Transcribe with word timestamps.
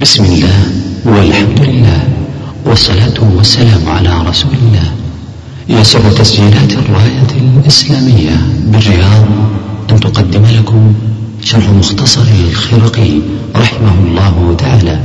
بسم 0.00 0.24
الله 0.24 0.58
والحمد 1.04 1.60
لله 1.60 2.00
والصلاة 2.64 3.18
والسلام 3.36 3.88
على 3.88 4.28
رسول 4.28 4.50
الله. 4.62 4.88
يسر 5.68 6.00
تسجيلات 6.10 6.72
الراية 6.72 7.30
الإسلامية 7.60 8.36
بالرياض 8.64 9.28
أن 9.90 10.00
تقدم 10.00 10.42
لكم 10.58 10.94
شرح 11.42 11.68
مختصر 11.68 12.24
الخرقي 12.48 13.12
رحمه 13.56 13.94
الله 14.04 14.56
تعالى. 14.58 15.00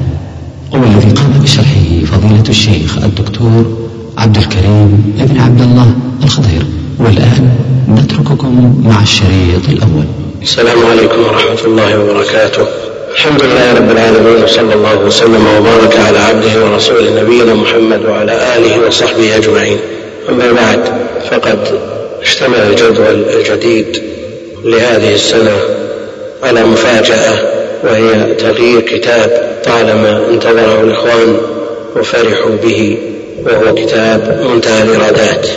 والذي 0.71 1.11
قام 1.11 1.31
بشرحه 1.43 1.87
فضيلة 2.05 2.49
الشيخ 2.49 2.97
الدكتور 2.97 3.63
عبد 4.17 4.37
الكريم 4.37 5.15
ابن 5.19 5.39
عبد 5.39 5.61
الله 5.61 5.93
الخضير. 6.23 6.65
والآن 6.99 7.49
نترككم 7.89 8.81
مع 8.85 9.01
الشريط 9.01 9.69
الأول. 9.69 10.05
السلام 10.41 10.85
عليكم 10.91 11.19
ورحمة 11.19 11.61
الله 11.65 11.99
وبركاته. 11.99 12.94
الحمد 13.15 13.43
لله 13.43 13.73
رب 13.73 13.91
العالمين 13.91 14.43
وصلى 14.43 14.73
الله 14.73 14.97
وسلم 14.97 15.47
وبارك 15.57 15.95
على 16.07 16.19
عبده 16.19 16.65
ورسوله 16.65 17.21
نبينا 17.21 17.53
محمد 17.53 18.05
وعلى 18.05 18.31
آله 18.57 18.87
وصحبه 18.87 19.37
أجمعين. 19.37 19.79
أما 20.29 20.51
بعد 20.51 20.79
فقد 21.31 21.79
اشتمل 22.21 22.59
الجدول 22.59 23.25
الجديد 23.33 24.03
لهذه 24.63 25.13
السنة 25.13 25.57
على 26.43 26.63
مفاجأة 26.63 27.33
وهي 27.83 28.33
تغيير 28.33 28.81
كتاب 28.81 29.59
طالما 29.65 30.25
انتظره 30.29 30.81
الإخوان 30.81 31.37
وفرحوا 31.95 32.55
به 32.63 32.97
وهو 33.45 33.75
كتاب 33.75 34.45
منتهى 34.49 34.83
الإرادات 34.83 35.47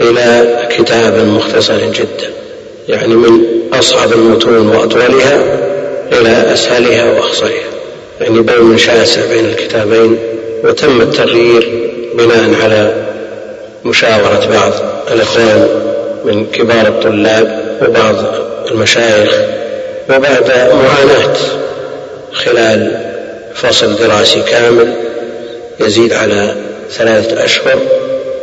إلى 0.00 0.58
كتاب 0.78 1.26
مختصر 1.26 1.78
جدا 1.78 2.30
يعني 2.88 3.14
من 3.14 3.40
أصعب 3.72 4.12
المتون 4.12 4.68
وأطولها 4.68 5.64
إلى 6.12 6.52
أسهلها 6.52 7.12
وأخصرها 7.12 7.50
يعني 8.20 8.40
بين 8.40 8.78
شاسع 8.78 9.20
بين 9.26 9.44
الكتابين 9.44 10.18
وتم 10.64 11.00
التغيير 11.00 11.90
بناء 12.14 12.62
على 12.62 12.94
مشاورة 13.84 14.48
بعض 14.52 14.72
الإخوان 15.12 15.68
من 16.24 16.46
كبار 16.46 16.86
الطلاب 16.86 17.64
وبعض 17.82 18.14
المشايخ 18.70 19.32
وبعد 20.08 20.50
معاناة 20.72 21.36
خلال 22.32 23.00
فصل 23.54 23.96
دراسي 23.96 24.42
كامل 24.42 24.94
يزيد 25.80 26.12
على 26.12 26.54
ثلاثة 26.90 27.44
أشهر 27.44 27.78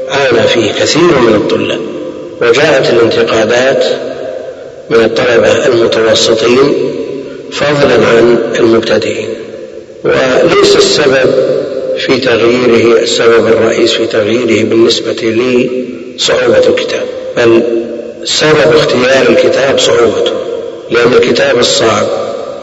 عانى 0.10 0.48
فيه 0.48 0.72
كثير 0.72 1.20
من 1.20 1.36
الطلاب. 1.36 1.80
وجاءت 2.42 2.90
الانتقادات 2.90 3.86
من 4.90 5.04
الطلبة 5.04 5.66
المتوسطين 5.66 6.92
فضلا 7.52 7.94
عن 7.94 8.38
المبتدئين. 8.60 9.30
وليس 10.04 10.76
السبب 10.76 11.34
في 11.98 12.18
تغييره 12.18 13.02
السبب 13.02 13.48
الرئيس 13.48 13.92
في 13.92 14.06
تغييره 14.06 14.64
بالنسبة 14.64 15.12
لي 15.12 15.70
صعوبة 16.18 16.68
الكتاب 16.68 17.04
بل 17.38 17.64
سبب 18.24 18.76
اختيار 18.76 19.30
الكتاب 19.30 19.80
صعوبته 19.80 20.32
لأن 20.92 21.14
الكتاب 21.14 21.60
الصعب 21.60 22.08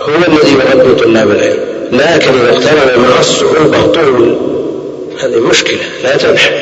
هو 0.00 0.14
الذي 0.28 0.52
يربي 0.52 1.02
طلاب 1.04 1.30
العلم. 1.30 1.58
لكن 1.92 2.30
إذا 2.40 2.52
اقترن 2.52 3.00
مع 3.00 3.20
الصعوبة 3.20 3.86
طول 3.86 4.36
هذه 5.22 5.40
مشكلة 5.40 5.78
لا 6.04 6.16
تنحل 6.16 6.52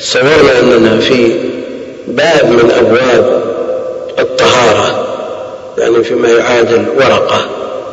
تصورنا 0.00 0.60
أننا 0.60 1.00
في 1.00 1.32
باب 2.08 2.44
من 2.44 2.70
أبواب 2.70 3.42
الطهارة. 4.18 5.11
يعني 5.82 6.04
فيما 6.04 6.28
يعادل 6.28 6.84
ورقة. 6.96 7.46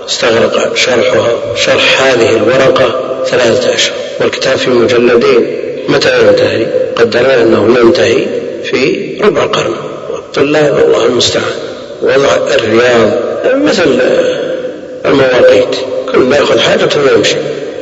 استغرق 0.08 0.76
شرحها 0.76 1.56
شرح 1.56 2.02
هذه 2.04 2.30
الورقة 2.30 3.24
ثلاثة 3.26 3.76
أشهر. 3.76 3.96
والكتاب 4.22 4.58
في 4.58 4.70
مجلدين 4.70 5.60
متى 5.90 6.28
ينتهي؟ 6.28 6.66
قدرنا 6.96 7.42
أنه 7.42 7.80
ينتهي 7.80 8.28
في 8.64 9.14
ربع 9.24 9.44
قرن. 9.44 9.76
والطلاب 10.14 10.80
الله 10.88 11.06
المستعان. 11.06 11.44
وضع 12.02 12.38
الرياض 12.56 13.12
مثل 13.56 14.00
المواقيت. 15.06 15.76
كل 16.12 16.20
ما 16.20 16.38
يأخذ 16.38 16.60
حاجته 16.60 17.00
ويمشي 17.04 17.36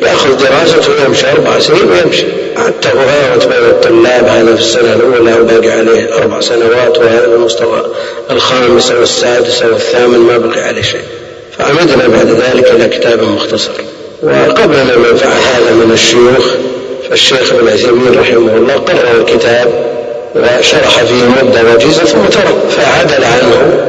يأخذ 0.08 0.38
دراسته 0.38 0.92
ويمشي 0.92 1.32
أربع 1.32 1.60
سنين 1.60 1.92
ويمشي. 1.92 2.26
التفاوت 2.68 3.48
بين 3.48 3.70
الطلاب 3.70 4.26
هذا 4.26 4.56
في 4.56 4.62
السنة 4.62 4.94
الأولى 4.94 5.34
وباقي 5.34 5.72
عليه 5.72 6.16
أربع 6.18 6.42
سنوات 6.42 6.98
وهذا 6.98 7.26
المستوى 7.26 7.86
الخامس 8.32 8.92
والسادس 8.92 9.64
والثامن 9.64 10.18
ما 10.18 10.38
بقي 10.38 10.62
عليه 10.62 10.82
شيء. 10.82 11.02
فعمدنا 11.58 12.08
بعد 12.08 12.28
ذلك 12.28 12.72
إلى 12.72 12.88
كتاب 12.88 13.24
مختصر. 13.24 13.72
وقبلنا 14.24 14.98
من 14.98 15.16
فعل 15.16 15.40
هذا 15.56 15.74
من 15.74 15.92
الشيوخ 15.94 16.46
فالشيخ 17.10 17.54
ابن 17.54 17.70
عثيمين 17.70 18.20
رحمه 18.20 18.56
الله 18.56 18.74
قرر 18.74 19.22
الكتاب 19.22 19.88
وشرح 20.36 21.04
فيه 21.04 21.44
مدة 21.44 21.74
وجيزة 21.74 22.04
ثم 22.04 22.26
ترك 22.26 22.56
فعدل 22.70 23.24
عنه. 23.24 23.84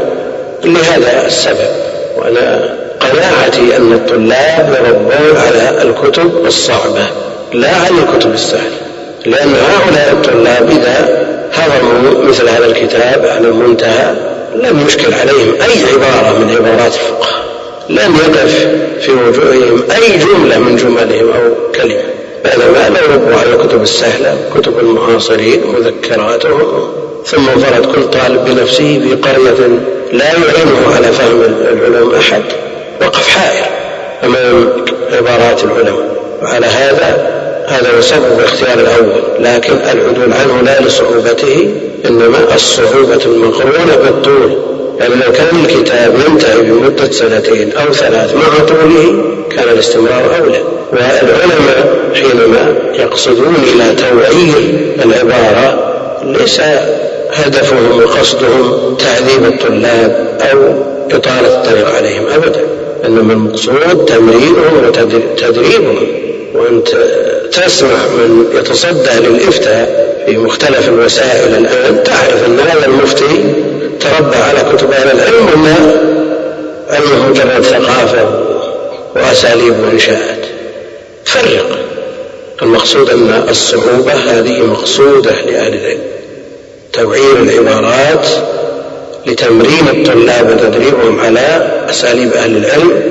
لهذا 0.64 1.26
السبب. 1.26 1.70
وأنا 2.16 2.77
قناعتي 3.00 3.76
أن 3.76 3.92
الطلاب 3.92 4.78
يربون 4.84 5.36
على 5.36 5.82
الكتب 5.82 6.46
الصعبة 6.46 7.06
لا 7.52 7.76
على 7.76 7.94
الكتب 7.98 8.34
السهلة 8.34 8.78
لأن 9.26 9.54
هؤلاء 9.54 10.12
الطلاب 10.12 10.70
إذا 10.70 11.26
هضموا 11.52 12.24
مثل 12.24 12.48
هذا 12.48 12.66
الكتاب 12.66 13.26
على 13.26 13.48
المنتهى 13.48 14.14
لم 14.54 14.86
يشكل 14.86 15.14
عليهم 15.14 15.54
أي 15.54 15.94
عبارة 15.94 16.38
من 16.38 16.50
عبارات 16.50 16.92
الفقهاء 16.94 17.48
لم 17.88 18.16
يقف 18.16 18.68
في 19.00 19.12
وجوههم 19.12 19.82
أي 19.96 20.18
جملة 20.18 20.58
من 20.58 20.76
جملهم 20.76 21.28
أو 21.32 21.54
كلمة 21.74 22.18
بينما 22.44 22.98
لو 22.98 23.14
ربوا 23.14 23.36
على 23.36 23.54
الكتب 23.54 23.82
السهلة 23.82 24.36
كتب 24.54 24.78
المعاصرين 24.78 25.60
مذكراتهم 25.78 26.92
ثم 27.26 27.48
انفرد 27.48 27.86
كل 27.86 28.02
طالب 28.10 28.44
بنفسه 28.44 29.00
في 29.00 29.14
قرية 29.14 29.68
لا 30.12 30.24
يعينه 30.24 30.94
على 30.96 31.12
فهم 31.12 31.42
العلوم 31.42 32.14
أحد. 32.14 32.42
وقف 33.00 33.28
حائر 33.28 33.66
أمام 34.24 34.70
عبارات 35.12 35.64
العلماء. 35.64 36.08
وعلى 36.42 36.66
هذا 36.66 37.38
هذا 37.68 38.00
سبب 38.00 38.38
الاختيار 38.38 38.78
الأول. 38.78 39.22
لكن 39.40 39.72
العدول 39.72 40.32
عنه 40.32 40.62
لا 40.62 40.80
لصعوبته 40.80 41.74
إنما 42.08 42.54
الصعوبة 42.54 43.24
المقرونة 43.26 43.96
بالطول. 43.96 44.58
يعني 45.00 45.14
لو 45.14 45.32
كان 45.32 45.64
الكتاب 45.64 46.14
ينتهي 46.28 46.62
بمدة 46.62 47.10
سنتين 47.10 47.72
أو 47.72 47.92
ثلاث 47.92 48.34
مع 48.34 48.64
طوله 48.66 49.24
كان 49.50 49.68
الاستمرار 49.68 50.38
أولى. 50.40 50.62
والعلماء 50.92 51.98
حينما 52.14 52.74
يقصدون 52.94 53.54
إلى 53.74 53.94
توعير 53.94 54.78
العبارة 55.04 55.94
ليس 56.24 56.60
هدفهم 57.32 57.98
وقصدهم 57.98 58.96
تعذيب 58.96 59.44
الطلاب 59.44 60.38
أو 60.52 60.58
إطالة 61.16 61.48
الطريق 61.48 61.88
عليهم 61.96 62.26
أبدا. 62.34 62.60
إنما 63.04 63.32
المقصود 63.32 64.04
تمرينهم 64.06 64.84
وتدريبهم 64.86 66.06
وأنت 66.54 66.88
تسمع 67.52 68.06
من 68.06 68.44
يتصدى 68.54 69.28
للإفتاء 69.28 70.08
في 70.26 70.36
مختلف 70.36 70.88
الوسائل 70.88 71.54
الآن. 71.54 72.02
تعرف 72.04 72.46
أن 72.46 72.60
هذا 72.60 72.86
المفتي 72.86 73.54
تربى 74.00 74.36
على 74.36 74.76
كتب 74.76 74.92
أهل 74.92 75.10
العلم 75.10 75.62
ولا 75.62 75.74
علمه 76.90 77.28
مجرد 77.28 77.62
ثقافة 77.62 78.44
وأساليب 79.16 79.74
وإنشاءات 79.80 80.38
فرق. 81.24 81.78
المقصود 82.62 83.10
أن 83.10 83.44
الصعوبة 83.48 84.12
هذه 84.12 84.62
مقصودة 84.62 85.30
لأهل 85.30 85.74
العلم. 85.74 86.00
توعير 86.92 87.36
العبارات 87.36 88.26
لتمرين 89.26 89.88
الطلاب 89.88 90.50
وتدريبهم 90.50 91.20
على 91.20 91.70
أساليب 91.90 92.32
أهل 92.32 92.56
العلم 92.56 93.02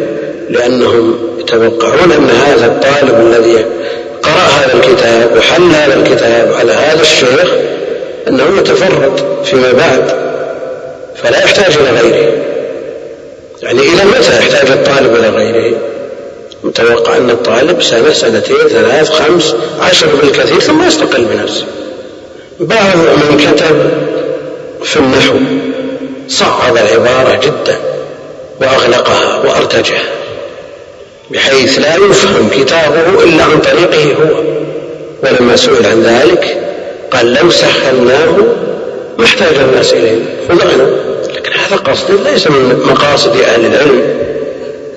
لأنهم 0.50 1.16
يتوقعون 1.40 2.12
أن 2.12 2.30
هذا 2.30 2.66
الطالب 2.66 3.28
الذي 3.28 3.66
قرأ 4.24 4.48
هذا 4.60 4.74
الكتاب 4.74 5.38
وحل 5.38 5.72
هذا 5.72 5.96
الكتاب 5.96 6.54
على 6.54 6.72
هذا 6.72 7.02
الشيخ 7.02 7.52
أنه 8.28 8.58
يتفرد 8.60 9.22
فيما 9.44 9.72
بعد 9.72 10.28
فلا 11.16 11.44
يحتاج 11.44 11.78
إلى 11.78 12.00
غيره. 12.00 12.32
يعني 13.64 13.80
إلى 13.80 14.06
متى 14.06 14.38
يحتاج 14.40 14.72
الطالب 14.72 15.16
إلى 15.16 15.30
غيره؟ 15.30 15.78
متوقع 16.64 17.18
أن 17.18 17.30
الطالب 17.30 17.82
سنة 17.82 18.14
سنتين 18.14 18.68
ثلاث 18.70 19.10
خمس 19.10 19.56
عشر 19.82 20.08
بالكثير 20.22 20.60
ثم 20.60 20.88
يستقل 20.88 21.26
بنفسه. 21.26 21.66
بعض 22.60 22.98
من 22.98 23.38
كتب 23.38 23.90
في 24.84 24.98
النحو. 24.98 25.36
صعب 26.28 26.78
العبارة 26.78 27.40
جدا 27.44 27.78
وأغلقها 28.62 29.38
وأرتجها 29.46 30.04
بحيث 31.30 31.80
لا 31.80 31.96
يفهم 31.96 32.50
كتابه 32.50 33.24
إلا 33.24 33.44
عن 33.44 33.60
طريقه 33.60 34.14
هو. 34.14 34.44
ولما 35.24 35.56
سئل 35.56 35.86
عن 35.86 36.04
ذلك 36.04 36.58
قال 37.12 37.34
لو 37.34 37.50
سهلناه 37.50 38.38
ما 39.18 39.26
احتاج 39.26 39.56
الناس 39.56 39.94
إليه. 39.94 40.20
خلقنا 40.50 40.90
لكن 41.36 41.52
هذا 41.52 41.76
قصد 41.76 42.28
ليس 42.28 42.48
من 42.48 42.82
مقاصد 42.86 43.40
أهل 43.42 43.66
العلم. 43.66 44.02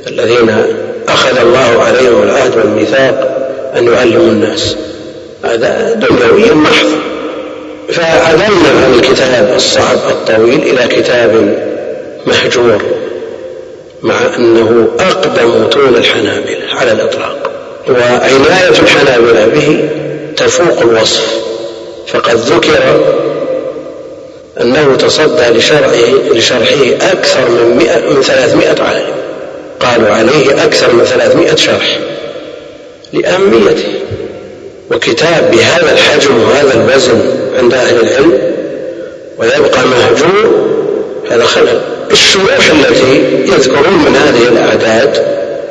الذين 0.07 0.65
أخذ 1.09 1.39
الله 1.39 1.83
عليهم 1.83 2.23
العهد 2.23 2.57
والميثاق 2.57 3.37
أن 3.77 3.87
يعلموا 3.93 4.31
الناس. 4.31 4.77
هذا 5.45 5.93
دنيوي 5.93 6.55
محض. 6.55 6.89
فعدلنا 7.93 8.85
عن 8.85 8.95
الكتاب 8.95 9.53
الصعب 9.57 9.99
الطويل 10.09 10.63
إلى 10.63 10.89
كتاب 10.89 11.59
محجور 12.27 12.83
مع 14.03 14.37
أنه 14.37 14.89
أقدم 15.01 15.67
طول 15.67 15.97
الحنابلة 15.97 16.65
على 16.73 16.93
الإطلاق. 16.93 17.51
وعناية 17.89 18.69
الحنابلة 18.69 19.47
به 19.47 19.89
تفوق 20.37 20.81
الوصف. 20.81 21.41
فقد 22.07 22.37
ذكر 22.37 23.01
أنه 24.61 24.97
تصدى 24.97 25.59
لشرعه 25.59 26.33
لشرحه 26.33 27.13
أكثر 27.13 27.49
من, 27.49 27.77
مئة 27.77 28.11
من 28.11 28.23
ثلاثمائة 28.23 28.83
عالم. 28.83 29.15
قالوا 29.81 30.09
عليه 30.09 30.65
أكثر 30.65 30.93
من 30.93 31.05
ثلاثمائة 31.05 31.57
شرح 31.57 31.99
لأهميته. 33.13 34.01
وكتاب 34.91 35.51
بهذا 35.51 35.93
الحجم 35.93 36.43
وهذا 36.43 36.75
الوزن 36.75 37.21
عند 37.59 37.75
أهل 37.75 38.01
العلم 38.01 38.39
ويبقى 39.39 39.87
مهجور 39.87 40.71
هذا 41.31 41.45
خلل. 41.45 41.81
الشروح 42.11 42.71
التي 42.71 43.23
يذكرون 43.53 44.05
من 44.07 44.17
هذه 44.17 44.49
الأعداد 44.49 45.27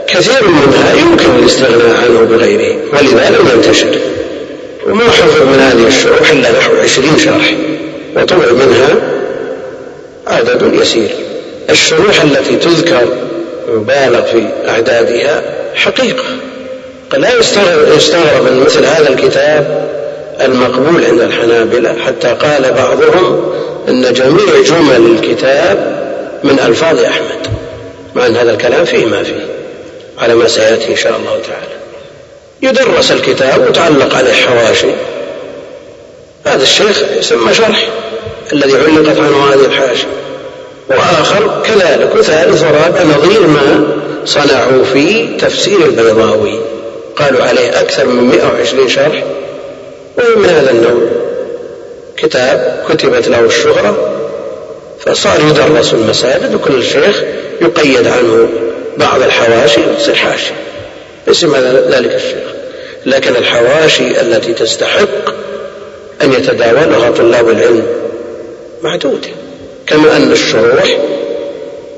كثير 0.07 0.47
منها 0.47 0.93
يمكن 0.93 1.39
الاستغناء 1.39 1.95
عنه 2.03 2.19
بغيره 2.19 2.75
ولذا 2.93 3.29
لم 3.29 3.49
ينتشر. 3.55 3.99
وما 4.87 5.03
حفظ 5.03 5.41
من 5.41 5.59
هذه 5.59 5.87
الشروح 5.87 6.31
إلا 6.31 6.51
نحو 6.51 6.75
عشرين 6.83 7.19
شرح 7.19 7.53
وطبع 8.15 8.51
منها 8.51 8.95
عدد 10.27 10.73
يسير. 10.81 11.09
الشروح 11.69 12.21
التي 12.21 12.55
تذكر 12.55 13.07
يبالغ 13.73 14.21
في 14.21 14.47
أعدادها 14.67 15.43
حقيقة. 15.75 16.48
لا 17.17 17.35
يستغرب 17.95 18.43
من 18.43 18.63
مثل 18.65 18.85
هذا 18.85 19.09
الكتاب 19.09 19.89
المقبول 20.41 21.05
عند 21.05 21.21
الحنابلة 21.21 21.95
حتى 22.05 22.27
قال 22.27 22.73
بعضهم 22.73 23.53
أن 23.87 24.13
جميع 24.13 24.61
جمل 24.65 25.17
الكتاب 25.17 25.99
من 26.43 26.59
ألفاظ 26.59 26.99
أحمد 26.99 27.47
مع 28.15 28.25
أن 28.25 28.35
هذا 28.35 28.51
الكلام 28.51 28.85
فيه 28.85 29.05
ما 29.05 29.23
فيه 29.23 29.47
على 30.19 30.35
ما 30.35 30.47
سيأتي 30.47 30.91
إن 30.91 30.95
شاء 30.95 31.17
الله 31.17 31.39
تعالى. 31.47 31.79
يدرس 32.61 33.11
الكتاب 33.11 33.67
وتعلق 33.69 34.15
عليه 34.15 34.33
حواشي. 34.33 34.91
هذا 36.45 36.63
الشيخ 36.63 37.03
يسمى 37.17 37.53
شرح 37.53 37.87
الذي 38.53 38.73
علقت 38.77 39.19
عنه 39.19 39.49
هذه 39.49 39.65
الحاشية. 39.65 40.07
وآخر 40.89 41.61
كذلك 41.65 42.15
وثالث 42.15 42.63
ورابع 42.63 43.03
نظير 43.03 43.47
ما 43.47 43.87
صنعوا 44.25 44.83
في 44.93 45.27
تفسير 45.39 45.85
البيضاوي. 45.85 46.59
قالوا 47.19 47.43
عليه 47.43 47.81
أكثر 47.81 48.05
من 48.05 48.23
120 48.23 48.89
شرح 48.89 49.23
وهو 50.17 50.35
من 50.35 50.49
هذا 50.49 50.71
النوع. 50.71 51.09
كتاب 52.17 52.83
كتبت 52.89 53.27
له 53.27 53.39
الشهرة 53.39 54.15
فصار 54.99 55.39
يدرس 55.49 55.93
المساجد 55.93 56.55
وكل 56.55 56.83
شيخ 56.83 57.23
يقيد 57.61 58.07
عنه 58.07 58.49
بعض 58.97 59.21
الحواشي 59.21 59.81
وتصير 59.81 60.15
حاشية 60.15 60.53
اسم 61.29 61.55
ذلك 61.89 62.15
الشيخ. 62.15 62.49
لكن 63.05 63.35
الحواشي 63.35 64.21
التي 64.21 64.53
تستحق 64.53 65.29
أن 66.21 66.33
يتداولها 66.33 67.11
طلاب 67.11 67.49
العلم 67.49 67.87
معدودة. 68.81 69.29
كما 69.87 70.17
أن 70.17 70.31
الشروح 70.31 70.97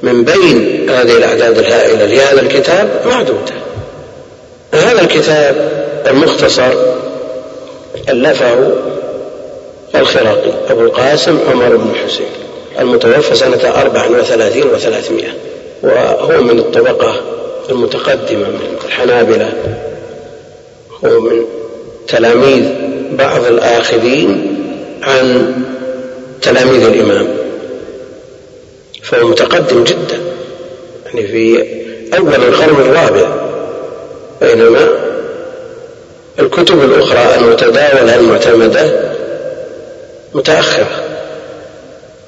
من 0.01 0.23
بين 0.23 0.89
هذه 0.89 1.17
الأعداد 1.17 1.57
الهائلة 1.57 2.05
لهذا 2.05 2.41
الكتاب 2.41 2.89
معدودة. 3.05 3.53
هذا 4.73 5.01
الكتاب 5.01 5.71
المختصر 6.07 6.73
ألفه 8.09 8.71
الخراقي 9.95 10.51
أبو 10.69 10.81
القاسم 10.81 11.39
عمر 11.51 11.75
بن 11.75 11.95
حسين 12.05 12.25
المتوفى 12.79 13.35
سنة 13.35 13.81
أربع 13.81 14.07
وثلاثين 14.07 14.63
وثلاثمائة 14.63 15.29
وهو 15.83 16.41
من 16.41 16.59
الطبقة 16.59 17.21
المتقدمة 17.69 18.49
من 18.49 18.77
الحنابلة 18.85 19.53
هو 21.05 21.19
من 21.19 21.45
تلاميذ 22.07 22.63
بعض 23.11 23.45
الآخذين 23.45 24.57
عن 25.03 25.53
تلاميذ 26.41 26.87
الإمام 26.87 27.27
فهو 29.03 29.27
متقدم 29.27 29.83
جدا 29.83 30.19
يعني 31.05 31.27
في 31.27 31.65
أول 32.17 32.35
القرن 32.35 32.75
الرابع. 32.75 33.50
بينما 34.41 34.87
الكتب 36.39 36.83
الأخرى 36.83 37.35
المتداولة 37.35 38.15
المعتمدة 38.15 39.11
متأخرة. 40.33 41.01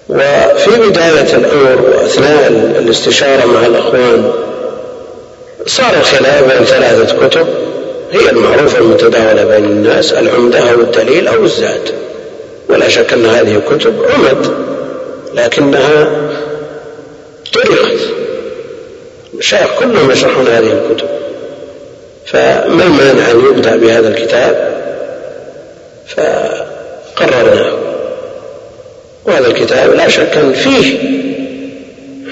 وفي 0.10 0.90
بداية 0.90 1.36
الأمر 1.36 1.82
وأثناء 1.82 2.48
الاستشارة 2.80 3.46
مع 3.46 3.66
الأخوان 3.66 4.34
صار 5.68 5.94
الخلاف 6.00 6.54
بين 6.54 6.66
ثلاثة 6.66 7.28
كتب 7.28 7.48
هي 8.12 8.30
المعروفة 8.30 8.78
المتداولة 8.78 9.44
بين 9.44 9.66
الناس 9.66 10.14
العمدة 10.14 10.60
أو 10.72 10.82
الدليل 10.82 11.28
أو 11.28 11.44
الزاد 11.44 11.92
ولا 12.70 12.90
شك 12.90 13.14
أن 13.14 13.26
هذه 13.26 13.62
كتب 13.70 13.94
عمد 14.10 14.54
لكنها 15.34 16.08
طرقت 17.54 18.00
المشايخ 19.34 19.80
كلهم 19.80 20.12
يشرحون 20.12 20.48
هذه 20.48 20.72
الكتب. 20.72 21.08
فما 22.34 22.84
المانع 22.84 23.32
أن 23.32 23.46
يبدأ 23.46 23.76
بهذا 23.76 24.08
الكتاب؟ 24.08 24.74
فقررناه. 26.08 27.74
وهذا 29.26 29.48
الكتاب 29.48 29.94
لا 29.94 30.08
شك 30.08 30.38
أن 30.38 30.54
فيه 30.54 30.98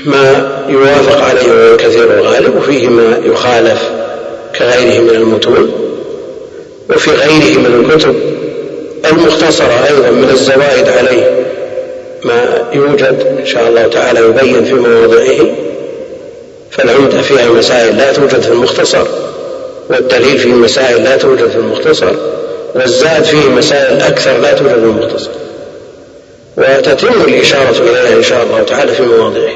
ما 0.06 0.50
يوافق 0.70 1.22
عليه 1.22 1.74
الكثير 1.74 2.14
الغالب 2.14 2.56
وفيه 2.56 2.88
ما 2.88 3.18
يخالف 3.26 3.90
كغيره 4.56 5.02
من 5.02 5.10
المتون 5.10 5.72
وفي 6.90 7.12
غيره 7.12 7.60
من 7.60 7.86
الكتب 7.86 8.16
المختصرة 9.12 9.88
أيضا 9.88 10.10
من 10.10 10.30
الزوائد 10.30 10.90
عليه 10.90 11.46
ما 12.24 12.68
يوجد 12.74 13.38
إن 13.40 13.46
شاء 13.46 13.68
الله 13.68 13.88
تعالى 13.88 14.20
يبين 14.20 14.66
في 14.66 14.74
مواضعه 14.74 15.48
فالعمدة 16.72 17.22
فيها 17.22 17.50
مسائل 17.50 17.98
لا 17.98 18.14
توجد 18.14 18.42
في 18.42 18.50
المختصر. 18.50 19.08
والدليل 19.92 20.40
فيه 20.40 20.54
مسائل 20.54 21.04
لا 21.04 21.18
توجد 21.18 21.50
في 21.50 21.56
المختصر 21.56 22.12
والزاد 22.76 23.24
فيه 23.24 23.50
مسائل 23.50 24.02
أكثر 24.02 24.38
لا 24.38 24.54
توجد 24.54 24.70
في 24.70 24.76
المختصر. 24.76 25.30
وتتم 26.58 27.22
الإشارة 27.28 27.76
إليها 27.80 28.18
إن 28.18 28.24
شاء 28.24 28.44
الله 28.44 28.64
تعالى 28.64 28.92
في 28.94 29.04
مواضعه. 29.04 29.52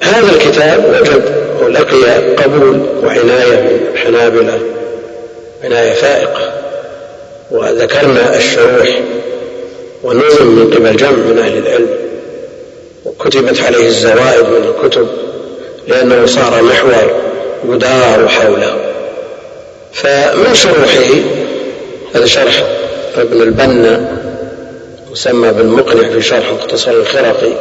هذا 0.00 0.32
الكتاب 0.32 0.84
وجد 1.00 1.22
ولقي 1.62 2.34
قبول 2.34 2.80
وعناية 3.04 3.60
من 3.60 3.80
الحنابلة 3.92 4.58
عناية 5.64 5.92
فائقة. 5.92 6.52
وذكرنا 7.50 8.36
الشروح 8.36 9.00
ونظم 10.02 10.46
من 10.46 10.70
قبل 10.74 10.96
جمع 10.96 11.10
من 11.10 11.38
أهل 11.38 11.58
العلم. 11.58 11.88
وكتبت 13.04 13.60
عليه 13.60 13.86
الزوائد 13.86 14.44
من 14.44 14.74
الكتب 14.74 15.08
لأنه 15.88 16.26
صار 16.26 16.62
محور 16.62 17.20
يدار 17.68 18.28
حوله. 18.28 18.81
فمن 19.92 20.54
شروحه 20.54 21.10
هذا 22.14 22.26
شرح 22.26 22.64
ابن 23.16 23.42
البنا 23.42 24.18
مسمى 25.12 25.52
بالمقنع 25.52 26.08
في 26.08 26.22
شرح 26.22 26.52
مختصر 26.52 26.90
الخرقي 26.90 27.52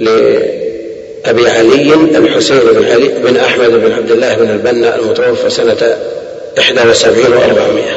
لأبي 0.00 1.48
علي 1.48 1.94
الحسين 1.94 2.58
بن 2.58 2.84
علي 2.84 3.08
بن 3.08 3.36
أحمد 3.36 3.70
بن 3.70 3.92
عبد 3.92 4.10
الله 4.10 4.34
بن 4.34 4.50
البنا 4.50 4.96
المتوفى 4.96 5.50
سنة 5.50 5.96
إحدى 6.58 6.88
وسبعين 6.90 7.32
وأربعمائة. 7.32 7.96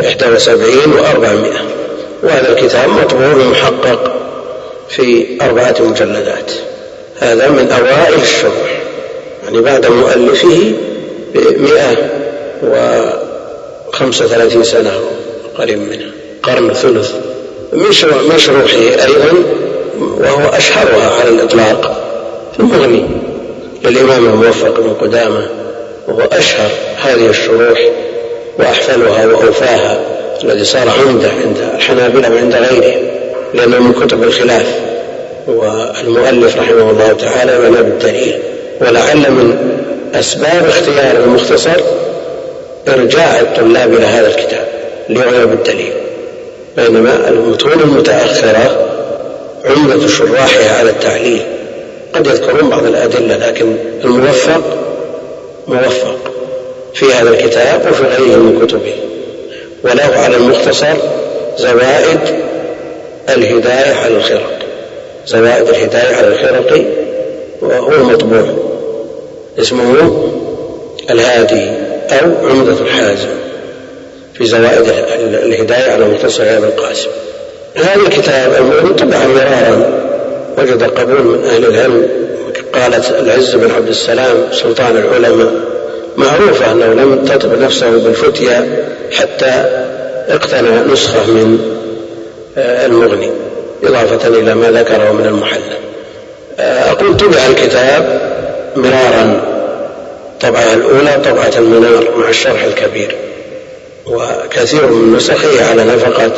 إحدى 0.00 0.26
وسبعين 0.26 0.92
وأربعمائة. 0.92 1.60
وهذا 2.22 2.52
الكتاب 2.52 2.88
مطبوع 2.88 3.34
محقق 3.34 4.12
في 4.88 5.26
أربعة 5.42 5.74
مجلدات. 5.80 6.52
هذا 7.18 7.48
من 7.48 7.70
أوائل 7.70 8.22
الشروح 8.22 8.82
يعني 9.44 9.60
بعد 9.60 9.86
مؤلفه 9.86 10.72
بمئة 11.36 11.96
وخمسة 12.62 14.24
وثلاثين 14.24 14.64
سنة 14.64 14.92
قريب 15.58 15.78
منها. 15.78 16.10
قرن 16.42 16.72
ثلث. 16.72 17.12
من 18.28 18.38
شروحه 18.38 18.78
أيضا 18.78 19.32
وهو 20.00 20.48
أشهرها 20.48 21.20
على 21.20 21.28
الإطلاق. 21.28 22.02
في 22.52 22.60
المغني. 22.60 23.04
للإمام 23.84 24.26
الموفق 24.26 24.80
بن 24.80 24.94
قدامة. 25.00 25.46
وهو 26.08 26.20
أشهر 26.32 26.70
هذه 27.02 27.30
الشروح 27.30 27.80
وأحفلها 28.58 29.26
وأوفاها 29.26 30.00
الذي 30.44 30.64
صار 30.64 30.88
عمدة 30.88 31.28
عند 31.28 31.56
الحنابلة 31.74 32.34
وعند 32.34 32.54
غيرهم 32.54 33.06
لأنه 33.54 33.78
من 33.78 33.92
كتب 33.92 34.22
الخلاف. 34.22 34.66
والمؤلف 35.46 36.56
رحمه 36.56 36.90
الله 36.90 37.12
تعالى 37.12 37.58
بنى 37.58 37.82
بالدليل 37.82 38.38
ولعل 38.80 39.16
من 39.16 39.76
أسباب 40.18 40.66
اختيار 40.68 41.24
المختصر 41.24 41.80
إرجاع 42.88 43.40
الطلاب 43.40 43.94
إلى 43.94 44.06
هذا 44.06 44.28
الكتاب 44.28 44.66
ليعنى 45.08 45.46
بالدليل 45.46 45.92
بينما 46.76 47.28
المتون 47.28 47.72
المتأخرة 47.72 48.88
عمدة 49.64 50.08
شراحها 50.08 50.78
على 50.78 50.90
التعليل 50.90 51.42
قد 52.12 52.26
يذكرون 52.26 52.70
بعض 52.70 52.86
الأدلة 52.86 53.36
لكن 53.36 53.76
الموفق 54.04 54.62
موفق 55.68 56.18
في 56.94 57.12
هذا 57.12 57.30
الكتاب 57.30 57.80
وفي 57.90 58.02
غيره 58.02 58.36
من 58.36 58.66
كتبه. 58.66 58.94
وله 59.84 60.18
على 60.18 60.36
المختصر 60.36 60.94
زوائد 61.58 62.20
الهداية 63.28 63.94
على 63.94 64.16
الخرق 64.16 64.58
زوائد 65.26 65.68
الهداية 65.68 66.16
على 66.16 66.28
الخرق 66.28 66.84
وهو 67.62 68.04
مطبوع. 68.04 68.65
اسمه 69.58 70.12
الهادي 71.10 71.70
أو 72.10 72.48
عمدة 72.48 72.72
الحازم 72.80 73.28
في 74.34 74.46
زوائد 74.46 74.92
الهداية 75.18 75.92
على 75.92 76.04
مختصر 76.04 76.42
ابن 76.42 76.64
القاسم. 76.64 77.08
هذا 77.74 78.00
الكتاب 78.06 78.54
المؤمن 78.54 78.96
طبعا 78.96 79.26
مرارا. 79.26 80.06
وجد 80.58 80.82
قبول 80.82 81.22
من 81.22 81.44
أهل 81.44 81.64
العلم 81.64 82.08
قالت 82.72 83.10
العز 83.10 83.54
بن 83.54 83.70
عبد 83.70 83.88
السلام 83.88 84.36
سلطان 84.52 84.96
العلماء 84.96 85.52
معروفة 86.16 86.72
أنه 86.72 86.86
لم 86.86 87.24
تطب 87.24 87.58
نفسه 87.58 87.90
بالفتيا 87.90 88.84
حتى 89.12 89.64
اقتنى 90.28 90.92
نسخة 90.92 91.30
من 91.30 91.58
آه، 92.58 92.86
المغني 92.86 93.30
إضافة 93.84 94.28
إلى 94.28 94.54
ما 94.54 94.70
ذكره 94.70 95.12
من 95.12 95.26
المحلى 95.26 95.76
آه، 96.58 96.90
أقول 96.90 97.16
طبع 97.16 97.46
الكتاب 97.50 98.35
مرارا. 98.76 99.40
طبعة 100.40 100.74
الأولى 100.74 101.20
طبعة 101.24 101.52
المنار 101.58 102.08
مع 102.16 102.28
الشرح 102.28 102.64
الكبير. 102.64 103.16
وكثير 104.06 104.86
من 104.86 105.16
نسخه 105.16 105.70
على 105.70 105.84
نفقة 105.84 106.32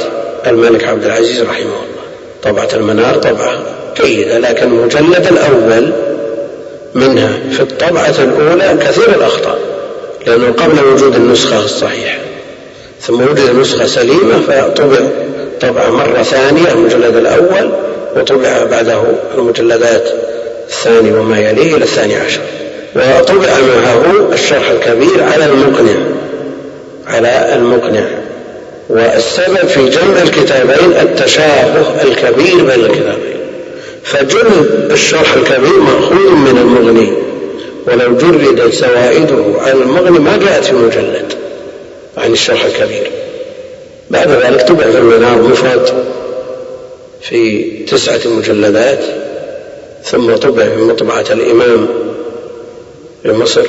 الملك 0.46 0.84
عبد 0.84 1.04
العزيز 1.04 1.42
رحمه 1.42 1.58
الله. 1.60 1.98
طبعة 2.42 2.68
المنار 2.74 3.14
طبعة 3.14 3.58
جيدة 4.00 4.38
لكن 4.38 4.66
المجلد 4.66 5.26
الأول 5.26 5.92
منها. 6.94 7.32
في 7.52 7.60
الطبعة 7.60 8.14
الأولى 8.18 8.78
كثير 8.80 9.08
الأخطاء 9.08 9.58
لأنه 10.26 10.52
قبل 10.52 10.84
وجود 10.84 11.14
النسخة 11.14 11.64
الصحيحة. 11.64 12.18
ثم 13.00 13.20
وجد 13.20 13.50
نسخة 13.60 13.86
سليمة 13.86 14.40
فطبع 14.40 14.98
طبعة 15.60 15.90
مرة 15.90 16.22
ثانية 16.22 16.72
المجلد 16.72 17.16
الأول 17.16 17.70
وطبع 18.16 18.64
بعده 18.64 19.02
المجلدات 19.34 20.08
الثاني 20.68 21.12
وما 21.12 21.38
يليه 21.38 21.76
إلى 21.76 21.84
الثاني 21.84 22.16
عشر. 22.16 22.40
وطبع 22.96 23.58
معه 23.60 24.32
الشرح 24.32 24.70
الكبير 24.70 25.22
على 25.22 25.44
المقنع 25.44 25.96
على 27.06 27.54
المقنع. 27.56 28.04
والسبب 28.88 29.68
في 29.68 29.88
جمع 29.88 30.22
الكتابين 30.22 30.92
التشابه 31.00 32.02
الكبير 32.02 32.56
بين 32.56 32.84
الكتابين. 32.84 33.38
فجل 34.04 34.48
الشرح 34.90 35.34
الكبير 35.34 35.80
مأخوذ 35.80 36.30
من 36.30 36.58
المغني. 36.58 37.12
ولو 37.86 38.16
جردت 38.16 38.74
زوائده 38.74 39.44
على 39.60 39.72
المغني 39.72 40.18
ما 40.18 40.36
جاءت 40.36 40.64
في 40.64 40.72
مجلد 40.72 41.32
عن 42.16 42.32
الشرح 42.32 42.64
الكبير. 42.64 43.10
بعد 44.10 44.30
ذلك 44.30 44.62
طبع 44.62 44.90
في 44.90 44.98
المنار 44.98 45.42
مفرد 45.42 46.04
في 47.22 47.62
تسعة 47.90 48.20
مجلدات. 48.26 49.04
ثم 50.10 50.36
طبع 50.36 50.64
في 50.64 50.76
مطبعة 50.76 51.24
الإمام 51.30 51.88
لمصر 53.24 53.66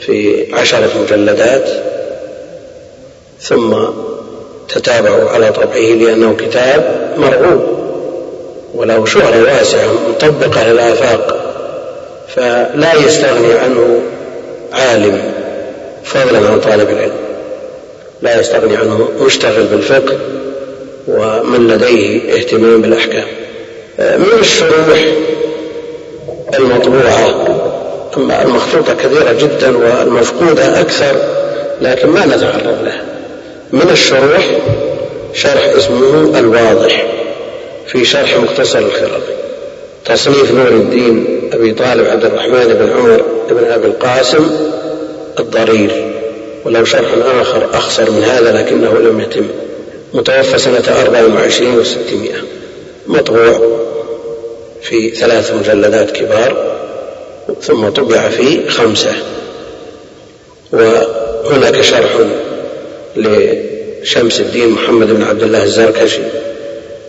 في 0.00 0.46
عشرة 0.54 0.90
مجلدات 1.02 1.68
ثم 3.40 3.76
تتابعوا 4.68 5.30
على 5.30 5.52
طبعه 5.52 5.76
لأنه 5.76 6.36
كتاب 6.36 7.12
مرغوب 7.16 7.62
وله 8.74 9.06
شهرة 9.06 9.42
واسعة 9.42 9.88
مطبقة 10.08 10.68
للآفاق 10.68 11.38
فلا 12.28 12.94
يستغني 12.94 13.52
عنه 13.52 14.02
عالم 14.72 15.32
فضلا 16.04 16.38
عن 16.38 16.60
طالب 16.60 16.90
العلم. 16.90 17.16
لا 18.22 18.40
يستغني 18.40 18.76
عنه 18.76 19.08
مشتغل 19.20 19.64
بالفقه 19.64 20.18
ومن 21.08 21.68
لديه 21.68 22.34
اهتمام 22.34 22.82
بالأحكام. 22.82 23.26
من 23.98 24.38
الشروح 24.40 24.98
المطبوعة. 26.58 27.48
أما 28.16 28.42
المخطوطة 28.42 28.94
كثيرة 28.94 29.32
جدا 29.32 29.76
والمفقودة 29.76 30.80
أكثر 30.80 31.16
لكن 31.80 32.08
ما 32.08 32.26
نتعرض 32.26 32.78
لها 32.84 33.04
من 33.72 33.90
الشروح؟ 33.90 34.46
شرح 35.34 35.72
اسمه 35.76 36.38
الواضح 36.38 37.06
في 37.86 38.04
شرح 38.04 38.36
مختصر 38.36 38.78
الخرقي 38.78 39.34
تصنيف 40.04 40.52
نور 40.52 40.68
الدين 40.68 41.40
أبي 41.52 41.72
طالب 41.72 42.06
عبد 42.06 42.24
الرحمن 42.24 42.64
بن 42.66 42.90
عمر 42.90 43.22
بن 43.50 43.72
أبي 43.72 43.86
القاسم 43.86 44.50
الضرير. 45.38 46.12
وله 46.64 46.84
شرح 46.84 47.08
آخر 47.40 47.66
أخصر 47.72 48.10
من 48.10 48.24
هذا 48.24 48.52
لكنه 48.52 48.98
لم 48.98 49.20
يتم. 49.20 49.46
متوفى 50.14 50.58
سنة 50.58 51.02
أربع 51.02 51.22
وعشرين 51.22 51.78
وستمائة. 51.78 52.42
مطبوع. 53.06 53.81
في 54.82 55.10
ثلاث 55.10 55.52
مجلدات 55.52 56.10
كبار 56.10 56.72
ثم 57.62 57.88
طبع 57.88 58.28
في 58.28 58.68
خمسة. 58.68 59.12
وهناك 60.72 61.80
شرح 61.80 62.18
لشمس 63.16 64.40
الدين 64.40 64.68
محمد 64.68 65.06
بن 65.06 65.22
عبد 65.22 65.42
الله 65.42 65.62
الزركشي 65.62 66.20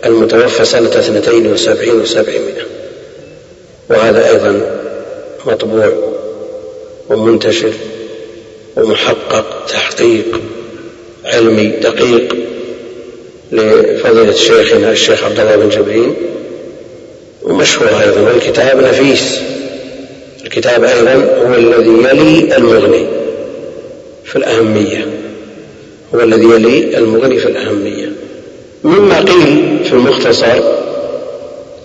المتوفى 0.04 0.64
سنة 0.64 0.88
اثنتين 0.88 1.52
وسبعين 1.52 2.00
وسبعمائة. 2.00 2.62
وهذا 3.90 4.28
أيضا 4.28 4.80
مطبوع 5.46 5.92
ومنتشر 7.10 7.72
ومحقق 8.76 9.66
تحقيق 9.68 10.40
علمي 11.24 11.66
دقيق 11.66 12.36
لفضيلة 13.52 14.32
شيخنا 14.32 14.90
الشيخ 14.90 15.24
عبد 15.24 15.40
الله 15.40 15.56
بن 15.56 15.68
جبرين. 15.68 16.16
ومشهور 17.44 17.88
أيضا 17.88 18.20
والكتاب 18.20 18.80
نفيس. 18.80 19.40
الكتاب 20.44 20.84
أيضا 20.84 21.12
هو 21.48 21.54
الذي 21.54 21.90
يلي 21.90 22.56
المغني 22.56 23.06
في 24.24 24.36
الأهمية. 24.36 25.06
هو 26.14 26.20
الذي 26.20 26.44
يلي 26.44 26.98
المغني 26.98 27.38
في 27.38 27.46
الأهمية. 27.48 28.12
مما 28.84 29.18
قيل 29.18 29.78
في 29.84 29.92
المختصر 29.92 30.60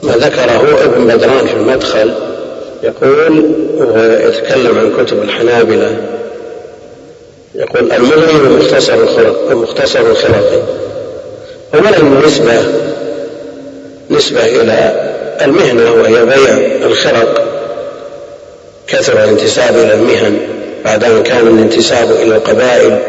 ما 0.03 0.11
ذكره 0.11 0.83
ابن 0.83 1.07
بدران 1.07 1.47
في 1.47 1.53
المدخل 1.53 2.13
يقول 2.83 3.45
ويتكلم 3.77 4.77
عن 4.77 5.05
كتب 5.05 5.21
الحنابلة 5.23 5.97
يقول 7.55 7.91
المغني 7.91 8.49
ومختصر 8.49 8.93
الخلق 8.93 9.51
ومختصر 9.51 9.99
الخلق 9.99 10.63
أولا 11.73 12.27
نسبة 12.27 12.63
نسبة 14.09 14.45
إلى 14.45 15.08
المهنة 15.41 15.91
وهي 15.91 16.25
بيع 16.25 16.57
الخرق. 16.85 17.45
كثر 18.87 19.23
الانتساب 19.23 19.75
إلى 19.75 19.93
المهن. 19.93 20.39
بعد 20.85 21.03
أن 21.03 21.23
كان 21.23 21.47
الانتساب 21.47 22.11
إلى 22.11 22.35
القبائل 22.35 22.99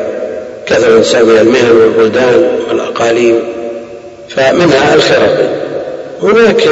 كثر 0.67 0.89
الانتساب 0.89 1.31
إلى 1.31 1.41
المهن 1.41 1.71
والبلدان 1.71 2.51
والأقاليم. 2.69 3.43
فمنها 4.29 4.95
الخرق. 4.95 5.51
هناك 6.23 6.69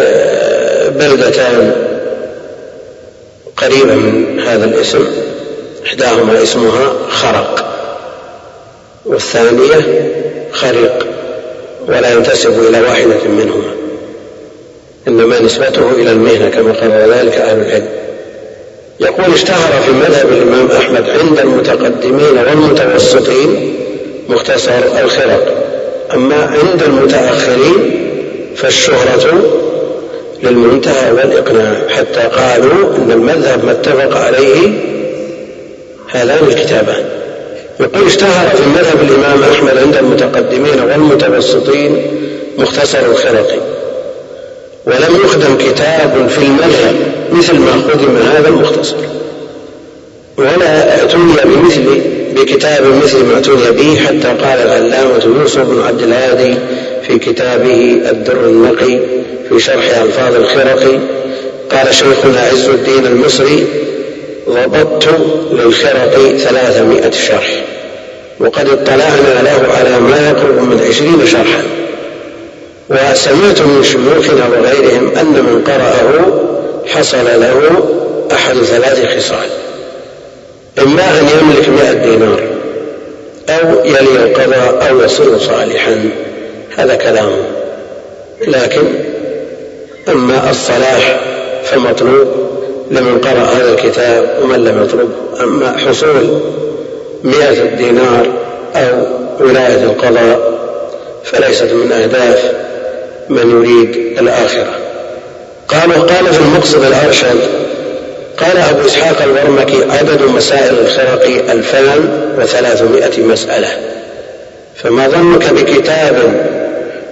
بلدتان 0.88 1.72
قريبة 3.56 3.94
من 3.94 4.40
هذا 4.40 4.64
الاسم. 4.64 5.06
إحداهما 5.86 6.42
اسمها 6.42 6.92
خرق. 7.08 7.64
والثانية 9.06 10.10
خريق. 10.52 11.06
ولا 11.88 12.12
ينتسب 12.12 12.66
إلى 12.68 12.80
واحدة 12.80 13.28
منهما. 13.28 13.77
إنما 15.08 15.40
نسبته 15.40 15.90
إلى 15.90 16.12
المهنة 16.12 16.48
كما 16.48 16.72
قال 16.72 16.90
ذلك 16.90 17.34
أهل 17.34 17.60
العلم. 17.60 17.88
يقول 19.00 19.34
اشتهر 19.34 19.82
في 19.86 19.90
مذهب 19.92 20.28
الإمام 20.32 20.70
أحمد 20.70 21.04
عند 21.10 21.38
المتقدمين 21.38 22.38
والمتوسطين 22.38 23.74
مختصر 24.28 24.78
الخرق 25.04 25.64
أما 26.14 26.36
عند 26.36 26.82
المتأخرين 26.82 28.08
فالشهرة 28.56 29.42
للمنتهى 30.42 31.12
والإقناع 31.12 31.88
حتى 31.88 32.20
قالوا 32.20 32.96
أن 32.96 33.10
المذهب 33.10 33.64
ما 33.64 33.72
اتفق 33.72 34.16
عليه 34.16 34.68
هذان 36.08 36.48
الكتابان. 36.48 37.04
يقول 37.80 38.06
اشتهر 38.06 38.48
في 38.56 38.62
مذهب 38.68 39.00
الإمام 39.02 39.42
أحمد 39.52 39.78
عند 39.78 39.96
المتقدمين 39.96 40.80
والمتوسطين 40.80 42.02
مختصر 42.58 42.98
الخرقي 42.98 43.77
ولم 44.88 45.21
يخدم 45.25 45.57
كتاب 45.57 46.28
في 46.28 46.38
المذهب 46.38 46.95
مثل 47.33 47.54
ما 47.54 47.73
خدم 47.73 48.16
هذا 48.16 48.49
المختصر. 48.49 48.97
ولا 50.38 51.00
اعتني 51.00 51.33
بمثل 51.45 52.00
بكتاب 52.37 52.83
مثل 53.04 53.25
ما 53.25 53.35
اعتني 53.35 53.71
به 53.71 53.97
حتى 54.00 54.28
قال 54.28 54.59
العلامة 54.59 55.40
يوسف 55.40 55.61
بن 55.61 55.83
عبد 55.83 56.02
الهادي 56.02 56.54
في 57.07 57.18
كتابه 57.18 58.00
الدر 58.11 58.47
النقي 58.47 58.99
في 59.49 59.61
شرح 59.61 59.99
ألفاظ 60.02 60.35
الخرقي 60.35 60.99
قال 61.71 61.95
شيخنا 61.95 62.40
عز 62.40 62.68
الدين 62.68 63.07
المصري 63.07 63.66
ضبطت 64.49 65.09
للخرق 65.52 66.37
ثلاثمائة 66.38 67.11
شرح 67.11 67.64
وقد 68.40 68.68
اطلعنا 68.68 69.42
له 69.42 69.73
على 69.78 70.00
ما 70.00 70.30
يقرب 70.30 70.62
من 70.62 70.80
عشرين 70.88 71.26
شرحا. 71.26 71.62
وسمعت 72.90 73.61
من 73.61 73.85
شيوخنا 73.85 74.49
وغيرهم 74.49 75.16
أن 75.16 75.26
من 75.26 75.64
قرأه 75.66 76.25
حصل 76.87 77.25
له 77.25 77.71
أحد 78.33 78.57
ثلاث 78.57 79.16
خصال. 79.16 79.49
إما 80.78 81.02
أن 81.02 81.28
يملك 81.40 81.68
مئة 81.68 81.92
دينار 81.92 82.40
أو 83.49 83.85
يلي 83.85 84.25
القضاء 84.25 84.88
أو 84.90 85.00
يصير 85.00 85.38
صالحا. 85.38 86.11
هذا 86.76 86.95
كلامه 86.95 87.59
لكن 88.47 88.83
أما 90.09 90.50
الصلاح 90.50 91.21
فمطلوب 91.64 92.28
لمن 92.90 93.18
قرأ 93.18 93.45
هذا 93.45 93.73
الكتاب 93.73 94.38
ومن 94.42 94.64
لم 94.64 94.83
يطلبه 94.83 95.45
أما 95.45 95.78
حصول 95.78 96.40
مئة 97.25 97.64
دينار 97.64 98.26
أو 98.75 99.07
ولاية 99.40 99.85
القضاء 99.85 100.59
فليست 101.25 101.73
من 101.73 101.92
أهداف 101.92 102.52
من 103.28 103.50
يريد 103.50 104.18
الآخرة. 104.18 104.75
قال 105.68 105.90
وقال 105.90 106.35
في 106.35 106.40
المقصد 106.40 106.85
الأرشد 106.85 107.38
قال 108.38 108.56
أبو 108.56 108.87
إسحاق 108.87 109.23
البرمكي 109.23 109.85
عدد 109.90 110.23
مسائل 110.23 110.78
الخرق 110.78 111.50
ألفان 111.50 112.08
وثلاثمائة 112.38 113.23
مسألة. 113.23 113.68
فما 114.76 115.08
ظنك 115.08 115.52
بكتاب 115.52 116.47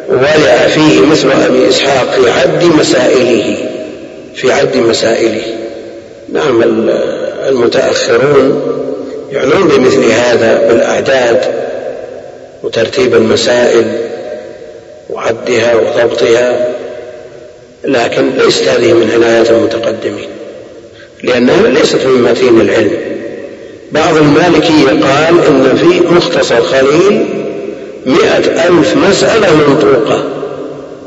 ولع 0.08 0.66
فيه 0.75 1.00
مثل 1.00 1.30
أبي 1.32 1.68
إسحاق 1.68 2.14
في 2.14 2.30
عد 2.30 2.64
مسائله؟ 2.64 3.56
في 4.35 4.52
عد 4.52 4.76
مسائله. 4.76 5.42
نعم 6.32 6.62
المتأخرون 7.49 8.62
يعنون 9.32 9.68
بمثل 9.68 10.11
هذا 10.11 10.68
بالأعداد 10.68 11.40
وترتيب 12.62 13.14
المسائل. 13.14 13.85
وعدها 15.10 15.75
وضبطها 15.75 16.75
لكن 17.84 18.30
ليست 18.30 18.68
هذه 18.68 18.92
من 18.92 19.10
عنايات 19.14 19.50
المتقدمين 19.50 20.28
لأنها 21.22 21.68
ليست 21.68 22.06
من 22.06 22.22
متين 22.22 22.60
العلم. 22.60 22.98
بعض 23.92 24.16
المالكية 24.16 24.88
قال 24.88 25.46
إن 25.46 25.76
في 25.76 26.00
مختصر 26.14 26.62
خليل 26.62 27.26
مئة 28.06 28.66
ألف 28.68 28.96
مسألة 28.96 29.54
منطوقة 29.54 30.25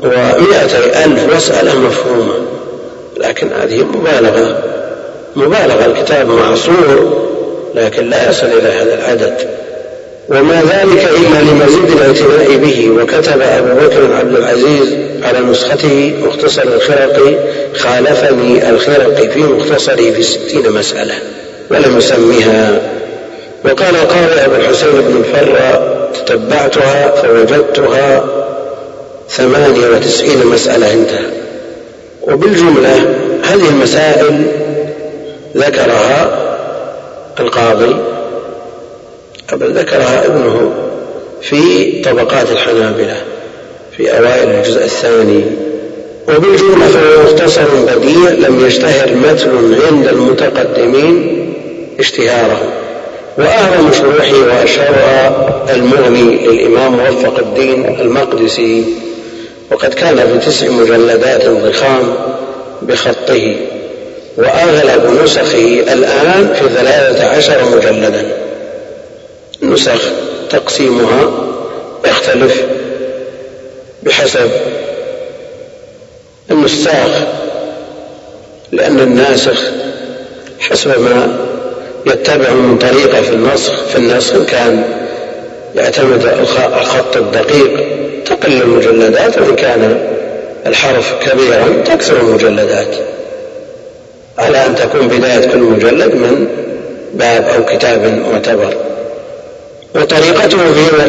ومئتي 0.02 1.04
ألف 1.04 1.34
مسألة 1.36 1.78
مفهومة 1.78 2.34
لكن 3.16 3.48
هذه 3.52 3.84
مبالغة 3.84 4.62
مبالغة 5.36 5.86
الكتاب 5.86 6.28
معصور 6.28 7.26
لكن 7.74 8.10
لا 8.10 8.30
يصل 8.30 8.46
إلى 8.46 8.68
هذا 8.68 8.94
العدد. 8.94 9.48
وما 10.30 10.62
ذلك 10.62 11.08
إلا 11.16 11.50
لمزيد 11.50 11.90
الاعتناء 11.90 12.56
به 12.56 12.90
وكتب 12.90 13.40
أبو 13.40 13.86
بكر 13.86 14.14
عبد 14.14 14.36
العزيز 14.36 14.96
على 15.22 15.40
نسخته 15.40 16.14
مختصر 16.22 16.62
الخرقي 16.62 17.34
خالفني 17.74 18.70
الخرقي 18.70 19.28
في 19.30 19.42
مختصره 19.42 20.10
في 20.10 20.22
ستين 20.22 20.72
مسألة 20.72 21.14
ولم 21.70 21.98
يسميها 21.98 22.80
وقال 23.64 23.96
القاضي 23.96 24.44
أبو 24.44 24.54
الحسين 24.54 24.90
بن 24.90 25.24
الفر 25.24 25.80
تتبعتها 26.14 27.10
فوجدتها 27.10 28.24
ثمانية 29.28 29.88
وتسعين 29.88 30.46
مسألة 30.46 30.92
انتهى. 30.92 31.30
وبالجملة 32.22 32.94
هذه 33.44 33.68
المسائل 33.68 34.46
ذكرها 35.56 36.30
القاضي 37.40 37.96
بل 39.54 39.72
ذكرها 39.72 40.26
ابنه 40.26 40.72
في 41.42 41.92
طبقات 42.02 42.50
الحنابلة 42.50 43.16
في 43.96 44.18
أوائل 44.18 44.48
الجزء 44.48 44.84
الثاني. 44.84 45.44
وبالجملة 46.28 46.86
فهو 46.86 47.22
مختصر 47.22 47.64
بديع 47.74 48.48
لم 48.48 48.66
يشتهر 48.66 49.14
متن 49.14 49.74
عند 49.88 50.06
المتقدمين 50.08 51.46
اشتهاره. 51.98 52.72
وأعظم 53.38 53.92
شروحه 53.92 54.34
وأشهرها 54.34 55.64
المغني 55.74 56.46
للإمام 56.46 56.92
موفق 56.92 57.38
الدين 57.38 58.00
المقدسي. 58.00 58.84
وقد 59.72 59.94
كان 59.94 60.16
في 60.16 60.50
تسع 60.50 60.68
مجلدات 60.68 61.46
ضخام 61.48 62.14
بخطه. 62.82 63.56
وأغلب 64.38 65.22
نسخه 65.24 65.82
الآن 65.92 66.54
في 66.54 66.68
ثلاثة 66.74 67.24
عشر 67.24 67.76
مجلدا. 67.76 68.49
نسخ 69.62 70.00
تقسيمها 70.50 71.30
يختلف 72.06 72.64
بحسب 74.02 74.50
النساخ 76.50 77.10
لأن 78.72 79.00
الناسخ 79.00 79.62
حسب 80.60 81.00
ما 81.00 81.38
يتبع 82.06 82.50
من 82.50 82.78
طريقة 82.78 83.22
في 83.22 83.30
النسخ 83.30 83.84
في 83.84 83.96
النسخ 83.96 84.44
كان 84.44 84.84
يعتمد 85.74 86.24
الخط 86.80 87.16
الدقيق 87.16 87.86
تقل 88.24 88.62
المجلدات 88.62 89.38
وإن 89.38 89.56
كان 89.56 90.08
الحرف 90.66 91.14
كبيرا 91.22 91.82
تكثر 91.84 92.20
المجلدات. 92.20 92.94
على 94.38 94.66
أن 94.66 94.74
تكون 94.74 95.08
بداية 95.08 95.50
كل 95.52 95.58
مجلد 95.58 96.14
من 96.14 96.48
باب 97.14 97.44
أو 97.44 97.64
كتاب 97.64 98.24
معتبر 98.32 98.74
وطريقته 99.94 100.58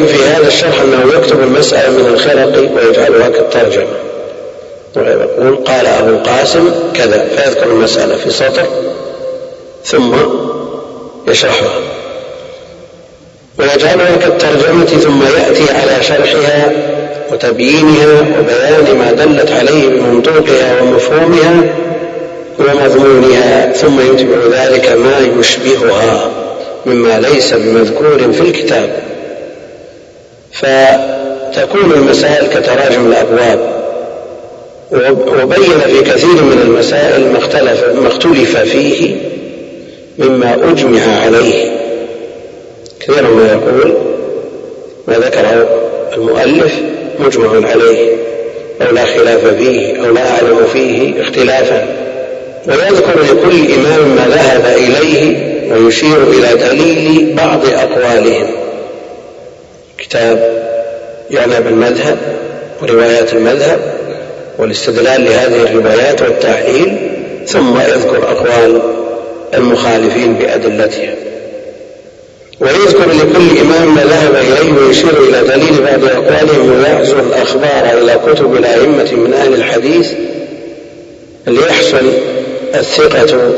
في 0.06 0.22
هذا 0.24 0.48
الشرح 0.48 0.80
أنه 0.80 1.12
يكتب 1.14 1.40
المسألة 1.40 1.90
من 1.90 2.06
الخرق 2.06 2.70
ويجعلها 2.76 3.28
كالترجمة. 3.28 3.86
ويقول 4.96 5.56
قال 5.56 5.86
أبو 5.86 6.08
القاسم 6.08 6.70
كذا 6.94 7.28
فيذكر 7.36 7.66
المسألة 7.66 8.16
في 8.16 8.30
سطر 8.30 8.66
ثم 9.84 10.14
يشرحها. 11.28 11.80
ويجعلها 13.58 14.16
كالترجمة 14.16 14.84
ثم 14.86 15.22
يأتي 15.22 15.72
على 15.72 16.02
شرحها 16.02 16.72
وتبيينها 17.32 18.20
وبيان 18.40 18.98
ما 18.98 19.12
دلت 19.12 19.50
عليه 19.50 19.88
بمنطوقها 19.88 20.80
ومفهومها 20.82 21.74
ومضمونها 22.58 23.72
ثم 23.72 24.00
يتبع 24.00 24.36
ذلك 24.52 24.88
ما 24.88 25.40
يشبهها. 25.40 26.41
مما 26.86 27.20
ليس 27.20 27.54
بمذكور 27.54 28.32
في 28.32 28.40
الكتاب. 28.40 28.90
فتكون 30.52 31.92
المسائل 31.92 32.46
كتراجم 32.46 33.06
الأبواب. 33.06 33.82
وبين 35.42 35.80
في 35.86 36.02
كثير 36.02 36.42
من 36.42 36.62
المسائل 36.62 37.32
ما 37.32 37.38
اختلف 37.38 37.84
ما 37.94 38.08
اختلف 38.08 38.56
فيه 38.56 39.16
مما 40.18 40.54
أجمع 40.54 41.00
عليه. 41.24 41.72
كثيرا 43.00 43.28
ما 43.28 43.52
يقول 43.52 43.94
ما 45.08 45.14
ذكره 45.14 45.68
المؤلف 46.16 46.72
مجمع 47.18 47.70
عليه. 47.70 48.12
أو 48.82 48.94
لا 48.94 49.04
خلاف 49.04 49.46
فيه 49.46 50.06
أو 50.06 50.12
لا 50.12 50.30
أعلم 50.30 50.66
فيه 50.72 51.22
اختلافا. 51.22 51.86
ويذكر 52.68 53.20
لكل 53.20 53.72
إمام 53.72 54.16
ما 54.16 54.28
ذهب 54.28 54.76
إليه 54.76 55.51
ويشير 55.72 56.22
إلى 56.22 56.54
دليل 56.54 57.34
بعض 57.34 57.60
أقوالهم. 57.66 58.46
كتاب 59.98 60.62
يعنى 61.30 61.60
بالمذهب 61.60 62.18
وروايات 62.82 63.32
المذهب 63.32 63.80
والاستدلال 64.58 65.24
لهذه 65.24 65.62
الروايات 65.62 66.22
والتحليل 66.22 66.96
ثم 67.46 67.80
يذكر 67.80 68.22
أقوال 68.30 68.82
المخالفين 69.54 70.34
بأدلتها 70.34 71.14
ويذكر 72.60 73.06
لكل 73.12 73.58
إمام 73.60 73.94
ما 73.94 74.04
ذهب 74.04 74.34
إليه 74.34 74.72
ويشير 74.72 75.22
إلى 75.28 75.40
دليل 75.48 75.82
بعض 75.82 76.04
أقوالهم 76.04 76.80
ويعزو 76.80 77.18
الأخبار 77.18 77.98
إلى 77.98 78.20
كتب 78.26 78.56
الأئمة 78.56 79.12
من 79.12 79.34
أهل 79.34 79.54
الحديث 79.54 80.12
ليحصل 81.46 82.12
الثقة 82.74 83.52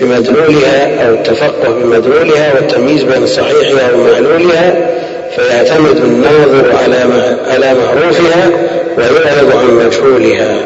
بمدلولها 0.00 1.08
أو 1.08 1.14
التفقه 1.14 1.68
بمدلولها 1.68 2.54
والتمييز 2.54 3.02
بين 3.02 3.26
صحيحها 3.26 3.92
ومعلولها 3.94 4.90
فيعتمد 5.36 5.96
الناظر 5.96 6.76
على 6.76 6.96
على 7.50 7.74
معروفها 7.74 8.50
ويعرض 8.98 9.56
عن 9.56 9.86
مجهولها. 9.86 10.56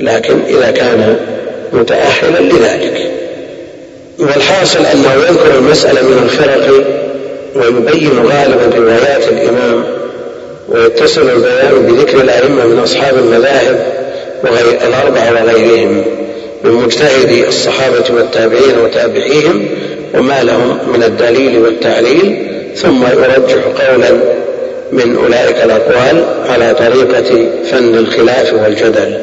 لكن 0.00 0.40
إذا 0.48 0.70
كان 0.70 1.16
متأهلا 1.72 2.40
لذلك. 2.40 3.10
والحاصل 4.18 4.78
أنه 4.78 5.12
يذكر 5.28 5.58
المسألة 5.58 6.02
من 6.02 6.22
الفرق 6.22 6.84
ويبين 7.54 8.10
غالبا 8.18 8.76
روايات 8.76 9.28
الإمام 9.28 9.84
ويتصل 10.68 11.30
البيان 11.30 11.86
بذكر 11.86 12.20
الأئمة 12.20 12.64
من 12.64 12.78
أصحاب 12.78 13.18
المذاهب 13.18 13.86
وغير 14.44 14.78
الأربعة 14.88 15.32
وغيرهم. 15.32 16.04
من 16.64 16.70
مجتهدي 16.70 17.48
الصحابة 17.48 18.04
والتابعين 18.10 18.78
وتابعيهم 18.84 19.68
وما 20.14 20.42
لهم 20.42 20.78
من 20.92 21.02
الدليل 21.02 21.58
والتعليل 21.58 22.46
ثم 22.76 23.02
يرجح 23.02 23.64
قولا 23.86 24.10
من 24.92 25.16
أولئك 25.16 25.64
الأقوال 25.64 26.24
على 26.48 26.74
طريقة 26.74 27.48
فن 27.70 27.94
الخلاف 27.94 28.52
والجدل. 28.52 29.18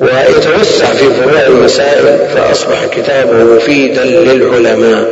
ويتوسع 0.00 0.86
في 0.86 1.04
فروع 1.10 1.46
المسائل 1.46 2.18
فأصبح 2.34 2.86
كتابه 2.86 3.44
مفيدا 3.44 4.04
للعلماء 4.04 5.08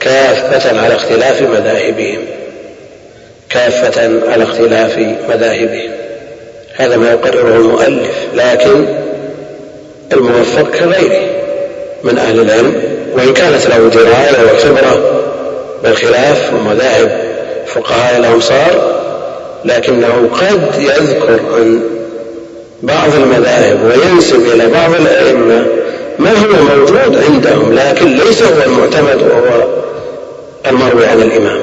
كافة 0.00 0.80
على 0.80 0.94
اختلاف 0.94 1.42
مذاهبهم. 1.42 2.20
كافة 3.50 4.10
على 4.32 4.44
اختلاف 4.44 4.98
مذاهبهم. 5.28 5.90
هذا 6.74 6.96
ما 6.96 7.10
يقرره 7.10 7.56
المؤلف 7.56 8.16
لكن 8.34 8.86
الموفق 10.12 10.70
كغيره 10.70 11.26
من 12.04 12.18
أهل 12.18 12.40
العلم 12.40 12.82
وإن 13.14 13.32
كانت 13.32 13.66
له 13.66 13.88
دراية 13.88 14.52
وخبرة 14.54 15.20
بالخلاف 15.82 16.52
ومذاهب 16.54 17.20
فقهاء 17.66 18.18
الأمصار 18.18 18.98
لكنه 19.64 20.28
قد 20.32 20.80
يذكر 20.80 21.40
عن 21.54 21.80
بعض 22.82 23.14
المذاهب 23.14 23.78
وينسب 23.84 24.46
إلى 24.54 24.66
بعض 24.66 24.94
الأئمة 24.94 25.66
ما 26.18 26.30
هو 26.30 26.76
موجود 26.76 27.24
عندهم 27.24 27.72
لكن 27.72 28.16
ليس 28.16 28.42
هو 28.42 28.62
المعتمد 28.66 29.22
وهو 29.22 29.68
المروي 30.66 31.06
عن 31.06 31.22
الإمام. 31.22 31.60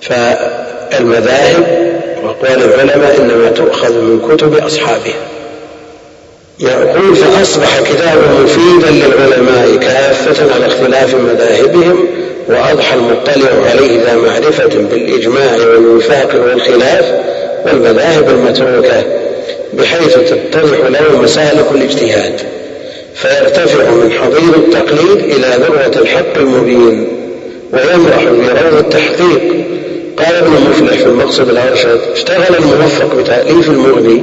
فالمذاهب 0.00 1.64
وأقوال 2.22 2.64
العلماء 2.64 3.16
إنما 3.20 3.50
تؤخذ 3.50 3.92
من 3.92 4.28
كتب 4.28 4.54
أصحابها. 4.54 5.37
يقول 6.60 7.16
فأصبح 7.16 7.80
كتابه 7.80 8.40
مفيدا 8.42 8.90
للعلماء 8.90 9.76
كافة 9.76 10.54
على 10.54 10.66
اختلاف 10.66 11.14
مذاهبهم 11.14 12.06
وأضحى 12.48 12.94
المطلع 12.96 13.70
عليه 13.70 14.02
ذا 14.02 14.16
معرفة 14.16 14.78
بالإجماع 14.90 15.56
والوفاق 15.56 16.44
والخلاف 16.44 17.12
والمذاهب 17.66 18.28
المتروكة 18.28 19.02
بحيث 19.72 20.14
تتضح 20.14 20.78
له 20.88 21.22
مسالك 21.22 21.66
الاجتهاد. 21.74 22.40
فيرتفع 23.14 23.90
من 23.90 24.12
حضيض 24.12 24.54
التقليد 24.54 25.32
إلى 25.34 25.64
ذروة 25.64 26.02
الحق 26.02 26.36
المبين 26.36 27.08
ويمرح 27.72 28.24
بروض 28.24 28.78
التحقيق. 28.78 29.64
قال 30.18 30.34
ابن 30.34 30.50
مفلح 30.70 30.98
في 30.98 31.06
المقصد 31.06 31.48
الأرشد 31.48 32.00
اشتغل 32.12 32.54
الموفق 32.58 33.14
بتأليف 33.14 33.68
المغني 33.68 34.22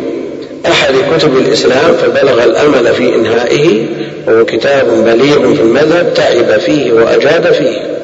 أحد 0.68 0.94
كتب 1.18 1.38
الإسلام 1.38 1.94
فبلغ 1.94 2.44
الأمل 2.44 2.94
في 2.94 3.16
إنهائه 3.16 3.86
وهو 4.28 4.46
كتاب 4.46 4.88
بليغ 5.06 5.54
في 5.54 5.62
المذهب 5.62 6.14
تعب 6.14 6.60
فيه 6.60 6.94
وأجاد 6.94 7.54
فيه 7.54 7.96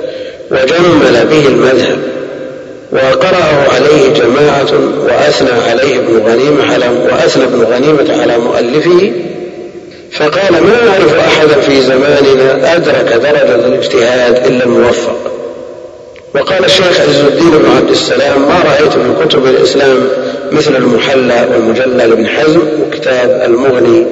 وجمل 0.51 1.25
به 1.31 1.47
المذهب 1.47 1.97
وقرأه 2.91 3.67
عليه 3.75 4.13
جماعة 4.13 4.67
وأثنى 5.05 5.61
عليه 5.69 5.99
ابن 5.99 6.17
غنيمة 6.25 6.73
على 6.73 6.85
وأثنى 7.11 7.43
ابن 7.43 7.63
غنيمة 7.63 8.21
على 8.21 8.37
مؤلفه 8.37 9.11
فقال 10.11 10.51
ما 10.63 10.89
أعرف 10.89 11.13
أحدا 11.19 11.61
في 11.61 11.81
زماننا 11.81 12.75
أدرك 12.75 13.13
درجة 13.13 13.55
الاجتهاد 13.67 14.45
إلا 14.45 14.63
الموفق. 14.65 15.31
وقال 16.35 16.65
الشيخ 16.65 17.01
عز 17.01 17.19
الدين 17.19 17.49
بن 17.49 17.69
عبد 17.77 17.89
السلام 17.89 18.41
ما 18.41 18.63
رأيت 18.65 18.95
من 18.95 19.25
كتب 19.25 19.45
الإسلام 19.45 20.07
مثل 20.51 20.75
المحلى 20.75 21.47
والمجلى 21.51 22.07
لابن 22.07 22.27
حزم 22.27 22.61
وكتاب 22.81 23.41
المغني 23.45 24.05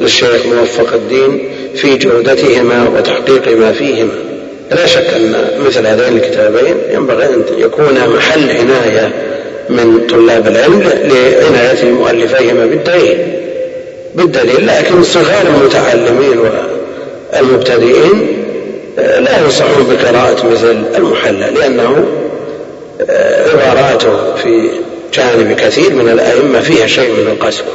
للشيخ 0.00 0.46
موفق 0.46 0.94
الدين 0.94 1.48
في 1.74 1.96
جودتهما 1.96 2.88
وتحقيق 2.96 3.58
ما 3.58 3.72
فيهما. 3.72 4.12
لا 4.70 4.86
شك 4.86 5.06
أن 5.16 5.34
مثل 5.66 5.86
هذين 5.86 6.16
الكتابين 6.16 6.76
ينبغي 6.90 7.24
أن 7.24 7.42
يكون 7.58 7.94
محل 8.16 8.50
عناية 8.50 9.12
من 9.68 10.06
طلاب 10.10 10.46
العلم 10.46 10.82
لعناية 11.04 11.84
مؤلفيهما 11.84 12.66
بالدليل. 12.66 13.18
بالدليل 14.14 14.66
لكن 14.66 15.02
صغار 15.02 15.46
المتعلمين 15.56 16.38
والمبتدئين 17.32 18.35
لا 18.96 19.38
ينصحون 19.44 19.86
بقراءة 19.90 20.46
مثل 20.46 20.76
المحلى 20.96 21.50
لأنه 21.50 22.04
عباراته 23.52 24.34
في 24.34 24.68
جانب 25.14 25.56
كثير 25.56 25.92
من 25.94 26.08
الأئمة 26.08 26.60
فيها 26.60 26.86
شيء 26.86 27.10
من 27.10 27.26
القسوة. 27.32 27.74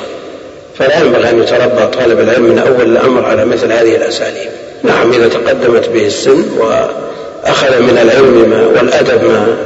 فلا 0.78 1.00
ينبغي 1.00 1.30
أن 1.30 1.42
يتربى 1.42 1.88
طالب 1.94 2.20
العلم 2.20 2.44
من 2.44 2.60
أول 2.60 2.92
الأمر 2.92 3.26
على 3.26 3.46
مثل 3.46 3.72
هذه 3.72 3.96
الأساليب. 3.96 4.50
نعم 4.84 5.12
إذا 5.12 5.28
تقدمت 5.28 5.90
به 5.90 6.06
السن 6.06 6.44
وأخذ 6.60 7.82
من 7.82 7.98
العلم 8.02 8.50
ما 8.50 8.80
والأدب 8.80 9.24
ما 9.24 9.58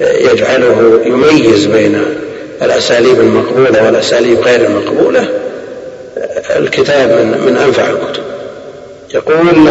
يجعله 0.00 1.00
يميز 1.04 1.66
بين 1.66 2.02
الأساليب 2.62 3.20
المقبولة 3.20 3.84
والأساليب 3.86 4.40
غير 4.40 4.60
المقبولة 4.60 5.28
الكتاب 6.56 7.08
من, 7.08 7.40
من 7.46 7.56
أنفع 7.56 7.82
الكتب. 7.90 8.22
يقول 9.14 9.68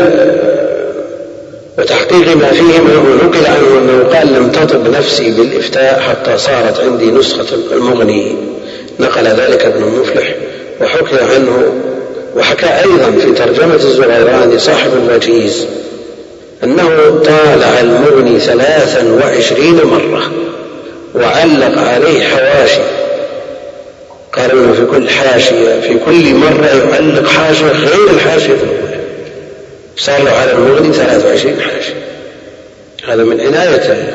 وتحقيق 1.78 2.36
ما 2.36 2.52
فيهما 2.52 2.98
ونقل 2.98 3.46
عنه 3.46 3.80
أنه 3.80 4.18
قال 4.18 4.34
لم 4.34 4.52
تطب 4.52 4.88
نفسي 4.88 5.32
بالإفتاء 5.32 6.00
حتى 6.00 6.38
صارت 6.38 6.80
عندي 6.80 7.12
نسخة 7.12 7.46
المغني. 7.72 8.36
نقل 9.00 9.28
ذلك 9.28 9.66
ابن 9.66 9.84
مفلح 10.00 10.36
وحكي 10.82 11.34
عنه 11.34 11.74
وحكى 12.36 12.66
أيضا 12.66 13.12
في 13.20 13.32
ترجمة 13.32 13.76
الزغيراني 13.76 14.60
صاحب 14.60 14.92
الوجيز 14.94 15.66
أنه 16.64 17.20
طالع 17.26 17.80
المغني 17.80 18.40
ثلاثا 18.40 19.04
وعشرين 19.12 19.82
مرة 19.84 20.32
وعلق 21.16 21.82
عليه 21.82 22.24
حواشي. 22.24 22.82
قال 24.34 24.52
إنه 24.52 24.74
في 24.74 24.86
كل 24.86 25.10
حاشية 25.10 25.80
في 25.82 25.98
كل 26.06 26.36
مرة 26.36 26.66
يعلق 26.66 27.28
حاشية 27.28 27.66
غير 27.66 28.10
الاولى 28.10 28.85
صار 29.98 30.24
له 30.24 30.32
على 30.32 30.52
المغني 30.52 30.94
23 30.94 31.62
حاشيه 31.62 31.94
هذا 33.08 33.24
من 33.24 33.42
عناية 33.42 34.06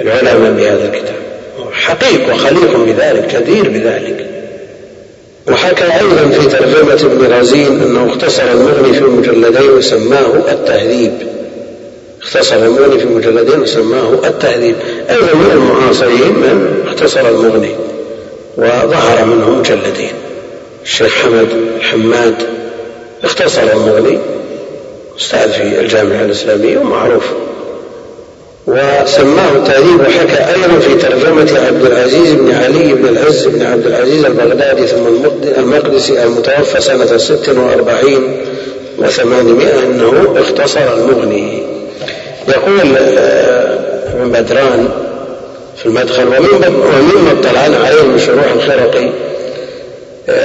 العلماء 0.00 0.52
بهذا 0.52 0.84
الكتاب. 0.84 1.22
حقيق 1.72 2.34
وخليق 2.34 2.76
بذلك 2.76 3.36
جدير 3.36 3.68
بذلك. 3.68 4.26
وحكى 5.48 5.84
أيضا 5.84 6.28
في 6.28 6.48
ترجمة 6.48 7.12
ابن 7.12 7.32
رزين 7.40 7.82
أنه 7.82 8.10
اختصر 8.10 8.42
المغني 8.42 8.92
في 8.92 9.04
مجلدين 9.04 9.70
وسماه 9.70 10.50
التهذيب. 10.50 11.12
اختصر 12.22 12.56
المغني 12.56 12.98
في 12.98 13.06
مجلدين 13.06 13.60
وسماه 13.60 14.12
التهذيب. 14.24 14.76
أيضا 15.10 15.34
من 15.34 15.50
المعاصرين 15.52 16.32
من 16.32 16.84
اختصر 16.86 17.28
المغني 17.28 17.74
وظهر 18.56 19.24
منه 19.24 19.50
مجلدين. 19.50 20.12
الشيخ 20.84 21.14
حمد 21.14 21.48
الحماد 21.76 22.34
اختصر 23.24 23.62
المغني. 23.62 24.18
أستاذ 25.22 25.52
في 25.52 25.80
الجامعة 25.80 26.24
الإسلامية 26.24 26.78
ومعروف. 26.78 27.24
وسماه 28.66 29.52
التهذيب 29.56 30.00
وحكى 30.00 30.54
أيضا 30.54 30.78
في 30.78 30.94
ترجمة 30.94 31.60
عبد 31.66 31.84
العزيز 31.84 32.32
بن 32.32 32.54
علي 32.54 32.94
بن 32.94 33.08
العز 33.08 33.46
بن 33.46 33.66
عبد 33.66 33.86
العزيز 33.86 34.24
البغدادي 34.24 34.86
ثم 34.86 35.06
المقدسي 35.58 36.24
المتوفى 36.24 36.80
سنة 36.80 37.16
ست 37.16 37.48
وأربعين 37.48 38.36
وثمانمائة 38.98 39.82
أنه 39.82 40.34
اختصر 40.36 40.94
المغني. 40.94 41.62
يقول 42.48 42.96
آه، 42.98 43.78
ابن 44.12 44.30
بدران 44.30 44.88
في 45.76 45.86
المدخل 45.86 46.26
ومما 46.26 47.32
اطلعنا 47.40 47.76
عليه 47.76 48.02
من 48.02 48.18
شروح 48.18 48.52
الخرقي 48.52 49.10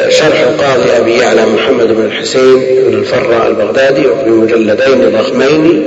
شرح 0.10 0.40
القاضي 0.42 0.98
أبي 0.98 1.18
يعلى 1.18 1.46
محمد 1.46 1.88
بن 1.88 2.06
الحسين 2.06 2.56
بن 2.88 2.94
الفراء 2.94 3.48
البغدادي 3.48 4.08
وفي 4.08 4.30
مجلدين 4.30 5.12
ضخمين 5.18 5.84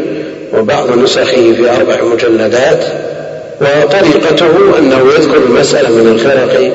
وبعض 0.55 0.99
نسخه 0.99 1.53
في 1.53 1.71
أربع 1.77 2.05
مجلدات 2.05 2.85
وطريقته 3.61 4.79
أنه 4.79 5.13
يذكر 5.19 5.37
المسألة 5.37 5.91
من 5.91 6.09
الخرقي 6.09 6.71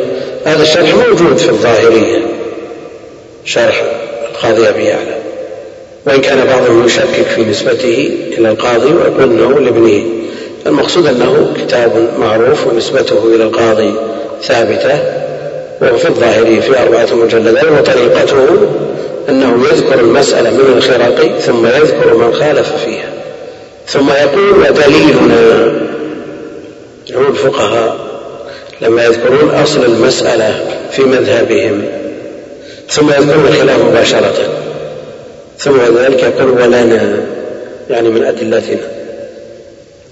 هذا 0.45 0.61
الشرح 0.61 0.95
موجود 0.95 1.37
في 1.37 1.49
الظاهرية 1.49 2.19
شرح 3.45 3.83
القاضي 4.31 4.69
أبي 4.69 4.83
يعلى. 4.83 5.15
وإن 6.07 6.21
كان 6.21 6.45
بعضهم 6.47 6.85
يشكك 6.85 7.25
في 7.35 7.41
نسبته 7.41 8.09
إلى 8.37 8.49
القاضي 8.49 8.93
ويقول 8.93 9.23
أنه 9.23 9.59
لابنه. 9.59 10.03
المقصود 10.67 11.07
أنه 11.07 11.53
كتاب 11.57 12.09
معروف 12.19 12.67
ونسبته 12.67 13.35
إلى 13.35 13.43
القاضي 13.43 13.93
ثابتة. 14.41 15.24
وهو 15.81 15.97
في 15.97 16.07
الظاهرية 16.07 16.59
في 16.59 16.81
أربعة 16.81 17.15
مجلدات 17.15 17.63
وطريقته 17.63 18.47
أنه 19.29 19.67
يذكر 19.71 19.99
المسألة 19.99 20.49
من 20.49 20.73
الخرق 20.77 21.39
ثم 21.39 21.65
يذكر 21.65 22.13
من 22.17 22.33
خالف 22.33 22.73
فيها. 22.85 23.09
ثم 23.87 24.09
يقول 24.09 24.59
ودليلنا 24.59 25.71
هم 27.15 27.27
الفقهاء 27.27 27.97
لما 28.81 29.03
يذكرون 29.03 29.49
أصل 29.49 29.85
المسألة 29.85 30.65
في 30.91 31.01
مذهبهم. 31.01 31.85
ثم 32.89 33.09
يذكرون 33.09 33.47
الخلاف 33.47 33.79
مباشرة. 33.79 34.33
ثم 35.59 35.77
بعد 35.77 35.91
ذلك 35.91 36.23
يقول 36.23 36.49
ولنا 36.49 37.25
يعني 37.89 38.09
من 38.09 38.23
أدلتنا. 38.23 38.87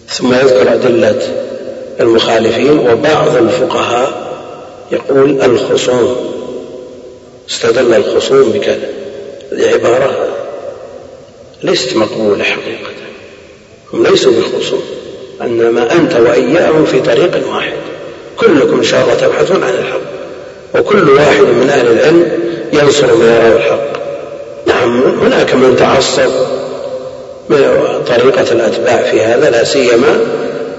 ثم 0.10 0.34
يذكر 0.34 0.74
أدلة 0.74 1.22
المخالفين 2.00 2.80
وبعض 2.80 3.36
الفقهاء 3.36 4.33
يقول 4.94 5.42
الخصوم 5.42 6.16
استدل 7.50 7.94
الخصوم 7.94 8.52
بكذا. 8.52 8.90
هذه 9.52 9.74
عبارة 9.74 10.28
ليست 11.64 11.96
مقبولة 11.96 12.44
حقيقة. 12.44 12.90
هم 13.94 14.08
ليسوا 14.08 14.32
بخصوم 14.32 14.84
إنما 15.42 15.92
أنت 15.92 16.14
وإياهم 16.16 16.86
في 16.86 17.00
طريق 17.00 17.50
واحد. 17.50 17.74
كلكم 18.38 18.78
إن 18.78 18.84
شاء 18.84 19.04
الله 19.04 19.14
تبحثون 19.14 19.64
عن 19.64 19.74
الحق. 19.74 20.00
وكل 20.76 21.10
واحد 21.10 21.44
من 21.44 21.70
أهل 21.70 21.88
العلم 21.88 22.32
ينصر 22.74 23.16
ما 23.16 23.26
يراه 23.26 23.58
الحق. 23.58 23.94
نعم 24.68 25.02
هناك 25.02 25.54
من 25.54 25.76
تعصب 25.76 26.32
طريقة 28.08 28.52
الأتباع 28.52 29.12
في 29.12 29.22
هذا 29.22 29.50
لا 29.50 29.64
سيما 29.64 30.20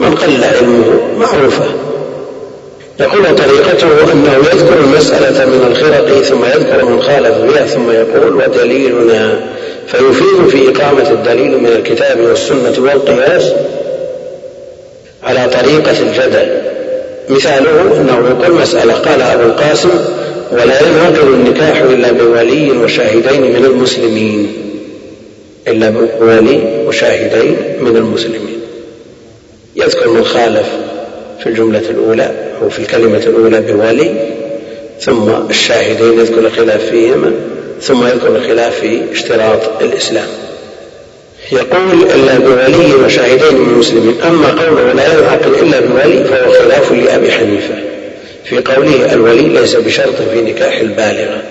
من 0.00 0.14
قل 0.14 0.44
علمه 0.44 1.16
معروفة. 1.18 1.64
يقول 3.00 3.36
طريقته 3.36 4.12
أنه 4.12 4.34
يذكر 4.52 4.78
المسألة 4.84 5.46
من 5.46 5.66
الخرق 5.70 6.22
ثم 6.22 6.44
يذكر 6.44 6.84
من 6.84 7.02
خالف 7.02 7.38
بها 7.38 7.66
ثم 7.66 7.90
يقول 7.90 8.36
ودليلنا 8.36 9.40
فيفيد 9.86 10.48
في 10.48 10.68
إقامة 10.68 11.10
الدليل 11.10 11.58
من 11.58 11.66
الكتاب 11.66 12.20
والسنة 12.20 12.74
والقياس 12.78 13.52
على 15.22 15.48
طريقة 15.48 16.00
الجدل. 16.00 16.48
مثاله 17.28 17.96
أنه 18.00 18.28
يقول 18.28 18.60
مسألة 18.60 18.92
قال 18.92 19.22
أبو 19.22 19.42
القاسم 19.42 19.90
ولا 20.52 20.88
ينعقد 20.88 21.18
النكاح 21.18 21.80
إلا 21.80 22.12
بولي 22.12 22.70
وشاهدين 22.70 23.42
من 23.42 23.64
المسلمين. 23.64 24.52
إلا 25.68 25.90
بولي 26.20 26.60
وشاهدين 26.86 27.56
من 27.80 27.96
المسلمين. 27.96 28.60
يذكر 29.76 30.08
من 30.08 30.24
خالف 30.24 30.66
في 31.40 31.46
الجملة 31.48 31.82
الأولى. 31.90 32.43
في 32.68 32.78
الكلمة 32.78 33.22
الأولى 33.26 33.60
بولي 33.60 34.14
ثم 35.00 35.30
الشاهدين 35.50 36.18
يذكر 36.18 36.38
الخلاف 36.38 36.90
فيهما 36.90 37.32
ثم 37.82 38.06
يذكر 38.06 38.36
الخلاف 38.36 38.80
في 38.80 39.00
اشتراط 39.12 39.82
الإسلام. 39.82 40.26
يقول 41.52 42.02
إلا 42.14 42.38
بولي 42.38 42.94
وشاهدين 42.94 43.54
من 43.54 43.70
المسلمين 43.70 44.20
أما 44.22 44.48
قوله 44.48 44.92
لا 44.92 45.18
ينعقد 45.18 45.52
إلا 45.62 45.80
بولي 45.80 46.24
فهو 46.24 46.52
خلاف 46.52 46.92
لأبي 46.92 47.32
حنيفة. 47.32 47.74
في 48.44 48.56
قوله 48.56 49.14
الولي 49.14 49.60
ليس 49.60 49.76
بشرط 49.76 50.14
في 50.32 50.40
نكاح 50.42 50.80
البالغة. 50.80 51.42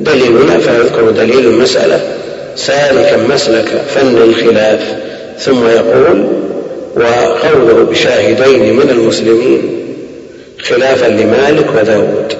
دليلنا 0.00 0.58
فيذكر 0.58 1.10
دليل 1.10 1.46
المسألة 1.46 2.00
سالكا 2.56 3.16
مسلك 3.16 3.68
فن 3.94 4.16
الخلاف 4.16 4.80
ثم 5.38 5.66
يقول 5.66 6.26
وقوله 6.96 7.86
بشاهدين 7.90 8.76
من 8.76 8.90
المسلمين 8.90 9.79
خلافا 10.62 11.06
لمالك 11.06 11.66
وداود. 11.76 12.34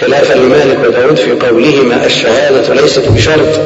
خلافا 0.00 0.34
لمالك 0.34 0.78
وداود 0.86 1.16
في 1.16 1.30
قولهما 1.30 2.06
الشهادة 2.06 2.74
ليست 2.74 3.08
بشرط 3.08 3.60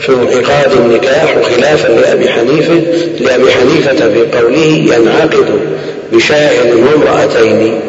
في 0.00 0.12
انعقاد 0.12 0.72
النكاح 0.72 1.36
وخلافا 1.36 1.88
لأبي 1.88 2.28
حنيفة 2.28 2.82
لأبي 3.20 3.52
حنيفة 3.52 4.08
في 4.08 4.38
قوله 4.38 4.94
ينعقد 4.96 5.46
بشاهد 6.12 6.74
وامرأتين 6.74 7.80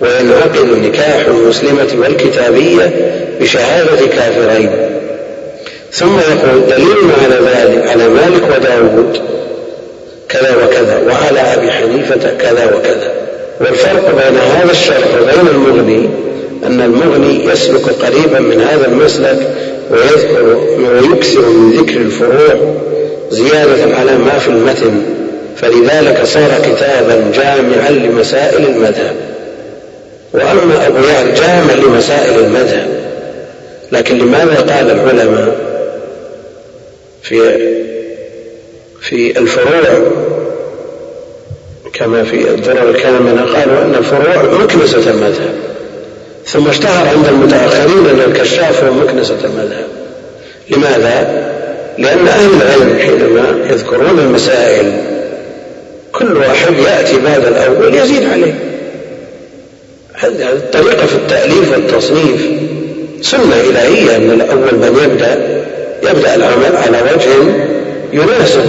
وينعقد 0.00 0.68
نكاح 0.84 1.26
المسلمة 1.26 1.88
والكتابية 1.98 2.92
بشهادة 3.40 4.06
كافرين. 4.06 4.70
ثم 5.92 6.18
يقول 6.18 6.66
دليل 6.68 7.10
على 7.24 7.34
ذلك 7.34 7.88
على 7.88 8.08
مالك 8.08 8.42
وداود 8.56 9.18
كذا 10.28 10.56
وكذا 10.56 11.02
وعلى 11.06 11.40
أبي 11.40 11.70
حنيفة 11.70 12.30
كذا 12.38 12.74
وكذا. 12.74 13.19
والفرق 13.60 14.24
بين 14.24 14.36
هذا 14.38 14.70
الشرط 14.70 15.06
وبين 15.22 15.48
المغني 15.48 16.08
أن 16.66 16.80
المغني 16.80 17.44
يسلك 17.52 17.88
قريبا 17.88 18.40
من 18.40 18.60
هذا 18.60 18.86
المسلك 18.86 19.54
ويذكر 19.90 20.58
ويكثر 20.78 21.48
من 21.48 21.72
ذكر 21.72 21.96
الفروع 21.96 22.74
زيادة 23.30 23.96
على 23.96 24.18
ما 24.18 24.38
في 24.38 24.48
المتن 24.48 25.02
فلذلك 25.56 26.20
صار 26.24 26.50
كتابا 26.62 27.32
جامعا 27.34 27.90
لمسائل 27.90 28.66
المذهب. 28.66 29.14
وأما 30.32 30.86
أبو 30.86 30.98
يعلى 30.98 31.32
جامع 31.32 31.74
لمسائل 31.74 32.38
المذهب 32.44 32.88
لكن 33.92 34.18
لماذا 34.18 34.54
قال 34.54 34.90
العلماء 34.90 35.56
في 37.22 37.40
في 39.00 39.38
الفروع 39.38 40.10
كما 41.92 42.24
في 42.24 42.50
الدرر 42.50 42.90
الكامنة 42.90 43.42
قالوا 43.42 43.82
أن 43.82 43.94
الفروع 43.94 44.62
مكنسة 44.62 45.10
المذهب 45.10 45.54
ثم 46.46 46.68
اشتهر 46.68 47.08
عند 47.08 47.26
المتأخرين 47.28 48.06
أن 48.06 48.20
الكشاف 48.30 48.84
هو 48.84 48.92
مكنسة 48.92 49.38
المذهب 49.44 49.86
لماذا؟ 50.70 51.50
لأن 51.98 52.28
أهل 52.28 52.50
العلم 52.62 52.98
حينما 52.98 53.66
يذكرون 53.70 54.18
المسائل 54.18 54.92
كل 56.12 56.36
واحد 56.36 56.74
يأتي 56.78 57.16
بعد 57.24 57.44
الأول 57.46 57.94
يزيد 57.94 58.30
عليه 58.30 58.54
هذه 60.14 60.52
الطريقة 60.52 61.06
في 61.06 61.14
التأليف 61.14 61.72
والتصنيف 61.72 62.40
سنة 63.22 63.60
إلهية 63.70 64.16
أن 64.16 64.30
الأول 64.30 64.74
من 64.74 65.00
يبدأ 65.04 65.60
يبدأ 66.10 66.34
العمل 66.34 66.76
على 66.76 67.02
وجه 67.02 67.30
يناسب 68.12 68.64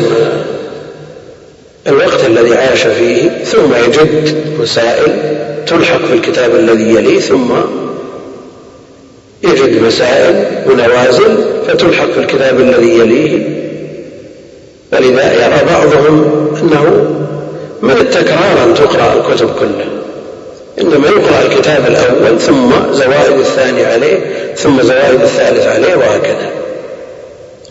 الوقت 1.88 2.26
الذي 2.26 2.56
عاش 2.56 2.88
فيه 2.88 3.30
ثم 3.44 3.74
يجد 3.86 4.36
مسائل 4.60 5.12
تلحق 5.68 6.06
في 6.06 6.14
الكتاب 6.14 6.56
الذي 6.56 6.96
يليه 6.96 7.20
ثم 7.20 7.52
يجد 9.44 9.82
مسائل 9.82 10.46
ونوازل 10.68 11.38
فتلحق 11.68 12.12
في 12.12 12.20
الكتاب 12.20 12.60
الذي 12.60 13.00
يليه. 13.00 13.62
ولذا 14.94 15.34
يرى 15.34 15.66
بعضهم 15.66 16.48
أنه 16.62 17.16
من 17.82 17.92
التكرار 18.02 18.64
أن 18.66 18.74
تقرأ 18.74 19.14
الكتب 19.14 19.50
كلها 19.60 19.92
إنما 20.82 21.08
يقرأ 21.08 21.42
الكتاب 21.42 21.86
الأول 21.88 22.40
ثم 22.40 22.72
زوائد 22.92 23.40
الثاني 23.40 23.86
عليه 23.86 24.20
ثم 24.56 24.82
زوائد 24.82 25.22
الثالث 25.22 25.68
عليه 25.68 25.96
وهكذا. 25.96 26.52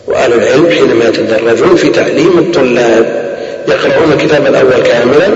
وأهل 0.07 0.33
العلم 0.33 0.69
حينما 0.69 1.05
يتدرجون 1.05 1.75
في 1.75 1.89
تعليم 1.89 2.39
الطلاب 2.39 3.31
يقرؤون 3.67 4.11
الكتاب 4.11 4.47
الأول 4.47 4.83
كاملا 4.83 5.27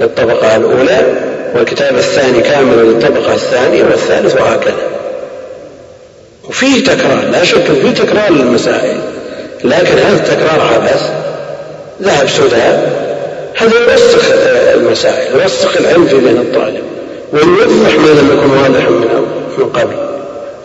للطبقة 0.00 0.56
الأولى 0.56 1.02
والكتاب 1.54 1.96
الثاني 1.96 2.40
كاملا 2.40 2.82
للطبقة 2.82 3.34
الثانية 3.34 3.84
والثالث 3.84 4.40
وهكذا. 4.40 4.74
وفيه 6.48 6.84
تكرار 6.84 7.24
لا 7.32 7.44
شك 7.44 7.64
فيه 7.82 7.90
تكرار 7.90 8.32
للمسائل 8.32 9.00
لكن 9.64 9.98
هذا 9.98 10.16
التكرار 10.16 10.60
عبث. 10.74 11.10
ذهب 12.02 12.28
سوداء. 12.28 13.00
هذا 13.56 13.72
يوسخ 13.92 14.24
المسائل 14.74 15.40
يوسخ 15.40 15.76
العلم 15.76 16.06
في 16.06 16.14
ذهن 16.14 16.36
الطالب 16.36 16.82
ويوضح 17.32 17.94
ما 17.94 18.08
لم 18.08 18.30
يكن 18.32 18.50
واضحا 18.50 18.90
من 19.58 19.70
قبل. 19.74 19.94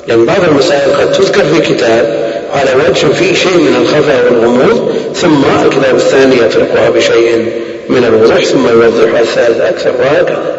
لأن 0.08 0.25
بعض 0.25 0.43
المسائل 0.43 0.93
قد 0.93 1.12
تذكر 1.12 1.45
في 1.45 1.73
كتاب 1.73 2.24
على 2.53 2.71
وجه 2.75 3.08
فيه 3.08 3.34
شيء 3.34 3.58
من 3.58 3.75
الخفاء 3.81 4.34
والغموض 4.34 4.95
ثم 5.15 5.43
الكتاب 5.65 5.95
الثاني 5.95 6.36
يطرقها 6.38 6.89
بشيء 6.89 7.51
من 7.89 8.05
الوضوح 8.05 8.43
ثم 8.43 8.67
يوضحها 8.67 9.21
الثالث 9.21 9.62
أكثر 9.62 9.93
وهكذا. 9.99 10.55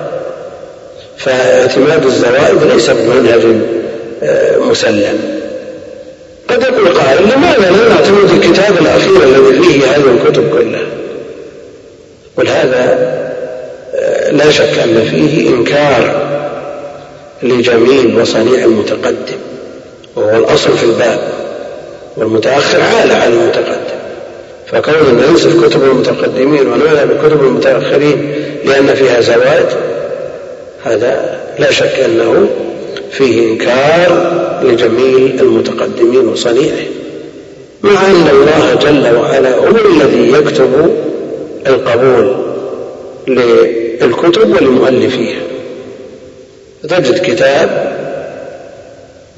فاعتماد 1.16 2.07
الزوائد 2.07 2.62
ليس 2.72 2.90
بمنهج 2.90 3.40
آه، 4.22 4.59
مسلم. 4.59 5.18
قد 6.49 6.62
يقول 6.62 6.88
قائل 6.88 7.22
لماذا 7.22 7.70
لا 7.70 7.88
نعتمد 7.88 8.31
الكتاب 8.31 8.79
الأخير 8.81 9.22
الذي 9.22 9.62
فيه 9.62 9.87
هذه 9.87 10.18
الكتب 10.20 10.51
كلها؟ 10.51 10.87
ولهذا 12.37 12.99
آه، 13.94 14.31
لا 14.31 14.51
شك 14.51 14.79
أن 14.79 15.09
فيه 15.11 15.49
إنكار 15.49 16.27
لجميل 17.42 18.20
وصنيع 18.20 18.64
المتقدم 18.64 19.37
وهو 20.16 20.37
الأصل 20.37 20.77
في 20.77 20.85
الباب. 20.85 21.36
والمتأخر 22.16 22.81
عال 22.81 23.12
على 23.12 23.35
المتقدم. 23.35 23.96
فكون 24.66 25.22
ننسف 25.29 25.64
كتب 25.64 25.83
المتقدمين 25.83 26.66
ونعلى 26.66 27.07
بكتب 27.07 27.40
المتأخرين 27.44 28.33
لأن 28.64 28.94
فيها 28.94 29.20
زواج 29.20 29.66
هذا 30.85 31.40
لا 31.59 31.70
شك 31.70 32.00
أنه 32.05 32.48
فيه 33.11 33.50
إنكار 33.52 34.33
لجميل 34.62 35.40
المتقدمين 35.40 36.29
وصنيعهم 36.29 36.88
مع 37.83 38.07
أن 38.07 38.29
الله 38.31 38.74
جل 38.74 39.16
وعلا 39.16 39.57
هو 39.57 39.76
الذي 39.90 40.33
يكتب 40.33 40.96
القبول 41.66 42.37
للكتب 43.29 44.55
ولمؤلفيها. 44.55 45.42
تجد 46.88 47.18
كتاب 47.18 47.96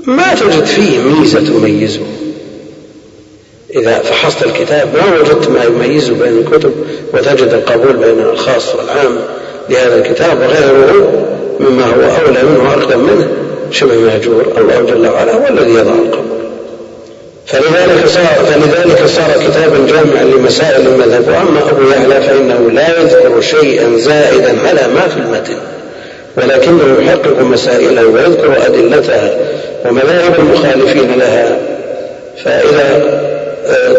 ما 0.06 0.34
تجد 0.34 0.64
فيه 0.64 0.98
ميزة 0.98 1.40
تميزه. 1.40 2.00
إذا 3.74 3.98
فحصت 3.98 4.42
الكتاب 4.42 4.88
ما 4.94 5.20
وجدت 5.20 5.48
ما 5.48 5.64
يميزه 5.64 6.14
بين 6.14 6.38
الكتب 6.38 6.72
وتجد 7.14 7.52
القبول 7.52 7.96
بين 7.96 8.20
الخاص 8.20 8.74
والعام 8.74 9.18
لهذا 9.70 9.96
الكتاب 9.96 10.40
وغيره 10.40 11.26
مما 11.60 11.84
هو 11.84 12.26
أولى 12.26 12.42
منه 12.42 12.62
وأقدم 12.62 13.00
منه 13.00 13.28
شبه 13.70 13.94
مهجور 13.94 14.52
الله 14.58 14.82
جل 14.82 15.08
وعلا 15.08 15.32
هو 15.32 15.48
الذي 15.48 15.70
يضع 15.70 15.92
القبول. 15.92 16.38
فلذلك 17.46 18.06
صار 18.06 18.44
فلذلك 18.46 19.06
صار 19.06 19.32
كتابا 19.46 19.86
جامعا 19.86 20.24
لمسائل 20.24 20.86
المذهب. 20.86 21.28
وأما 21.28 21.70
أبو 21.70 21.90
يعلى 21.90 22.26
فإنه 22.26 22.70
لا 22.70 23.00
يذكر 23.00 23.40
شيئا 23.40 23.96
زائدا 23.96 24.68
على 24.68 24.94
ما 24.94 25.08
في 25.08 25.16
المتن 25.16 25.56
ولكنه 26.36 26.96
يحقق 27.00 27.42
مسائله 27.42 28.06
ويذكر 28.06 28.66
أدلتها 28.66 29.38
ومذاهب 29.84 30.34
المخالفين 30.38 31.18
لها. 31.18 31.58
فإذا 32.44 33.27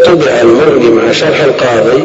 طبع 0.06 0.42
المغني 0.42 0.90
مع 0.90 1.12
شرح 1.12 1.44
القاضي 1.44 2.04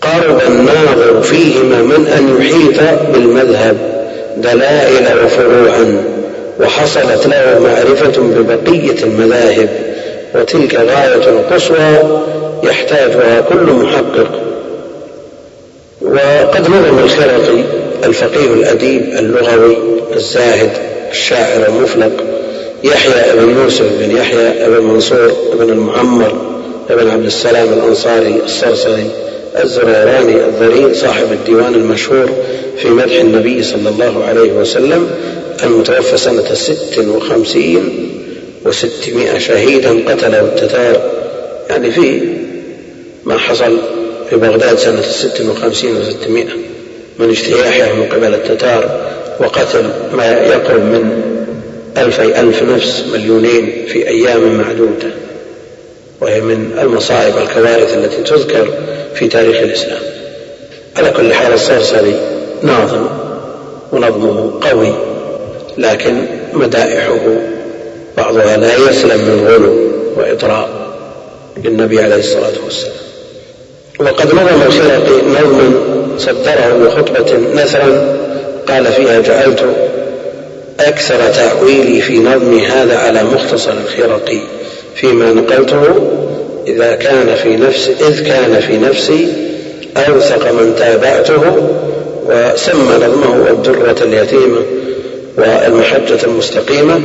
قرب 0.00 0.40
الناظر 0.48 1.22
فيهما 1.22 1.82
من 1.82 2.06
أن 2.06 2.36
يحيط 2.40 2.98
بالمذهب 3.12 3.76
دلائل 4.36 5.24
وفروعا 5.24 6.04
وحصلت 6.60 7.26
له 7.26 7.58
معرفة 7.58 8.22
ببقية 8.22 9.04
المذاهب 9.04 9.68
وتلك 10.34 10.74
غاية 10.74 11.40
قصوى 11.50 12.20
يحتاجها 12.62 13.40
كل 13.40 13.72
محقق. 13.72 14.40
وقد 16.02 16.68
نظم 16.68 16.98
الخرقي 16.98 17.64
الفقيه 18.04 18.46
الأديب 18.46 19.02
اللغوي 19.18 19.76
الزاهد 20.16 20.70
الشاعر 21.10 21.66
المفلق 21.68 22.12
يحيى 22.84 23.36
بن 23.36 23.56
يوسف 23.58 23.86
بن 24.00 24.16
يحيى 24.16 24.68
بن 24.68 24.84
منصور 24.84 25.32
بن 25.58 25.70
المعمر 25.70 26.32
بن 26.90 27.10
عبد 27.10 27.24
السلام 27.24 27.72
الأنصاري 27.72 28.40
الصرصري 28.44 29.10
الزريراني 29.62 30.44
الضرير 30.44 30.94
صاحب 30.94 31.32
الديوان 31.32 31.74
المشهور 31.74 32.28
في 32.78 32.90
مدح 32.90 33.12
النبي 33.12 33.62
صلى 33.62 33.88
الله 33.88 34.24
عليه 34.24 34.52
وسلم 34.52 35.10
المتوفى 35.62 36.16
سنة 36.16 36.54
ست 36.54 36.98
وخمسين 36.98 38.08
وستمائة 38.64 39.38
شهيدا 39.38 39.90
قتله 40.08 40.40
التتار. 40.40 41.10
يعني 41.70 41.90
في 41.90 42.20
ما 43.24 43.38
حصل 43.38 43.78
في 44.30 44.36
بغداد 44.36 44.78
سنة 44.78 45.02
ست 45.02 45.40
وخمسين 45.40 45.96
وستمائة 45.96 46.52
من 47.18 47.30
اجتياحها 47.30 47.92
من 47.92 48.04
قبل 48.04 48.34
التتار 48.34 49.00
وقتل 49.40 49.90
ما 50.12 50.24
يقرب 50.24 50.80
من 50.80 51.22
ألفي 51.98 52.40
ألف 52.40 52.62
نفس 52.62 53.04
مليونين 53.12 53.86
في 53.88 54.08
أيام 54.08 54.58
معدودة. 54.58 55.10
وهي 56.20 56.40
من 56.40 56.78
المصائب 56.82 57.34
الكوارث 57.38 57.94
التي 57.94 58.22
تذكر 58.22 58.68
في 59.14 59.28
تاريخ 59.28 59.56
الإسلام. 59.56 60.02
على 60.96 61.10
كل 61.10 61.34
حال 61.34 61.52
الصرصري 61.52 62.14
ناظم 62.62 63.06
ونظمه 63.92 64.60
قوي 64.62 64.94
لكن 65.78 66.24
مدائحه 66.52 67.18
بعضها 68.16 68.56
لا 68.56 68.90
يسلم 68.90 69.20
من 69.20 69.46
غلو 69.48 69.76
وإطراء 70.16 70.68
للنبي 71.64 72.00
عليه 72.00 72.16
الصلاة 72.16 72.52
والسلام. 72.64 72.94
وقد 74.00 74.34
نظم 74.34 74.62
الخرقي 74.66 75.22
نظما 75.26 75.72
صدره 76.18 76.84
بخطبة 76.84 77.36
نثرا 77.54 78.16
قال 78.68 78.86
فيها 78.92 79.20
جعلت 79.20 79.64
أكثر 80.80 81.28
تأويلي 81.34 82.00
في 82.00 82.18
نظمي 82.18 82.66
هذا 82.66 82.98
على 82.98 83.24
مختصر 83.24 83.72
الخرقي 83.72 84.38
فيما 84.94 85.32
نقلته 85.32 86.10
إذا 86.66 86.94
كان 86.94 87.34
في 87.42 87.56
نفس 87.56 87.90
إذ 88.00 88.26
كان 88.26 88.60
في 88.60 88.78
نفسي 88.78 89.28
أوثق 89.96 90.52
من 90.52 90.74
تابعته 90.78 91.42
وسمى 92.26 92.94
نظمه 92.94 93.50
الدرة 93.50 93.96
اليتيمة 94.02 94.62
والمحجة 95.38 96.24
المستقيمة 96.24 97.00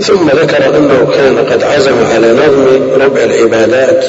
ثم 0.00 0.28
ذكر 0.28 0.76
أنه 0.76 1.08
كان 1.14 1.38
قد 1.38 1.62
عزم 1.62 2.04
على 2.14 2.32
نظم 2.32 2.90
ربع 3.02 3.24
العبادات 3.24 4.04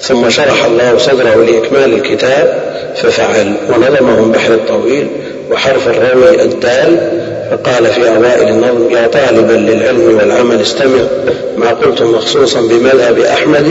ثم 0.00 0.30
شرح 0.30 0.64
الله 0.64 0.98
صدره 0.98 1.44
لإكمال 1.44 1.92
الكتاب 1.92 2.62
ففعل 2.96 3.54
ونظمه 3.68 4.24
البحر 4.24 4.54
الطويل 4.54 5.06
وحرف 5.50 5.88
الروي 5.88 6.42
الدال 6.42 7.21
فقال 7.52 7.86
في 7.86 8.08
أوائل 8.08 8.48
النظم 8.48 8.90
يا 8.90 9.06
طالبا 9.06 9.52
للعلم 9.52 10.16
والعمل 10.16 10.60
استمع 10.60 11.00
ما 11.56 11.70
قلت 11.70 12.02
مخصوصا 12.02 12.60
بمذهب 12.60 13.18
أحمد 13.18 13.66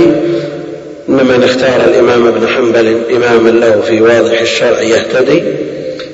إن 1.09 1.25
من 1.25 1.43
اختار 1.43 1.81
الإمام 1.89 2.27
ابن 2.27 2.47
حنبل 2.47 3.01
إماما 3.15 3.49
له 3.49 3.81
في 3.87 4.01
واضح 4.01 4.41
الشرع 4.41 4.81
يهتدي 4.81 5.43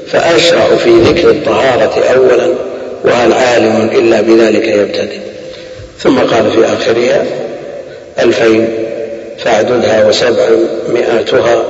فأشرع 0.08 0.66
في 0.84 0.90
ذكر 0.90 1.30
الطهارة 1.30 2.04
أولا 2.16 2.54
وهل 3.04 3.34
عالم 3.34 3.90
إلا 3.96 4.22
بذلك 4.22 4.68
يبتدئ. 4.68 5.20
ثم 6.00 6.18
قال 6.20 6.52
في 6.52 6.66
آخرها 6.66 7.26
ألفين 8.20 8.70
فاعددها 9.38 10.08
وسبع 10.08 10.50
مئاتها 10.90 11.66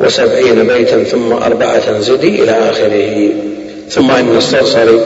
وسبعين 0.00 0.66
بيتا 0.66 1.04
ثم 1.04 1.32
أربعة 1.32 2.00
زدي 2.00 2.42
إلى 2.42 2.52
آخره. 2.70 3.28
ثم 3.90 4.10
إن 4.10 4.36
الصرصري 4.36 5.00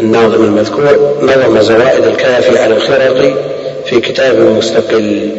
الناظم 0.00 0.44
المذكور 0.44 1.18
نظم 1.22 1.60
زوائد 1.60 2.04
الكافي 2.04 2.58
على 2.58 2.76
الخرقي 2.76 3.34
في 3.86 4.00
كتاب 4.00 4.38
مستقل. 4.40 5.30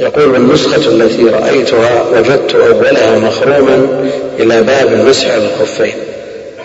يقول 0.00 0.36
النسخة 0.36 0.90
التي 0.90 1.24
رأيتها 1.24 2.04
وجدت 2.12 2.54
أولها 2.54 3.18
مخروما 3.18 3.88
إلى 4.38 4.62
باب 4.62 4.92
المسح 4.92 5.30
على 5.30 5.42
الخفين 5.44 5.94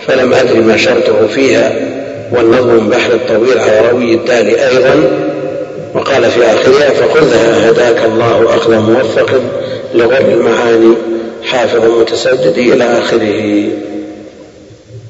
فلم 0.06 0.34
أدري 0.34 0.58
ما 0.58 0.76
شرطه 0.76 1.26
فيها 1.26 1.72
والنظم 2.32 2.88
بحر 2.88 3.12
الطويل 3.12 3.58
على 3.58 3.90
روي 3.90 4.14
الدال 4.14 4.58
أيضا. 4.58 5.02
وقال 5.94 6.24
في 6.24 6.42
آخرها 6.42 6.90
فخذها 6.90 7.70
هداك 7.70 8.04
الله 8.04 8.56
أخذ 8.56 8.78
موفق 8.78 9.40
لغر 9.94 10.20
المعاني 10.20 10.94
حافظ 11.44 11.84
متسدد 12.00 12.58
إلى 12.58 12.84
آخره. 12.84 13.64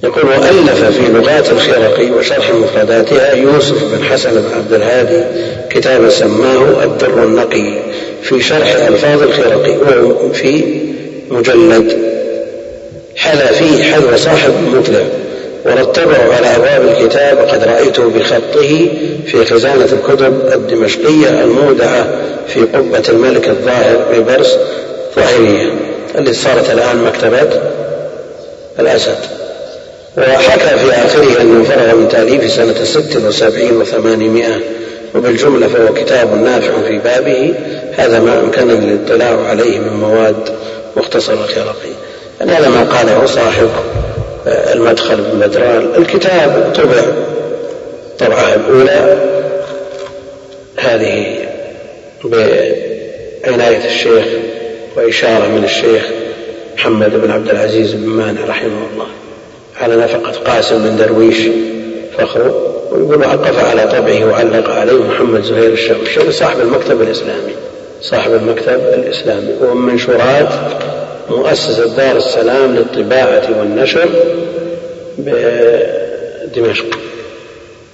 يقول 0.04 0.24
وألف 0.26 0.84
في 0.84 1.12
لغات 1.12 1.50
الخرقي 1.50 2.10
وشرح 2.10 2.50
مفرداتها 2.50 3.32
يوسف 3.32 3.84
بن 3.84 4.04
حسن 4.04 4.30
بن 4.30 4.54
عبد 4.56 4.72
الهادي 4.72 5.24
كتابا 5.70 6.08
سماه 6.08 6.84
الدر 6.84 7.24
النقي 7.24 7.78
في 8.22 8.40
شرح 8.40 8.74
ألفاظ 8.88 9.22
الخرقي 9.22 9.76
وهو 9.76 10.32
في 10.32 10.64
مجلد. 11.30 11.98
حلا 13.16 13.46
فيه 13.46 13.82
حذو 13.82 14.16
صاحب 14.16 14.52
مطلع 14.74 15.04
ورتبه 15.64 16.34
على 16.34 16.46
أبواب 16.56 16.96
الكتاب 16.96 17.38
وقد 17.38 17.64
رأيته 17.64 18.10
بخطه 18.10 18.88
في 19.26 19.44
خزانة 19.44 19.88
الكتب 19.92 20.40
الدمشقية 20.52 21.44
المودعة 21.44 22.06
في 22.48 22.60
قبة 22.60 23.02
الملك 23.08 23.48
الظاهر 23.48 24.04
ببرس 24.12 24.58
ظاهرية. 25.16 25.72
التي 26.18 26.32
صارت 26.32 26.70
الآن 26.70 26.96
مكتبة 26.96 27.60
الأسد. 28.80 29.43
وحكى 30.18 30.78
في 30.78 30.92
آخره 30.92 31.40
أنه 31.40 31.64
فرغ 31.64 31.94
من 31.94 32.08
تأليف 32.08 32.52
سنة 32.52 32.84
ست 32.84 33.16
وسبعين 33.16 33.76
وثمانمائة 33.76 34.60
وبالجملة 35.14 35.68
فهو 35.68 35.94
كتاب 35.94 36.34
نافع 36.34 36.82
في 36.88 36.98
بابه 36.98 37.54
هذا 37.96 38.20
ما 38.20 38.40
أمكنني 38.40 38.92
الاطلاع 38.92 39.46
عليه 39.46 39.78
من 39.78 39.92
مواد 39.92 40.48
مختصر 40.96 41.32
الخرقي 41.32 41.90
يعني 42.40 42.52
هذا 42.52 42.68
ما 42.68 42.82
قاله 42.82 43.26
صاحب 43.26 43.68
المدخل 44.46 45.16
بن 45.16 45.40
بدران 45.40 45.90
الكتاب 45.96 46.72
طبع 46.74 47.02
طبعة 48.18 48.54
الأولى 48.54 49.16
هذه 50.76 51.36
بعناية 52.24 53.86
الشيخ 53.86 54.24
وإشارة 54.96 55.48
من 55.48 55.64
الشيخ 55.64 56.02
محمد 56.76 57.10
بن 57.10 57.30
عبد 57.30 57.48
العزيز 57.50 57.92
بن 57.92 58.08
مانع 58.08 58.44
رحمه 58.44 58.86
الله. 58.92 59.06
على 59.80 59.96
نفقة 59.96 60.32
قاسم 60.32 60.78
بن 60.78 60.96
درويش 60.96 61.38
فخره 62.18 62.74
ويقول 62.90 63.18
وقف 63.18 63.58
على 63.58 63.82
طبعه 63.82 64.30
وعلق 64.30 64.70
عليه 64.70 65.02
محمد 65.02 65.42
زهير 65.42 65.72
الشمشري 65.72 66.32
صاحب 66.32 66.60
المكتب 66.60 67.02
الإسلامي. 67.02 67.52
صاحب 68.02 68.34
المكتب 68.34 68.80
الإسلامي. 68.94 69.54
ومن 69.60 69.92
منشورات 69.92 70.48
مؤسسة 71.30 71.96
دار 71.96 72.16
السلام 72.16 72.74
للطباعة 72.74 73.42
والنشر 73.58 74.08
دمشق 76.56 76.98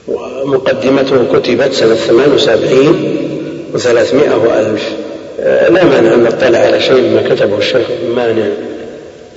ومقدمته 0.08 1.24
كتبت 1.32 1.72
سنة 1.72 1.94
78 1.94 3.16
وثلاثمائة 3.74 4.34
وألف. 4.36 4.92
لا 5.70 5.84
مانع 5.84 6.14
أن 6.14 6.22
نطلع 6.24 6.58
على 6.58 6.80
شيء 6.80 7.00
مما 7.00 7.22
كتبه 7.34 7.58
الشيخ 7.58 7.86
مانع. 8.16 8.46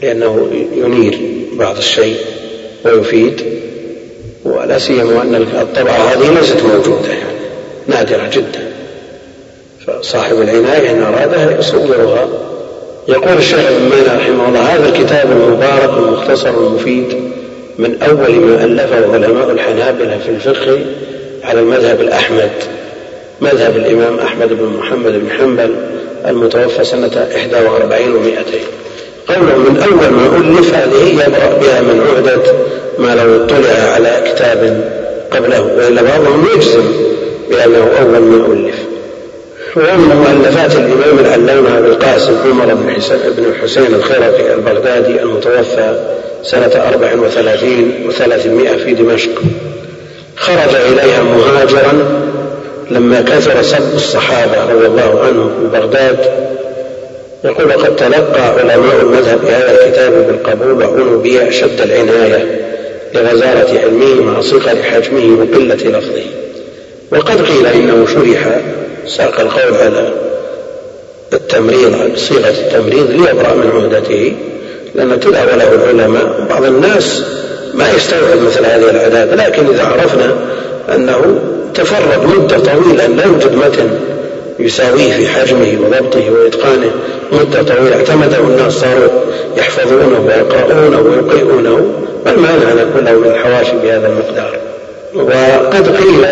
لأنه 0.03 0.49
ينير 0.75 1.19
بعض 1.53 1.77
الشيء 1.77 2.15
ويفيد 2.85 3.41
ولا 4.45 4.79
سيما 4.79 5.21
أن 5.21 5.35
الطبعة 5.35 5.97
هذه 5.97 6.39
ليست 6.39 6.63
موجودة 6.63 7.07
يعني 7.07 7.39
نادرة 7.87 8.29
جدا. 8.33 8.73
فصاحب 9.87 10.41
العناية 10.41 10.91
إن 10.91 11.03
أرادها 11.03 11.59
يصورها. 11.59 12.27
يقول 13.07 13.37
الشيخ 13.37 13.59
ابن 13.59 13.89
مانع 13.89 14.15
رحمه 14.15 14.47
الله 14.47 14.75
هذا 14.75 14.89
الكتاب 14.89 15.31
المبارك 15.31 15.97
المختصر 15.97 16.49
المفيد 16.49 17.13
من 17.77 18.01
أول 18.01 18.31
ما 18.35 18.63
ألفه 18.63 19.13
علماء 19.13 19.51
الحنابلة 19.51 20.19
في 20.25 20.29
الفقه 20.29 20.79
على 21.43 21.59
المذهب 21.59 22.01
الأحمد. 22.01 22.51
مذهب 23.41 23.77
الإمام 23.77 24.19
أحمد 24.19 24.49
بن 24.49 24.77
محمد 24.79 25.11
بن 25.11 25.31
حنبل 25.31 25.75
المتوفى 26.25 26.83
سنة 26.83 27.27
41 27.53 28.23
و200 28.23 28.82
قوله 29.27 29.57
من 29.57 29.83
أول 29.83 30.13
ما 30.13 30.37
ألف 30.37 30.75
هذه 30.75 31.09
يبرأ 31.13 31.57
بها 31.61 31.81
من 31.81 32.01
عهدة 32.07 32.41
ما 32.99 33.15
لو 33.15 33.45
اطلع 33.45 33.93
على 33.93 34.23
كتاب 34.25 34.91
قبله 35.31 35.61
وإلا 35.61 36.01
بعضهم 36.01 36.47
يجزم 36.55 36.83
بأنه 37.49 37.89
أول 38.01 38.19
ما 38.19 38.53
ألف. 38.53 38.75
ومن 39.75 40.15
مؤلفات 40.15 40.71
الإمام 40.71 41.19
العلامة 41.19 41.77
أبي 41.77 41.87
القاسم 41.87 42.37
عمر 42.45 42.73
بن 42.73 42.91
حسين 42.91 43.17
بن 43.37 43.43
الحسين 43.45 43.93
الخرقي 43.95 44.53
البغدادي 44.53 45.21
المتوفى 45.21 45.99
سنة 46.43 46.71
أربع 46.89 47.13
وثلاثين 47.15 48.05
وثلاثمائة 48.07 48.77
في 48.77 48.93
دمشق. 48.93 49.41
خرج 50.35 50.75
إليها 50.75 51.23
مهاجرا 51.23 51.93
لما 52.91 53.21
كثر 53.21 53.61
سب 53.61 53.95
الصحابة 53.95 54.73
رضي 54.73 54.85
الله 54.85 55.19
عنهم 55.23 55.49
في 55.49 55.79
بغداد 55.79 56.17
يقول 57.43 57.71
قد 57.71 57.95
تلقى 57.95 58.41
علماء 58.41 59.01
المذهب 59.01 59.45
هذا 59.45 59.71
الكتاب 59.71 60.11
بالقبول 60.27 60.71
وعنوا 60.71 61.21
به 61.21 61.49
أشد 61.49 61.81
العناية 61.81 62.59
لغزارة 63.13 63.79
علمه 63.79 64.21
مع 64.21 64.41
صغر 64.41 64.83
حجمه 64.83 65.39
وقلة 65.39 65.75
لفظه. 65.75 66.23
وقد 67.11 67.41
قيل 67.41 67.65
إنه 67.67 68.05
شرح 68.05 68.61
ساق 69.07 69.39
القول 69.39 69.73
على 69.73 70.13
التمريض 71.33 72.13
بصيغة 72.13 72.49
التمريض 72.49 73.11
ليبرأ 73.11 73.53
من 73.53 73.71
عهدته 73.71 74.33
لأن 74.95 75.19
تدعى 75.19 75.45
له 75.45 75.73
العلماء 75.75 76.47
بعض 76.49 76.63
الناس 76.63 77.23
ما 77.73 77.91
يستوعب 77.91 78.41
مثل 78.41 78.65
هذه 78.65 78.89
العادات 78.89 79.33
لكن 79.33 79.65
إذا 79.65 79.83
عرفنا 79.83 80.35
أنه 80.95 81.39
تفرد 81.75 82.25
مدة 82.25 82.59
طويلة 82.59 83.07
لا 83.07 83.25
يوجد 83.25 83.55
متن 83.55 83.89
يساويه 84.59 85.13
في 85.13 85.27
حجمه 85.27 85.77
وضبطه 85.81 86.31
وإتقانه 86.31 86.91
مدة 87.31 87.63
طويلة. 87.63 87.95
اعتمده 87.95 88.39
الناس 88.39 88.73
صاروا 88.73 89.09
يحفظونه 89.57 90.19
ويقرؤونه 90.27 91.01
ويقرؤونه. 91.01 91.93
بل 92.25 92.39
ما 92.39 92.49
أنا 92.49 92.85
كله 92.95 93.19
من 93.19 93.27
الحواشي 93.27 93.71
بهذا 93.83 94.07
المقدار. 94.07 94.57
وقد 95.15 95.95
قيل 95.97 96.25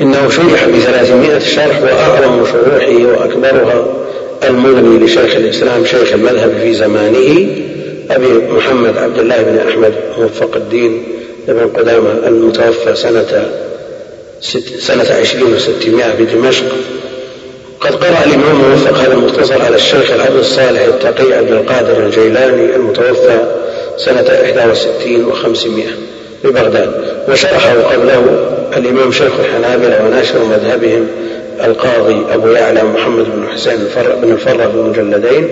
إنه 0.00 0.28
شرح 0.28 0.68
بثلاثمائة 0.68 1.38
شرح 1.38 1.82
وأعظم 1.82 2.44
شروحه 2.46 3.06
وأكبرها 3.06 3.86
المغني 4.48 5.04
لشيخ 5.04 5.36
الإسلام 5.36 5.84
شيخ 5.84 6.12
المذهب 6.12 6.52
في 6.62 6.74
زمانه 6.74 7.46
أبي 8.10 8.26
محمد 8.50 8.98
عبد 8.98 9.18
الله 9.18 9.42
بن 9.42 9.58
أحمد 9.68 9.92
موفق 10.18 10.56
الدين 10.56 11.02
بن 11.48 11.68
قدامة 11.76 12.10
المتوفى 12.26 12.94
سنة 12.94 13.50
سنة 14.78 15.06
عشرين 15.20 15.54
وستمائة 15.54 16.14
بدمشق. 16.18 16.64
قد 17.80 17.94
قرأ 17.94 18.24
الإمام 18.24 18.56
موفق 18.56 18.98
هذا 18.98 19.12
المختصر 19.12 19.62
على 19.62 19.76
الشيخ 19.76 20.10
العبد 20.10 20.36
الصالح 20.36 20.82
التقي 20.82 21.32
عبد 21.32 21.52
القادر 21.52 22.06
الجيلاني 22.06 22.76
المتوفى 22.76 23.38
سنة 23.96 24.20
إحدى 24.44 24.70
وستين 24.70 25.24
وخمسمائة 25.24 25.90
ببغداد 26.44 26.92
وشرحه 27.28 27.82
قبله 27.82 28.46
الإمام 28.76 29.12
شيخ 29.12 29.32
الحنابلة 29.40 30.04
وناشر 30.06 30.44
مذهبهم 30.44 31.06
القاضي 31.64 32.34
أبو 32.34 32.48
يعلى 32.48 32.82
محمد 32.82 33.24
بن 33.24 33.48
حسين 33.54 33.78
بن 34.22 34.32
الفرة 34.32 34.66
بمجلدين 34.66 35.48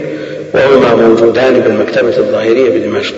وهما 0.55 0.95
موجودان 0.95 1.61
بالمكتبة 1.61 2.19
الظاهرية 2.19 2.71
بدمشق. 2.71 3.15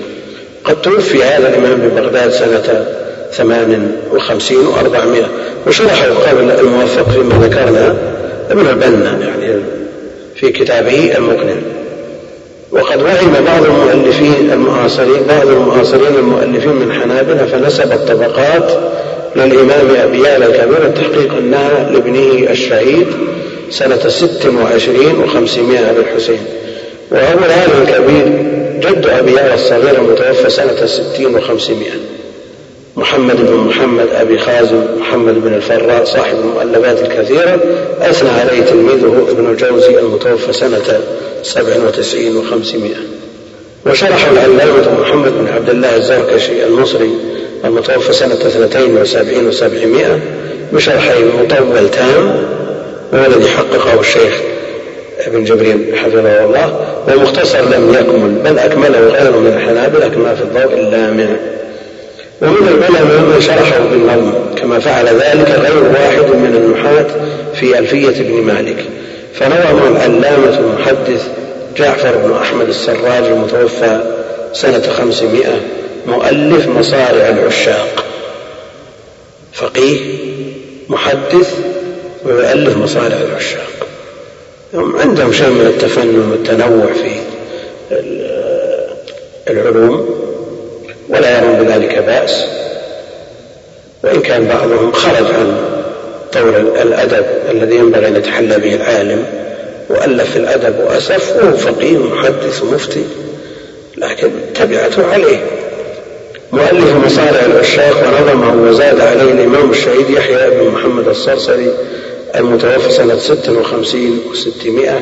قد 0.64 0.83
توفي 0.83 1.23
هذا 1.23 1.49
الإمام 1.49 1.75
ببغداد 1.75 2.31
سنة 2.31 2.87
ثمان 3.33 3.93
وخمسين 4.12 4.66
وأربعمائة 4.66 5.28
وشرحه 5.66 6.07
قبل 6.07 6.51
الموفق 6.51 7.11
فيما 7.11 7.47
ذكرنا 7.47 7.97
ابن 8.51 8.68
البنا 8.68 9.18
يعني 9.20 9.62
في 10.37 10.51
كتابه 10.53 11.16
المقنن. 11.16 11.62
وقد 12.72 13.03
وهم 13.03 13.33
بعض 13.47 13.64
المؤلفين 13.64 14.51
المعاصرين 14.53 15.22
بعض 15.28 15.47
المعاصرين 15.47 16.14
المؤلفين 16.18 16.72
من 16.72 16.93
حنابلة 16.93 17.47
فنسب 17.47 17.93
الطبقات 17.93 18.72
للإمام 19.37 19.87
أبي 19.97 20.37
الكبير 20.37 20.87
التحقيق 20.87 21.35
أنها 21.39 21.91
لابنه 21.93 22.51
الشهيد 22.51 23.07
سنة 23.70 24.09
ست 24.09 24.47
وعشرين 24.47 25.20
وخمسمائة 25.24 25.93
للحسين 25.93 26.41
وأبو 27.11 27.45
العالم 27.45 27.83
الكبير 27.83 28.26
جد 28.81 29.07
أبي 29.07 29.55
الصغير 29.55 29.99
المتوفى 29.99 30.51
سنة 30.51 30.87
ستين 30.87 31.35
وخمسمائة. 31.35 32.09
محمد 33.01 33.36
بن 33.36 33.55
محمد 33.55 34.09
أبي 34.14 34.38
خازم 34.38 34.84
محمد 35.01 35.34
بن 35.44 35.55
الفراء 35.55 36.05
صاحب 36.05 36.36
المؤلفات 36.38 37.01
الكثيرة. 37.01 37.61
أثنى 38.01 38.30
عليه 38.30 38.61
تلميذه 38.61 39.26
ابن 39.30 39.51
الجوزي 39.51 39.98
المتوفى 39.98 40.53
سنة 40.53 41.01
سبع 41.42 41.76
وتسعين 41.86 42.36
وخمسمائة. 42.36 43.01
وشرح 43.86 44.28
العلامة 44.28 45.01
محمد 45.01 45.32
بن 45.32 45.48
عبد 45.48 45.70
الله 45.70 45.96
الزركشي 45.96 46.64
المصري 46.64 47.11
المتوفى 47.64 48.12
سنة 48.12 48.34
اثنتين 48.34 48.96
وسبعين 48.96 49.48
وسبعمائة 49.48 50.20
بشرحين 50.72 51.26
مطول 51.26 51.90
تام 51.90 52.46
والذي 53.12 53.48
حققه 53.48 54.01
الشيخ 54.01 54.40
ابن 55.26 55.44
جبريل 55.44 55.98
حفظه 55.98 56.44
الله 56.44 56.96
والمختصر 57.09 57.61
لم 57.61 57.94
يكمل 57.94 58.42
بل 58.44 58.59
أكمله 58.59 59.01
غيره 59.01 59.38
من 59.38 59.53
الحنابلة 59.57 60.09
كما 60.09 60.34
في 60.34 60.42
الضوء 60.42 60.74
اللامع. 60.74 61.36
ومن 62.43 62.68
العلماء 62.68 63.20
من 63.20 63.41
شرحه 63.41 63.78
بالنظم 63.78 64.32
كما 64.57 64.78
فعل 64.78 65.07
ذلك 65.07 65.51
غير 65.51 65.82
واحد 65.82 66.34
من 66.34 66.57
النحاة 66.57 67.07
في 67.55 67.78
ألفية 67.78 68.20
ابن 68.20 68.43
مالك. 68.43 68.84
فنظم 69.34 69.97
العلامة 69.97 70.59
المحدث 70.59 71.28
جعفر 71.76 72.16
بن 72.16 72.32
أحمد 72.43 72.68
السراج 72.68 73.24
المتوفى 73.24 74.01
سنة 74.53 74.82
خمسمائة 74.99 75.61
مؤلف 76.07 76.66
مصارع 76.68 77.28
العشاق. 77.28 78.05
فقيه 79.53 80.01
محدث 80.88 81.55
ويؤلف 82.24 82.76
مصارع 82.76 83.16
العشاق. 83.16 83.86
عندهم 84.74 85.32
شيء 85.32 85.49
من 85.49 85.66
التفنن 85.66 86.30
والتنوع 86.30 86.86
في 86.93 87.11
العلوم. 89.51 90.20
ولا 91.11 91.38
يرون 91.38 91.64
بذلك 91.64 91.98
بأس. 91.98 92.44
وإن 94.04 94.20
كان 94.20 94.46
بعضهم 94.46 94.92
خرج 94.92 95.26
عن 95.34 95.56
طور 96.32 96.56
الأدب 96.82 97.26
الذي 97.50 97.76
ينبغي 97.76 98.06
أن 98.06 98.16
يتحلى 98.16 98.58
به 98.58 98.74
العالم 98.74 99.24
وألف 99.88 100.36
الأدب 100.36 100.74
وأسف 100.80 101.36
وهو 101.36 101.56
فقيه 101.56 101.98
ومحدث 101.98 102.62
ومفتي 102.62 103.04
لكن 103.96 104.30
تبعته 104.54 105.12
عليه. 105.12 105.38
مؤلف 106.52 106.96
مصارع 107.06 107.40
العشاق 107.46 107.96
ونظمه 107.96 108.70
وزاد 108.70 109.00
عليه 109.00 109.32
الإمام 109.32 109.70
الشهيد 109.70 110.11
يحيى 110.11 110.50
بن 110.50 110.70
محمد 110.70 111.08
الصرصري 111.08 111.70
المتوفى 112.37 112.91
سنة 112.91 113.18
ست 113.18 113.49
وخمسين 113.49 114.20
وستمائة 114.31 115.01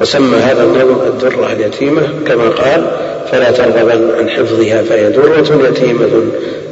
وسمى 0.00 0.36
هذا 0.36 0.62
النظم 0.62 1.00
الدرة 1.06 1.52
اليتيمة 1.52 2.02
كما 2.26 2.48
قال 2.48 2.90
فلا 3.32 3.50
ترغبن 3.50 4.10
عن 4.18 4.30
حفظها 4.30 4.82
فهي 4.82 5.10
درة 5.10 5.68
يتيمة 5.68 6.08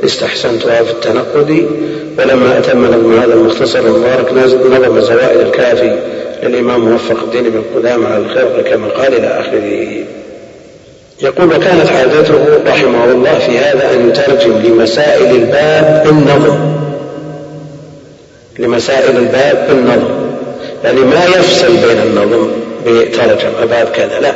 استحسنتها 0.05 0.83
في 0.83 0.91
التنقد. 0.91 1.67
ولما 2.19 2.59
أتم 2.59 2.85
نظم 2.85 3.19
هذا 3.21 3.35
المختصر 3.35 3.79
المبارك 3.79 4.33
نظم 4.67 5.01
زوائد 5.01 5.41
الكافي 5.41 5.99
للإمام 6.43 6.81
موفق 6.81 7.23
الدين 7.25 7.43
بن 7.43 7.63
قدامة 7.77 8.07
على 8.07 8.23
الخير 8.23 8.63
كما 8.63 8.89
قال 8.89 9.15
إلى 9.15 9.27
آخره. 9.27 10.05
يقول 11.23 11.49
وكانت 11.49 11.89
عادته 11.93 12.35
رحمه 12.67 13.05
الله 13.05 13.39
في 13.39 13.59
هذا 13.59 13.91
أن 13.95 14.09
يترجم 14.09 14.53
لمسائل 14.65 15.37
الباب 15.37 16.03
بالنظم 16.07 16.88
لمسائل 18.59 19.17
الباب 19.17 19.67
بالنظم 19.69 20.29
يعني 20.85 21.01
ما 21.01 21.25
يفصل 21.25 21.77
بين 21.77 21.99
النظم 22.03 22.51
بترجم 22.87 23.51
باب 23.71 23.89
كذا 23.89 24.21
لا. 24.21 24.33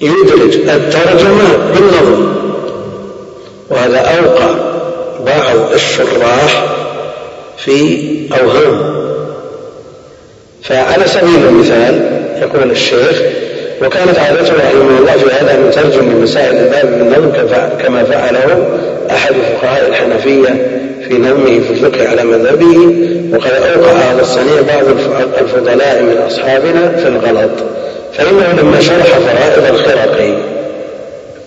يدرج 0.00 0.54
الترجمة 0.54 1.56
بالنظم. 1.74 2.34
وهذا 3.70 3.98
أوقع 3.98 4.50
بعض 5.26 5.72
الشراح 5.74 6.64
في 7.58 7.98
أوهام. 8.40 8.96
فعلى 10.62 11.08
سبيل 11.08 11.46
المثال 11.48 12.22
يقول 12.42 12.70
الشيخ 12.70 13.22
وكانت 13.82 14.18
عادته 14.18 14.52
رحمه 14.54 14.98
الله 14.98 15.12
في 15.12 15.30
هذا 15.30 15.54
أن 15.54 15.68
يترجم 15.68 16.10
لمسائل 16.10 16.56
الباب 16.56 16.84
من 16.86 17.10
نظم 17.10 17.30
كما 17.82 18.04
فعله 18.04 18.68
أحد 19.10 19.34
فقهاء 19.34 19.88
الحنفية 19.88 20.66
في 21.08 21.18
نظمه 21.18 21.60
في 21.60 21.70
الفقه 21.70 22.08
على 22.08 22.24
مذهبه 22.24 22.78
وقد 23.32 23.50
أوقع 23.50 23.92
هذا 23.92 24.20
الصنيع 24.20 24.60
بعض 24.60 24.84
الفضلاء 25.40 26.02
من 26.02 26.18
أصحابنا 26.26 26.96
في 26.96 27.08
الغلط. 27.08 27.50
فإنه 28.12 28.52
لما 28.62 28.80
شرح 28.80 29.06
فرائض 29.06 29.74
الخرقي 29.74 30.34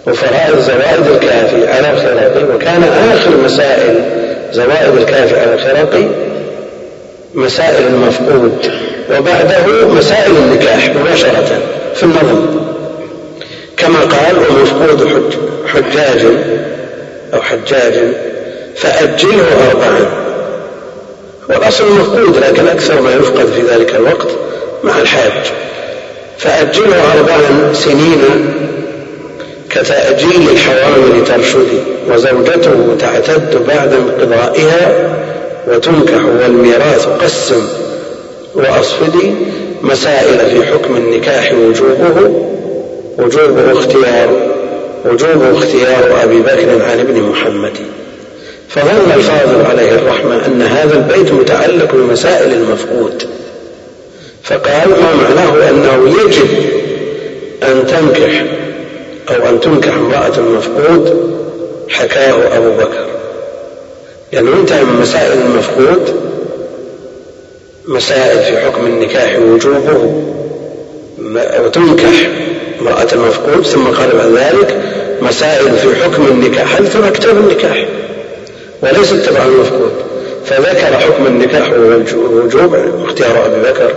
وفرائض 0.07 0.59
زوائد 0.59 1.07
الكافي 1.15 1.67
على 1.67 1.91
الخرقي 1.91 2.55
وكان 2.55 2.83
آخر 2.83 3.31
مسائل 3.45 3.95
زوائد 4.53 4.97
الكافي 4.97 5.39
على 5.39 5.53
الخرقي 5.53 6.07
مسائل 7.33 7.87
المفقود 7.87 8.71
وبعده 9.11 9.87
مسائل 9.87 10.31
النكاح 10.31 10.89
مباشرة 10.95 11.59
في 11.95 12.03
النظم. 12.03 12.45
كما 13.77 13.99
قال 13.99 14.37
ومفقود 14.37 15.07
حج 15.07 15.37
حجاج 15.67 16.25
أو 17.33 17.41
حجاج 17.41 17.93
فأجله 18.79 19.69
أربعا 19.71 20.05
والأصل 21.49 21.91
مفقود 21.91 22.37
لكن 22.37 22.67
أكثر 22.67 23.01
ما 23.01 23.13
يفقد 23.13 23.45
في 23.45 23.61
ذلك 23.61 23.95
الوقت 23.95 24.27
مع 24.83 24.99
الحاج. 25.01 25.51
فأجله 26.37 27.13
أربعا 27.13 27.73
سنين 27.73 28.23
كتأجيل 29.69 30.49
الحوامل 30.49 31.23
ترشدي 31.27 31.79
وزوجته 32.09 32.95
تعتد 32.99 33.67
بعد 33.67 33.93
انقضائها 33.93 35.09
وتنكح 35.67 36.25
والميراث 36.25 37.07
قسم. 37.07 37.67
وأصفدي 38.55 39.31
مسائل 39.81 40.39
في 40.49 40.65
حكم 40.65 40.97
النكاح 40.97 41.53
وجوبه 41.53 42.31
وجوبه 43.17 43.71
اختيار 43.71 44.29
وجوبه 45.05 45.57
اختيار 45.57 46.23
أبي 46.23 46.39
بكر 46.39 46.83
عن 46.91 46.99
ابن 46.99 47.21
محمد. 47.21 47.73
فظن 48.69 49.11
الفاضل 49.15 49.65
عليه 49.65 49.91
الرحمة 49.91 50.45
أن 50.45 50.61
هذا 50.61 50.93
البيت 50.93 51.31
متعلق 51.31 51.95
بمسائل 51.95 52.53
المفقود. 52.53 53.23
فقال 54.43 54.89
ما 54.89 55.15
معناه 55.15 55.69
أنه 55.69 56.21
يجب 56.23 56.47
أن 57.63 57.87
تنكح 57.87 58.45
أو 59.29 59.49
أن 59.49 59.59
تنكح 59.59 59.93
امرأة 59.93 60.37
المفقود 60.37 61.33
حكاه 61.89 62.57
أبو 62.57 62.69
بكر. 62.77 63.05
لأنه 64.33 64.53
انتهى 64.53 64.83
من 64.83 65.01
مسائل 65.01 65.31
المفقود؟ 65.31 66.15
مسائل 67.85 68.39
في 68.39 68.57
حكم 68.57 68.85
النكاح 68.85 69.39
وجوبه. 69.39 70.23
وتنكح 71.65 72.29
امرأة 72.81 73.07
المفقود 73.13 73.65
ثم 73.65 73.83
قال 73.83 74.09
بعد 74.11 74.31
ذلك 74.31 74.81
مسائل 75.21 75.77
في 75.77 75.95
حكم 76.03 76.27
النكاح. 76.27 76.75
هل 76.75 76.89
ترى 76.89 77.11
كتاب 77.11 77.37
النكاح؟ 77.37 77.85
وليس 78.81 79.09
تبع 79.09 79.45
المفقود. 79.45 79.91
فذكر 80.45 80.99
حكم 80.99 81.25
النكاح 81.25 81.71
ووجوب 81.73 82.75
اختيار 83.05 83.45
أبي 83.45 83.69
بكر 83.69 83.93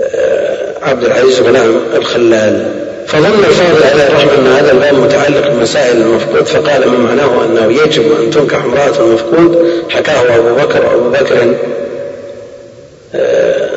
آه، 0.00 0.74
عبد 0.82 1.04
العزيز 1.04 1.40
غلام 1.40 1.76
الخلال. 1.94 2.86
فظن 3.06 3.44
الفاضل 3.44 3.82
عليه 3.92 4.06
الرحمة 4.08 4.34
أن 4.38 4.46
هذا 4.46 4.72
الباب 4.72 4.94
متعلق 4.94 5.48
بمسائل 5.48 5.96
المفقود 5.96 6.46
فقال 6.46 6.88
من 6.88 7.00
معناه 7.00 7.44
أنه 7.44 7.82
يجب 7.82 8.04
أن 8.22 8.30
تنكح 8.30 8.64
امرأة 8.64 9.00
المفقود 9.00 9.66
حكاه 9.90 10.36
أبو 10.36 10.54
بكر 10.54 10.86
وأبو 10.86 11.10
بكر 11.10 11.54
آه، 13.14 13.68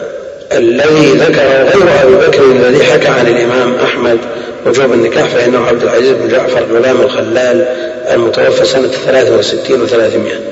الذي 0.51 1.14
ذكره 1.14 1.64
غير 1.64 2.03
أبي 2.03 2.28
بكر 2.28 2.43
الذي 2.43 2.84
حكى 2.84 3.07
عن 3.07 3.28
الإمام 3.28 3.76
أحمد. 3.84 4.18
وجوب 4.66 4.93
النكاح 4.93 5.28
فإنه 5.28 5.66
عبد 5.66 5.84
العزيز 5.84 6.12
بن 6.12 6.30
جعفر 6.30 6.64
غلام 6.74 7.01
الخلال 7.01 7.66
المتوفى 8.12 8.66
سنة 8.66 8.88
63 9.05 9.88
و300 9.88 10.49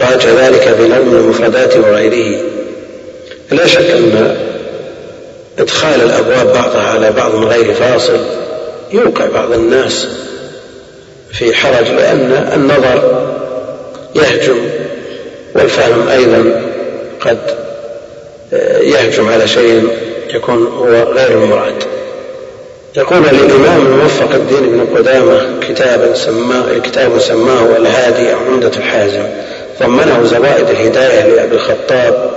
راجع 0.00 0.30
ذلك 0.30 0.62
في 0.62 0.82
نظم 0.82 1.16
المفردات 1.16 1.76
وغيره. 1.76 2.40
لا 3.50 3.66
شك 3.66 3.90
أن 3.90 4.36
إدخال 5.58 6.02
الأبواب 6.02 6.46
بعضها 6.46 6.82
على 6.82 7.10
بعض 7.10 7.34
من 7.34 7.44
غير 7.44 7.74
فاصل 7.74 8.20
يوقع 8.92 9.26
بعض 9.26 9.52
الناس 9.52 10.08
في 11.32 11.54
حرج 11.54 11.88
لأن 11.88 12.50
النظر 12.54 13.28
يهجم 14.14 14.58
والفهم 15.54 16.08
أيضا 16.08 16.62
قد 17.20 17.38
يهجم 18.82 19.28
على 19.28 19.48
شيء 19.48 19.88
يكون 20.34 20.66
هو 20.66 21.12
غير 21.12 21.30
المراد 21.30 21.84
يقول 22.96 23.18
الإمام 23.18 23.86
الموفق 23.86 24.34
الدين 24.34 24.60
بن 24.60 24.96
قدامة 24.96 25.60
كتابا 25.68 26.14
سماه 26.14 26.78
كتاب 26.78 27.18
سماه 27.18 27.76
الهادي 27.76 28.32
أو 28.32 28.38
عمدة 28.38 28.70
الحازم 28.76 29.26
ضمنه 29.80 30.24
زوائد 30.24 30.68
الهداية 30.70 31.34
لأبي 31.34 31.54
الخطاب 31.54 32.30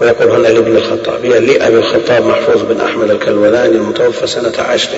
ويقول 0.00 0.30
هنا 0.30 0.48
لابن 0.48 0.76
الخطاب 0.76 1.24
لأبي 1.24 1.76
الخطاب 1.78 2.26
محفوظ 2.26 2.62
بن 2.62 2.80
أحمد 2.80 3.10
الكلولاني 3.10 3.76
المتوفى 3.76 4.26
سنة 4.26 4.52
عشر 4.58 4.90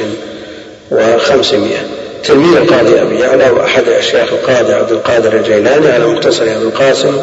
وخمسمائة. 0.91 1.87
تلميذ 2.25 2.57
القاضي 2.57 3.03
أبي 3.03 3.21
يعلى 3.21 3.51
وأحد 3.51 3.89
أشياخ 3.89 4.33
القاضي 4.33 4.73
عبد 4.73 4.93
القادر 4.93 5.33
الجيلاني 5.33 5.89
على 5.89 6.07
مختصر 6.07 6.43
أبي 6.43 6.53
القاسم 6.53 7.21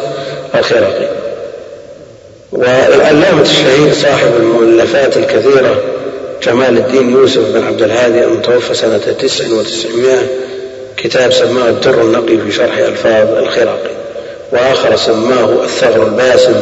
الخرقي 0.54 1.08
والعلامة 2.52 3.42
الشهير 3.42 3.92
صاحب 3.92 4.36
المؤلفات 4.36 5.16
الكثيرة 5.16 5.76
جمال 6.46 6.78
الدين 6.78 7.10
يوسف 7.10 7.40
بن 7.54 7.64
عبد 7.64 7.82
الهادي 7.82 8.24
المتوفى 8.24 8.74
سنة 8.74 8.98
تسع 8.98 9.44
وتسعمائة. 9.52 10.26
كتاب 10.96 11.32
سماه 11.32 11.68
الدر 11.68 12.02
النقي 12.02 12.38
في 12.38 12.52
شرح 12.52 12.78
ألفاظ 12.78 13.36
الخرقي 13.36 13.90
وآخر 14.52 14.96
سماه 14.96 15.64
الثغر 15.64 16.06
الباسم 16.06 16.54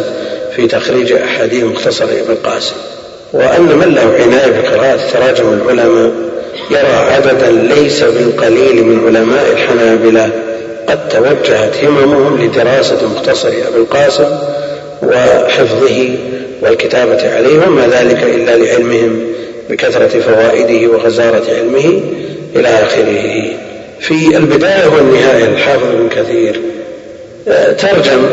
في 0.57 0.67
تخريج 0.67 1.13
أحاديث 1.13 1.65
مختصر 1.65 2.05
ابن 2.05 2.33
القاسم. 2.33 2.75
وأن 3.33 3.63
من 3.63 3.95
له 3.95 4.15
عناية 4.23 4.61
بقراءة 4.61 5.01
تراجم 5.13 5.53
العلماء 5.53 6.13
يرى 6.71 7.13
عددا 7.13 7.51
ليس 7.51 8.03
بالقليل 8.03 8.85
من 8.85 9.07
علماء 9.07 9.53
الحنابلة 9.53 10.31
قد 10.89 11.09
توجهت 11.09 11.85
هممهم 11.85 12.43
لدراسة 12.43 13.09
مختصر 13.15 13.49
أبي 13.49 13.77
القاسم 13.77 14.39
وحفظه 15.03 16.15
والكتابة 16.63 17.35
عليه 17.35 17.67
وما 17.67 17.87
ذلك 17.87 18.23
إلا 18.23 18.57
لعلمهم 18.57 19.33
بكثرة 19.71 20.21
فوائده 20.21 20.89
وغزارة 20.89 21.45
علمه 21.49 22.03
إلى 22.57 22.69
آخره. 22.69 23.45
في 24.01 24.37
البداية 24.37 24.87
والنهاية 24.87 25.45
الحافظ 25.45 25.85
ابن 25.85 26.09
كثير 26.09 26.61
آه، 27.49 27.73
ترجم 27.73 28.27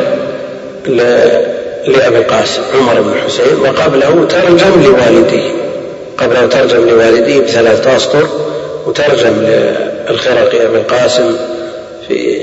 لأبي 1.88 2.18
القاسم 2.18 2.62
عمر 2.76 3.02
بن 3.02 3.12
الحسين 3.12 3.60
وقبله 3.62 4.26
ترجم 4.30 4.84
لوالديه. 4.84 5.52
قبله 6.18 6.46
ترجم 6.48 6.90
لوالديه 6.90 7.40
بثلاثة 7.40 7.96
أسطر 7.96 8.28
وترجم 8.88 9.34
للخرقي 10.10 10.66
أبي 10.66 10.78
القاسم 10.78 11.36
في 12.08 12.40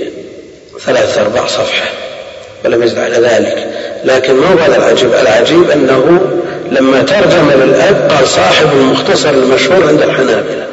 ثلاثة 0.87 1.23
أرباع 1.23 1.47
صفحة 1.47 1.91
ولم 2.65 2.83
يزد 2.83 2.99
على 2.99 3.17
ذلك. 3.17 3.67
لكن 4.05 4.35
ما 4.35 4.47
هو 4.47 4.75
العجيب؟ 4.75 5.15
العجيب 5.15 5.71
أنه 5.71 6.21
لما 6.71 7.03
ترجم 7.03 7.51
للأب 7.51 8.11
قال 8.11 8.29
صاحب 8.29 8.67
المختصر 8.73 9.31
المشهور 9.31 9.87
عند 9.87 10.03
الحنابلة. 10.03 10.67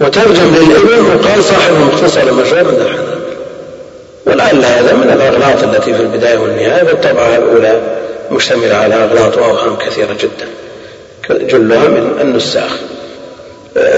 وترجم 0.00 0.54
للابن 0.54 1.06
وقال 1.06 1.44
صاحب 1.44 1.74
المختصر 1.74 2.20
المشهور 2.20 2.58
عند 2.58 2.80
الحنابلة. 2.80 3.22
ولعل 4.26 4.64
هذا 4.64 4.92
من 4.92 5.10
الأغلاط 5.12 5.62
التي 5.62 5.94
في 5.94 6.00
البداية 6.00 6.38
والنهاية 6.38 6.82
بالطبعة 6.82 7.36
الأولى 7.36 7.80
مشتملة 8.30 8.74
على 8.74 8.94
أغلاط 8.94 9.38
وأوهام 9.38 9.76
كثيرة 9.76 10.16
جدا. 10.20 10.48
جلها 11.30 11.88
من 11.88 12.18
النساخ. 12.20 12.70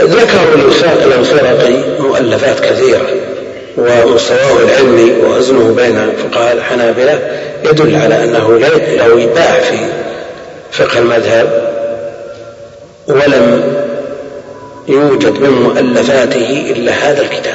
ذكروا 0.02 0.56
للخرقي 0.56 2.00
مؤلفات 2.00 2.60
كثيرة 2.60 3.06
ومستواه 3.78 4.62
العلمي 4.62 5.12
ووزنه 5.22 5.74
بين 5.76 6.12
فقهاء 6.16 6.52
الحنابلة 6.52 7.18
يدل 7.64 7.96
على 7.96 8.24
أنه 8.24 8.58
لو 8.98 9.18
يباع 9.18 9.58
في 9.60 9.78
فقه 10.78 10.98
المذهب 10.98 11.74
ولم 13.08 13.74
يوجد 14.88 15.40
من 15.40 15.50
مؤلفاته 15.50 16.72
إلا 16.76 16.92
هذا 16.92 17.22
الكتاب. 17.22 17.54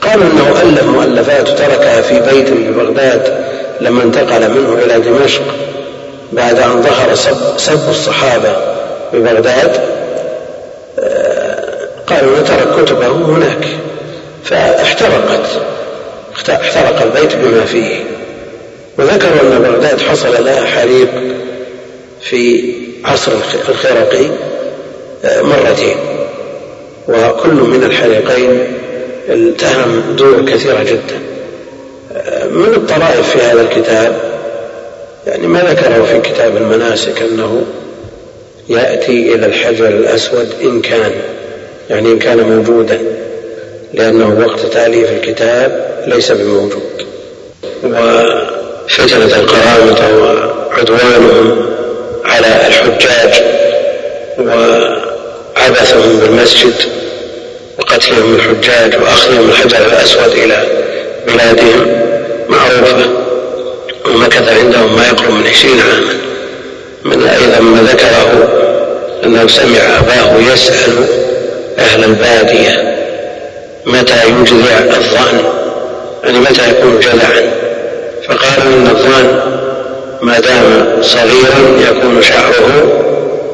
قالوا 0.00 0.24
أنه 0.24 0.62
ألف 0.62 0.82
مؤلفات 0.82 1.48
تركها 1.48 2.00
في 2.00 2.20
بيت 2.20 2.50
ببغداد 2.50 3.34
لما 3.80 4.02
انتقل 4.02 4.50
منه 4.50 4.72
إلى 4.84 5.00
دمشق 5.00 5.42
بعد 6.32 6.58
أن 6.58 6.82
ظهر 6.82 7.14
سب, 7.14 7.36
سب 7.56 7.90
الصحابة 7.90 8.56
ببغداد 9.12 9.80
آه، 10.98 11.78
قالوا 12.06 12.38
نترك 12.40 12.84
كتبه 12.84 13.06
هناك. 13.06 13.66
فاحترقت 14.44 15.46
احترق 16.50 17.02
البيت 17.02 17.36
بما 17.36 17.64
فيه. 17.64 18.04
وذكروا 18.98 19.40
أن 19.42 19.62
بغداد 19.62 20.00
حصل 20.00 20.44
لها 20.44 20.66
حريق 20.66 21.08
في 22.30 22.72
عصر 23.04 23.32
الخرقي 23.68 24.26
آه، 25.24 25.42
مرتين. 25.42 25.96
وكل 27.08 27.54
من 27.54 27.84
الحريقين 27.84 28.64
التهم 29.28 30.02
دور 30.16 30.44
كثيرة 30.44 30.82
جدا. 30.82 31.20
آه، 32.16 32.46
من 32.46 32.74
الطرائف 32.74 33.30
في 33.30 33.38
هذا 33.38 33.60
الكتاب؟ 33.60 34.20
يعني 35.26 35.46
ما 35.46 35.60
ذكره 35.60 36.04
في 36.04 36.20
كتاب 36.20 36.56
المناسك 36.56 37.22
أنه 37.22 37.62
يأتي 38.68 39.34
إلى 39.34 39.46
الحجر 39.46 39.88
الأسود 39.88 40.48
إن 40.62 40.80
كان 40.80 41.12
يعني 41.90 42.12
إن 42.12 42.18
كان 42.18 42.38
موجودا 42.38 42.98
لأنه 43.94 44.44
وقت 44.46 44.60
تأليف 44.60 45.12
الكتاب 45.12 45.88
ليس 46.06 46.32
بموجود. 46.32 46.82
وفتنة 47.84 49.36
القرامطة 49.36 50.18
وعدوانهم 50.18 51.68
على 52.28 52.66
الحجاج 52.66 53.42
وعبثهم 54.38 56.18
بالمسجد 56.18 56.74
وقتلهم 57.78 58.34
الحجاج 58.34 59.02
وأخذهم 59.02 59.50
الحجر 59.50 59.86
الأسود 59.86 60.32
إلى 60.32 60.66
بلادهم. 61.26 61.86
معروفة 62.48 63.10
ومكث 64.06 64.48
عندهم 64.48 64.96
ما 64.96 65.06
يقرب 65.06 65.30
من 65.30 65.46
عشرين 65.46 65.80
عاما. 65.80 66.14
من 67.04 67.28
أيضا 67.28 67.60
ما 67.60 67.82
ذكره 67.82 68.48
أنه 69.24 69.46
سمع 69.46 69.98
أباه 69.98 70.52
يسأل 70.52 71.04
أهل 71.78 72.04
البادية 72.04 72.98
متى 73.86 74.14
يجذع 74.28 74.78
الظأن 74.96 75.44
يعني 76.24 76.38
متى 76.38 76.70
يكون 76.70 77.00
جذعا. 77.00 77.52
فقالوا 78.28 78.72
إن 78.72 78.86
الظأن 78.86 79.57
ما 80.22 80.40
دام 80.40 80.98
صغيرا 81.02 81.90
يكون 81.90 82.22
شعره 82.22 82.82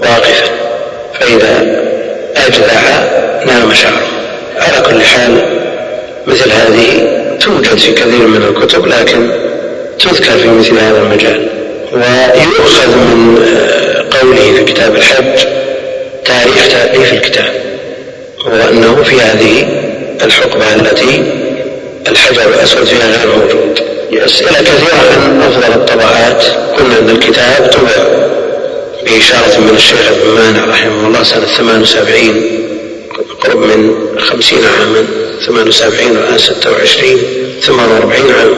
واقفا 0.02 0.44
فإذا 1.20 1.84
أجذع 2.36 2.80
نام 3.46 3.74
شعره. 3.74 4.06
على 4.58 4.80
كل 4.86 5.02
حال 5.02 5.44
مثل 6.26 6.52
هذه 6.52 7.08
توجد 7.40 7.78
في 7.78 7.92
كثير 7.92 8.26
من 8.26 8.42
الكتب 8.42 8.86
لكن 8.86 9.30
تذكر 9.98 10.38
في 10.38 10.48
مثل 10.48 10.78
هذا 10.78 10.98
المجال. 10.98 11.48
ويؤخذ 11.92 12.88
من 12.88 13.38
قوله 14.10 14.52
في 14.56 14.64
كتاب 14.64 14.96
الحج 14.96 15.46
تاريخ 16.24 16.68
تأليف 16.68 17.12
الكتاب 17.12 17.52
وأنه 18.46 19.02
في 19.02 19.20
هذه 19.20 19.66
الحقبة 20.22 20.74
التي 20.74 21.22
الحجر 22.08 22.42
الأسود 22.54 22.84
فيها 22.84 23.06
غير 23.06 23.36
موجود. 23.36 23.83
أسئلة 24.22 24.58
كثيرة 24.62 24.94
عن 25.24 25.42
أفضل 25.42 25.72
الطبعات 25.80 26.44
قلنا 26.78 26.98
أن 26.98 27.10
الكتاب 27.10 27.70
طبع 27.72 28.04
بإشارة 29.04 29.60
من 29.60 29.72
الشيخ 29.76 30.08
ابن 30.10 30.30
مانع 30.30 30.64
رحمه 30.64 31.06
الله 31.06 31.22
سنة 31.22 31.44
78 31.44 32.42
قرب 33.40 33.56
من 33.58 33.94
50 34.18 34.58
عاما 34.78 35.06
78 35.46 36.16
والآن 36.16 36.38
26 36.38 37.18
48 37.62 38.32
عام. 38.32 38.50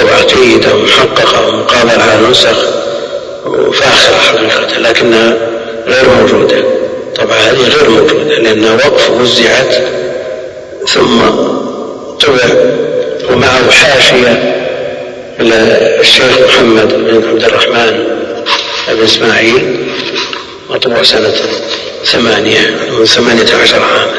طبعة 0.00 0.26
جيدة 0.42 0.74
ومحققة 0.74 1.48
ومقابلة 1.48 1.92
على 2.02 2.28
نسخ 2.30 2.56
وفاخرة 3.46 4.16
حقيقة 4.16 4.78
لكنها 4.78 5.36
غير 5.86 6.04
موجودة. 6.20 6.64
طبعا 7.16 7.36
هذه 7.36 7.68
غير 7.68 7.90
موجودة 7.90 8.38
لأنها 8.38 8.74
وقف 8.74 9.10
وزعت 9.10 9.74
ثم 10.88 11.18
طبع 12.20 12.54
ومعه 13.30 13.70
حاشية 13.70 14.54
للشيخ 15.40 16.38
محمد 16.46 16.88
بن 16.88 17.28
عبد 17.28 17.44
الرحمن 17.44 18.04
بن 18.88 19.04
إسماعيل 19.04 19.86
مطبوع 20.70 21.02
سنة 21.02 21.34
ثمانية 22.04 22.76
ثمانية 23.04 23.54
عشر 23.62 23.82
عاما 23.82 24.14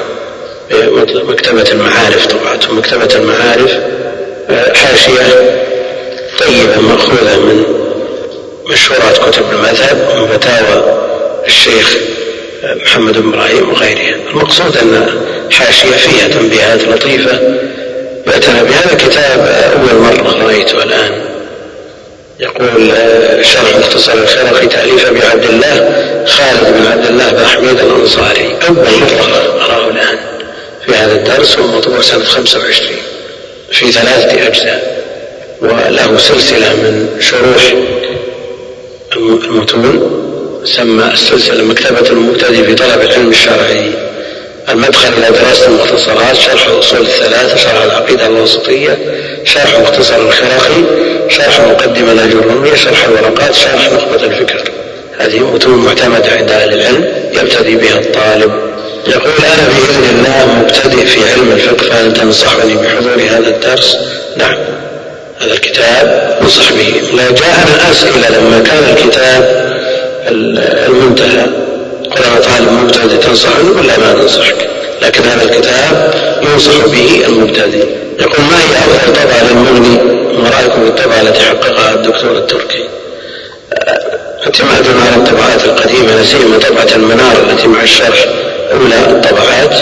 مكتبة 1.24 1.72
المعارف 1.72 2.26
طبعته 2.26 2.74
مكتبة 2.74 3.16
المعارف 3.16 3.72
حاشية 4.76 5.60
طيبة 6.40 6.82
مأخوذة 6.82 7.40
من 7.40 7.64
مشهورات 8.72 9.18
كتب 9.18 9.44
المذهب 9.52 10.10
ومن 10.16 10.28
فتاوى 10.28 11.00
الشيخ 11.48 11.98
محمد 12.64 13.20
بن 13.20 13.34
إبراهيم 13.34 13.70
وغيرها. 13.70 14.16
المقصود 14.32 14.78
أن 14.78 15.06
حاشية 15.52 15.92
فيها 15.92 16.28
تنبيهات 16.28 16.82
لطيفة 16.82 17.40
يعتنى 18.32 18.64
بهذا 18.64 18.92
الكتاب 18.92 19.40
أول 19.74 20.02
مرة. 20.02 20.46
رايته 20.46 20.84
الآن. 20.84 21.12
يقول 22.40 22.92
شرح 23.46 23.78
مختصر 23.78 24.14
الخرقي 24.14 24.68
تأليف 24.68 25.06
أبي 25.06 25.22
عبد 25.22 25.46
الله 25.46 25.76
خالد 26.28 26.74
بن 26.78 26.88
عبد 26.92 27.06
الله 27.06 27.30
بن 27.30 27.46
حميد 27.46 27.80
الأنصاري. 27.80 28.56
أول 28.68 28.76
مرة. 28.76 29.66
أراه 29.66 29.88
الآن. 29.88 30.18
في 30.86 30.96
هذا 30.96 31.12
الدرس 31.12 31.60
ومطبوع 31.60 32.02
سنة 32.02 32.24
25 32.24 32.98
في 33.72 33.92
ثلاثة 33.92 34.48
أجزاء. 34.48 35.00
وله 35.62 36.18
سلسلة 36.18 36.74
من 36.74 37.18
شروح 37.20 37.74
المتون 39.16 40.16
سمى 40.66 41.14
السلسلة 41.14 41.64
مكتبة 41.64 42.10
المبتدئ 42.10 42.64
في 42.64 42.76
طلب 42.76 43.02
العلم 43.02 43.30
الشرعي. 43.30 44.09
المدخل 44.70 45.14
إلى 45.14 45.28
دراسة 45.30 45.68
المختصرات 45.68 46.36
شرح 46.36 46.68
الأصول 46.68 47.02
الثلاثة 47.02 47.56
شرح 47.56 47.84
العقيدة 47.84 48.28
الوسطية 48.28 48.98
شرح 49.44 49.80
مختصر 49.80 50.16
الخرقي 50.16 50.84
شرح 51.30 51.60
مقدمة 51.60 52.12
الأجرومية 52.12 52.76
شرح 52.76 53.06
الورقات 53.06 53.56
شرح 53.56 53.92
نخبة 53.92 54.24
الفكر. 54.24 54.72
هذه 55.20 55.40
متون 55.40 55.86
معتمدة 55.86 56.32
عند 56.32 56.52
أهل 56.52 56.74
العلم 56.74 57.06
يبتدي 57.34 57.76
بها 57.76 58.00
الطالب. 58.00 58.52
يقول 59.08 59.34
أنا 59.46 59.68
بإذن 59.68 60.20
الله 60.20 60.60
مبتدئ 60.60 61.06
في 61.06 61.20
علم 61.32 61.52
الفقه 61.52 61.90
فهل 61.90 62.14
تنصحني 62.14 62.76
بحضور 62.76 63.22
هذا 63.30 63.48
الدرس؟ 63.48 63.98
نعم. 64.38 64.56
هذا 65.42 65.54
الكتاب 65.54 66.38
انصح 66.42 66.72
به. 66.72 67.18
لا 67.18 67.32
جاءنا 67.32 67.92
أسئلة 67.92 68.40
لما 68.40 68.64
كان 68.66 68.96
الكتاب 68.98 69.70
المنتهى. 70.88 71.69
قل 72.16 72.24
أنا 72.24 72.40
طالب 72.40 72.72
مبتدئ 72.84 73.18
تنصحني 73.18 73.70
ولا 73.70 74.00
ما 74.00 74.14
ننصحك 74.22 74.70
لكن 75.02 75.24
هذا 75.24 75.44
الكتاب 75.44 76.14
ينصح 76.42 76.86
به 76.86 77.26
المبتدئ. 77.28 77.86
يقول 78.20 78.42
ما 78.42 78.58
هي 78.58 78.78
أفضل 78.78 79.14
طبعة 79.14 79.44
للمغني 79.50 79.98
ما 80.44 80.50
رأيكم 80.50 80.84
في 80.84 80.90
الطبعة 80.90 81.22
التي 81.22 81.42
حققها 81.42 81.94
الدكتور 81.94 82.32
التركي؟ 82.38 82.84
اعتمادا 84.46 84.90
على 84.90 85.16
الطبعات 85.16 85.66
القديمة 85.66 86.16
لا 86.16 86.24
سيما 86.24 86.58
طبعة 86.58 86.96
المنار 86.96 87.34
التي 87.50 87.68
مع 87.68 87.84
الشرح 87.84 88.26
أولى 88.72 88.96
الطبعات 88.96 89.76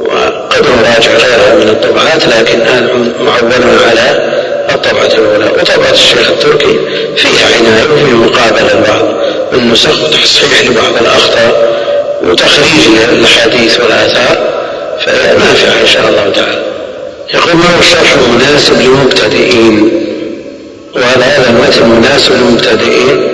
وقد 0.00 0.66
نراجع 0.78 1.10
غيرها 1.10 1.54
من 1.54 1.68
الطبعات 1.68 2.26
لكن 2.26 2.60
هذا 2.60 2.88
معول 3.20 3.52
على 3.90 4.32
الطبعة 4.74 5.06
الأولى. 5.06 5.46
وطبعة 5.46 5.92
الشيخ 5.92 6.30
التركي 6.30 6.78
فيها 7.16 7.46
عناية 7.58 7.84
وفي 7.92 8.14
مقابلة 8.14 8.72
البعض. 8.72 9.25
النسخ 9.52 10.02
وتصحيح 10.02 10.64
لبعض 10.70 10.96
الأخطاء 11.00 11.76
وتخريج 12.22 12.88
للأحاديث 13.10 13.80
والآثار 13.80 14.36
فنافعة 15.04 15.80
إن 15.82 15.86
شاء 15.86 16.08
الله 16.08 16.32
تعالى. 16.34 16.62
يقول 17.34 17.56
ما 17.56 17.64
هو 17.64 17.80
الشرح 17.80 18.12
المناسب 18.12 18.80
للمبتدئين؟ 18.80 19.90
وهل 20.94 21.22
هذا 21.22 21.50
المتن 21.50 21.88
مناسب 21.88 22.32
للمبتدئين؟ 22.32 23.28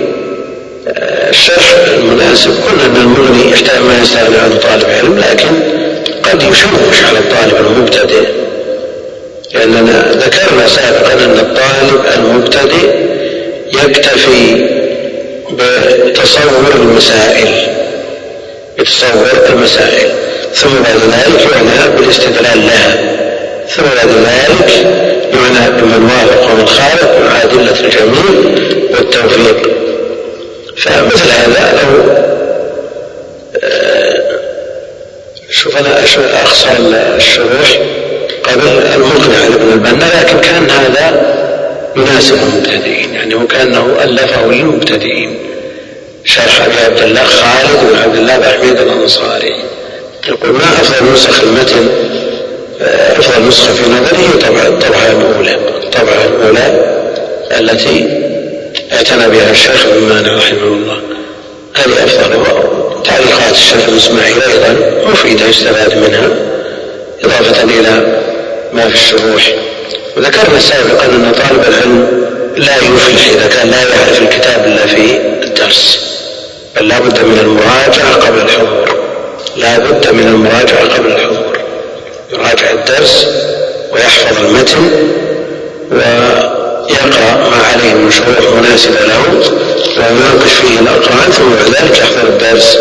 الشرح 1.29 1.75
المناسب 1.93 2.51
قلنا 2.51 2.85
أن 2.85 2.95
المغني 2.95 3.51
يحتاج 3.51 3.81
ما 3.81 4.01
يستغني 4.01 4.37
عنه 4.37 4.55
طالب 4.55 4.85
علم 4.89 5.17
لكن 5.29 5.47
قد 6.23 6.43
يشوش 6.43 7.03
على 7.09 7.19
الطالب 7.19 7.65
المبتدئ. 7.65 8.27
لأننا 9.53 10.11
ذكرنا 10.11 10.67
سابقا 10.67 11.13
أن 11.13 11.39
الطالب 11.39 12.01
المبتدئ 12.17 12.89
يكتفي 13.73 14.72
بتصور 15.51 16.71
المسائل 16.75 17.67
بتصور 18.79 19.27
المسائل. 19.49 20.11
ثم 20.53 20.69
بعد 20.69 20.95
ذلك 20.95 21.51
يعنى 21.51 21.95
بالاستدلال 21.97 22.67
لها. 22.67 22.97
ثم 23.69 23.83
بعد 23.83 24.09
ذلك 24.09 24.71
يعنى 25.33 25.81
بمن 25.81 26.03
وافق 26.03 26.51
ومن 26.51 26.67
خالف 26.67 27.03
مع 27.03 27.41
أدلة 27.43 27.79
الجميع 27.79 28.53
والتوفيق. 28.91 29.73
فمثل 30.77 31.29
هذا 31.31 31.79
لو 31.83 32.13
آه، 33.63 34.21
شوف 35.49 35.77
أنا 35.77 36.03
أخصى 36.43 36.67
الشروح 37.17 37.79
قبل 38.43 38.67
المقنع 38.95 39.47
لابن 39.49 39.71
البنا 39.73 40.21
لكن 40.21 40.39
كان 40.39 40.69
هذا 40.69 41.35
يناسب 41.95 42.33
المبتدئين 42.33 43.12
يعني 43.51 43.77
وكأنه 43.77 44.03
ألفه 44.03 44.45
للمبتدئين. 44.51 45.37
شرح 46.25 46.61
أبي 46.61 46.79
عبد 46.85 47.01
الله 47.01 47.23
خالد 47.23 47.89
بن 47.89 47.97
عبد 48.03 48.15
الله 48.15 48.37
بن 48.37 48.43
حميد 48.43 48.77
الأنصاري. 48.81 49.55
يقول 50.27 50.51
ما 50.51 50.63
أفضل 50.63 51.13
نسخ 51.13 51.43
المتن 51.43 51.89
أفضل 52.81 53.47
نسخة 53.47 53.73
في 53.73 53.83
نظري 53.89 54.39
طبعا 54.41 54.67
الطبعة 54.67 55.07
الأولى. 55.11 55.55
الطبعة 55.83 56.25
الأولى 56.25 56.93
التي 57.59 58.09
اعتنى 58.93 59.27
بها 59.27 59.51
الشيخ 59.51 59.85
ابن 59.85 60.03
مانع 60.03 60.33
رحمه 60.33 60.63
الله. 60.63 60.97
هذه 61.75 62.03
أفضل 62.03 62.45
تعليقات 63.03 63.51
الشيخ 63.51 63.89
الإسماعيلي 63.89 64.41
أيضا 64.45 64.75
مفيدة 65.11 65.45
يستفاد 65.45 65.97
منها. 65.97 66.29
إضافة 67.23 67.63
إلى 67.63 68.21
ما 68.73 68.87
في 68.87 68.93
الشروح. 68.93 69.53
وذكرنا 70.17 70.59
سابقا 70.59 71.05
أن 71.05 71.31
طالب 71.31 71.63
العلم 71.67 72.23
لا 72.57 72.77
يفلح 72.77 73.27
إذا 73.31 73.47
كان 73.47 73.69
لا 73.69 73.77
يعرف 73.77 74.21
الكتاب 74.21 74.65
إلا 74.65 74.87
في 74.87 75.17
الدرس. 75.43 75.99
بل 76.75 76.87
لا 76.87 76.99
بد 76.99 77.23
من 77.23 77.39
المراجعة 77.39 78.15
قبل 78.27 78.41
الحضور. 78.41 78.95
لا 79.57 79.77
بد 79.77 80.09
من 80.11 80.27
المراجعة 80.27 80.97
قبل 80.97 81.11
الحضور. 81.11 81.57
يراجع 82.33 82.71
الدرس 82.71 83.27
ويحفظ 83.91 84.45
المتن 84.45 84.91
ويقرأ 85.91 87.49
ما 87.49 87.63
عليه 87.73 87.93
من 87.93 88.11
شروح 88.11 88.53
مناسبة 88.53 89.01
له 89.01 89.23
ويناقش 89.97 90.53
فيه 90.53 90.79
الأقران 90.79 91.31
ثم 91.31 91.49
بعد 91.49 91.83
ذلك 91.83 91.97
يحضر 91.97 92.27
الدرس. 92.27 92.77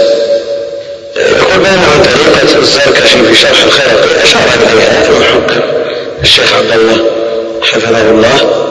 يقول 1.16 1.58
بينما 1.58 2.04
طريقة 2.04 2.58
الزركشي 2.58 3.24
في 3.28 3.34
شرح 3.34 3.62
الخير. 3.64 4.22
أشار 4.22 4.40
إليها 4.72 5.08
المحقق 5.08 5.64
الشيخ 6.22 6.52
عبد 6.52 6.72
الله 6.72 7.04
حفظه 7.62 8.10
الله. 8.10 8.68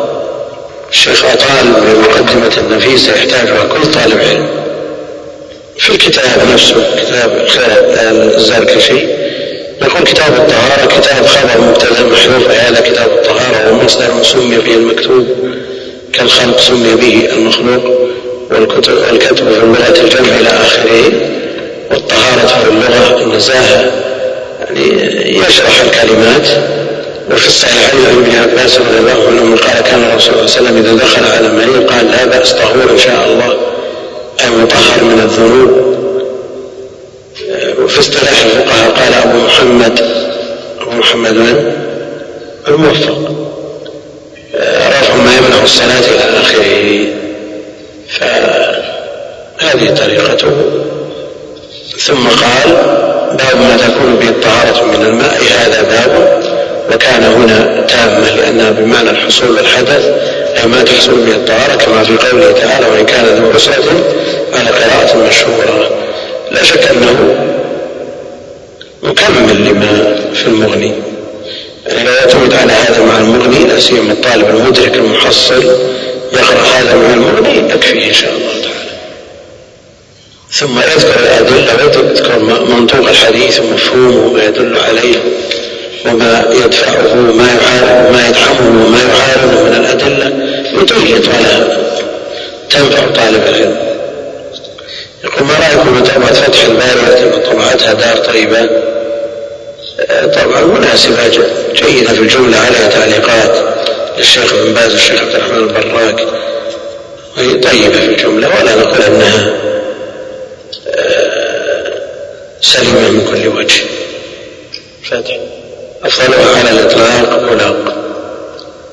الشيخ 0.91 1.25
أطال 1.25 1.73
بمقدمة 1.81 2.51
النفيسة 2.57 3.11
يحتاجها 3.15 3.63
كل 3.63 3.91
طالب 3.91 4.19
علم. 4.19 4.47
في 5.77 5.89
الكتاب 5.89 6.41
نفسه 6.53 6.75
كتاب 6.97 7.47
الزركشي 8.35 8.99
يقول 9.81 10.03
كتاب 10.03 10.33
الطهارة 10.33 10.85
كتاب 10.99 11.25
خبر 11.25 11.61
مبتدأ 11.61 12.03
محذوف 12.03 12.49
هذا 12.49 12.81
كتاب 12.81 13.07
الطهارة 13.09 13.71
ومصدر 13.71 14.23
سمي 14.23 14.57
به 14.57 14.73
المكتوب 14.73 15.27
كالخلق 16.13 16.59
سمي 16.59 16.95
به 16.95 17.29
المخلوق 17.33 17.83
والكتب 18.51 18.93
والكتب 18.93 19.35
في 19.35 19.63
اللغة 19.63 20.01
الجمع 20.01 20.39
إلى 20.39 20.49
آخره 20.49 21.11
والطهارة 21.91 22.47
في 22.47 22.69
اللغة 22.69 23.23
النزاهة 23.23 23.91
يعني 24.59 25.37
يشرح 25.37 25.81
الكلمات. 25.81 26.47
وفي 27.34 27.47
الصحيحين 27.47 28.05
عن 28.05 28.15
ابن 28.17 28.36
عباس 28.36 28.77
رضي 28.77 28.97
الله 28.97 29.27
عنه 29.27 29.57
قال 29.57 29.82
كان 29.82 30.03
الرسول 30.03 30.49
صلى 30.49 30.69
الله 30.69 30.69
عليه 30.69 30.69
وسلم 30.69 30.77
إذا 30.77 30.93
دخل 31.05 31.25
على 31.32 31.47
مريض 31.47 31.91
قال 31.91 32.11
لا 32.11 32.25
بأس 32.25 32.53
طهور 32.53 32.91
إن 32.91 32.97
شاء 32.97 33.25
الله. 33.25 33.57
اي 34.41 34.49
مطهر 34.49 35.03
من 35.03 35.19
الذنوب. 35.19 35.71
وفي 37.84 37.99
اصطلاح 37.99 38.43
الفقهاء 38.45 38.91
قال 38.91 39.13
أبو 39.13 39.38
محمد. 39.38 40.01
أبو 40.82 40.91
محمد 40.91 41.34
من؟ 41.34 41.73
الموفق. 42.67 43.17
رفع 44.89 45.15
ما 45.15 45.36
يمنع 45.38 45.63
الصلاة 45.63 45.99
إلى 45.99 46.39
آخره. 46.39 47.07
فهذه 49.59 49.95
طريقته. 49.95 50.51
ثم 51.99 52.27
قال 52.27 52.69
باب 53.32 53.57
ما 53.61 53.77
تكون 53.77 54.15
به 54.15 54.29
الطهارة 54.29 54.86
من 54.86 55.05
الماء 55.05 55.41
هذا 55.59 55.82
باب 55.82 56.40
وكان 56.93 57.23
هنا 57.23 57.85
تامة 57.87 58.35
لأنها 58.35 58.71
بمعنى 58.71 59.09
الحصول 59.09 59.55
بالحدث 59.55 60.05
أي 60.63 60.67
ما 60.67 60.83
تحصل 60.83 61.25
به 61.25 61.31
الطهارة 61.31 61.75
كما 61.75 62.03
في 62.03 62.17
قوله 62.17 62.51
تعالى 62.51 62.85
وإن 62.87 63.05
كان 63.05 63.25
ذو 63.25 63.51
عسرة 63.51 64.03
على 64.53 64.69
قراءة 64.69 65.17
مشهورة. 65.27 65.89
لا 66.51 66.63
شك 66.63 66.87
أنه 66.87 67.35
مكمل 69.03 69.65
لما 69.65 70.15
في 70.33 70.47
المغني. 70.47 70.93
يعني 71.87 72.03
لا 72.03 72.15
يعتمد 72.15 72.53
على 72.53 72.71
هذا 72.71 73.03
مع 73.03 73.17
المغني 73.17 73.67
لا 73.67 73.79
سيما 73.79 74.13
الطالب 74.13 74.49
المدرك 74.49 74.95
المحصل 74.95 75.63
يقرأ 76.33 76.63
هذا 76.77 76.95
مع 76.95 77.13
المغني 77.13 77.73
يكفيه 77.73 78.07
إن 78.07 78.13
شاء 78.13 78.31
الله 78.31 78.51
تعالى. 78.51 78.91
ثم 80.51 80.79
يذكر 80.79 81.19
الأدلة 81.19 81.85
ويذكر 81.85 82.39
منطوق 82.65 83.09
الحديث 83.09 83.59
ومفهومه 83.59 84.27
وما 84.27 84.43
يدل 84.43 84.77
عليه. 84.77 85.15
وما 86.06 86.45
يدفعه 86.66 87.16
ما 87.16 87.47
يعارض 87.47 88.12
ما 88.12 88.28
يدعمه 88.28 88.86
وما 88.86 88.99
يعارضه 89.02 89.64
من 89.64 89.76
الأدلة 89.76 90.52
يطيط 90.82 91.30
على 91.36 91.78
تنفع 92.70 93.08
طالب 93.24 93.43
العلم. 93.47 93.78
يقول 95.24 95.43
ما 95.47 95.54
رأيكم 95.54 95.99
متابعة 96.02 96.34
فتح 96.34 96.64
الباري 96.64 97.08
التي 97.08 97.49
طبعتها 97.52 97.93
دار 97.93 98.18
طيبة؟ 98.18 98.70
طبعا 100.41 100.62
مناسبة 100.62 101.28
جيدة 101.76 102.14
في 102.14 102.20
الجملة 102.20 102.58
عليها 102.58 102.89
تعليقات 102.89 103.76
للشيخ 104.18 104.54
ابن 104.54 104.74
باز 104.74 104.91
والشيخ 104.93 105.22
عبد 105.22 105.36
الرحمن 105.36 105.58
البراك. 105.58 106.28
وهي 107.38 107.54
طيبة 107.54 107.99
في 107.99 108.06
الجملة 108.06 108.47
ولا 108.47 108.76
نقول 108.76 109.02
أنها 109.02 109.54
آه، 110.88 111.93
سليمة 112.62 113.10
من 113.10 113.28
كل 113.32 113.47
وجه. 113.47 113.82
فتح 115.04 115.38
أفضلها 116.04 116.58
على 116.60 116.72
الإطلاق 116.72 117.52
ملاق 117.52 117.95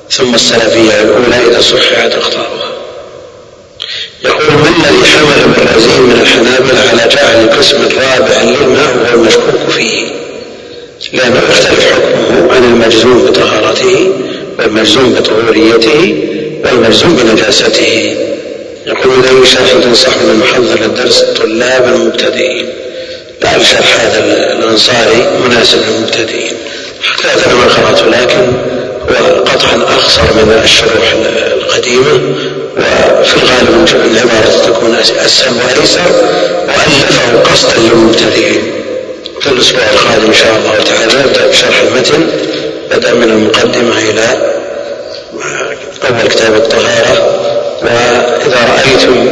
ثم 0.09 0.35
السلفية 0.35 1.01
الأولى 1.01 1.35
إذا 1.51 1.61
صححت 1.61 2.15
أخطاؤها 2.15 2.69
يقول 4.25 4.53
ما 4.53 4.69
الذي 4.69 5.05
حمل 5.05 5.43
ابن 5.43 5.61
العزيز 5.61 5.99
من 5.99 6.19
الحنابلة 6.21 6.79
على 6.89 7.15
جعل 7.15 7.43
القسم 7.43 7.77
الرابع 7.77 8.41
للماء 8.41 8.97
وهو 8.97 9.13
المشكوك 9.13 9.69
فيه؟ 9.69 10.07
لأنه 11.13 11.41
يختلف 11.49 11.93
حكمه 11.93 12.53
عن 12.53 12.63
المجزوم 12.63 13.25
بطهارته 13.25 14.11
والمجزوم 14.59 15.13
بطهوريته 15.13 16.15
والمجزوم 16.63 17.15
بنجاسته. 17.15 18.15
يقول 18.85 19.13
إذا 19.19 19.45
شرح 19.45 19.71
تنصح 19.83 20.17
من 20.17 20.29
المحضر 20.29 20.79
للدرس 20.81 21.21
الطلاب 21.21 21.83
المبتدئين 21.83 22.69
لعل 23.43 23.65
شرح 23.65 23.99
هذا 24.01 24.19
الأنصاري 24.53 25.39
مناسب 25.45 25.79
للمبتدئين. 25.89 26.53
حقيقة 27.03 27.45
أنا 27.45 27.55
ما 27.55 27.63
قرأته 27.63 28.05
لكن 28.05 28.53
هو 29.09 29.43
قطعا 29.43 29.83
أقصر 29.95 30.21
من 30.21 30.61
الشروح 30.63 31.13
القديمة 31.53 32.35
وفي 32.77 33.35
الغالب 33.35 33.87
العبارة 33.93 34.65
تكون 34.65 34.95
أسهل 35.25 35.53
وأيسر 35.53 36.11
وألفه 36.67 37.51
قصدا 37.51 37.79
للمبتدئين. 37.79 38.71
في 39.41 39.47
الأسبوع 39.47 39.81
القادم 39.93 40.27
إن 40.27 40.33
شاء 40.33 40.55
الله 40.57 40.83
تعالى 40.83 41.13
نبدأ 41.27 41.47
بشرح 41.47 41.81
المتن 41.81 42.27
بدأ 42.91 43.13
من 43.13 43.31
المقدمة 43.31 43.97
إلى 44.09 44.51
أول 46.09 46.27
كتاب 46.29 46.55
الطهارة. 46.55 47.39
وإذا 47.81 48.59
رأيتم 48.75 49.27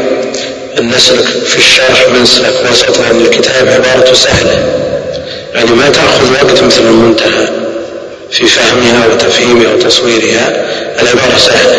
أن 0.80 0.92
نسلك 0.96 1.26
في 1.26 1.58
الشرح 1.58 2.08
منسلك 2.20 2.54
وسط 2.72 3.00
لأن 3.00 3.22
الكتاب 3.22 3.68
عبارته 3.68 4.14
سهلة. 4.14 4.87
يعني 5.58 5.72
ما 5.72 5.90
تأخذ 5.90 6.32
وقت 6.34 6.64
مثل 6.64 6.82
المنتهى 6.82 7.48
في 8.32 8.46
فهمها 8.46 9.08
وتفهيمها 9.08 9.74
وتصويرها 9.74 10.48
العبارة 11.02 11.38
سهلة. 11.38 11.78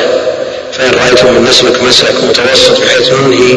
فإن 0.73 0.91
رأيتم 0.91 1.37
أن 1.37 1.45
نسلك 1.45 1.83
مسلك 1.83 2.25
متوسط 2.25 2.81
بحيث 2.81 3.13
ننهي 3.13 3.53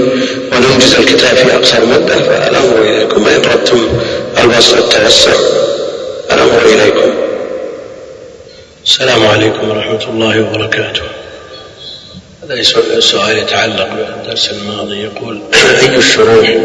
وننجز 0.52 0.96
الكتاب 0.96 1.36
في 1.36 1.56
أقصر 1.56 1.86
مدة 1.86 2.16
فالأمر 2.16 2.82
إليكم. 2.82 3.24
وإن 3.24 3.36
أردتم 3.36 3.88
البسط 4.44 4.74
التوسع 4.74 5.32
الأمر 6.32 6.62
إليكم. 6.66 7.14
السلام 8.86 9.28
عليكم 9.28 9.70
ورحمة 9.70 10.10
الله 10.10 10.42
وبركاته. 10.42 11.02
هذا 12.44 12.62
سؤال 13.00 13.38
يتعلق 13.38 13.90
بالدرس 13.90 14.50
الماضي 14.50 15.04
يقول 15.04 15.42
أي 15.82 15.96
الشروح 15.96 16.58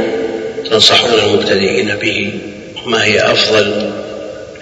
تنصحون 0.71 1.19
المبتدئين 1.19 1.97
به؟ 1.97 2.33
وما 2.87 3.05
هي 3.05 3.21
أفضل؟ 3.21 3.91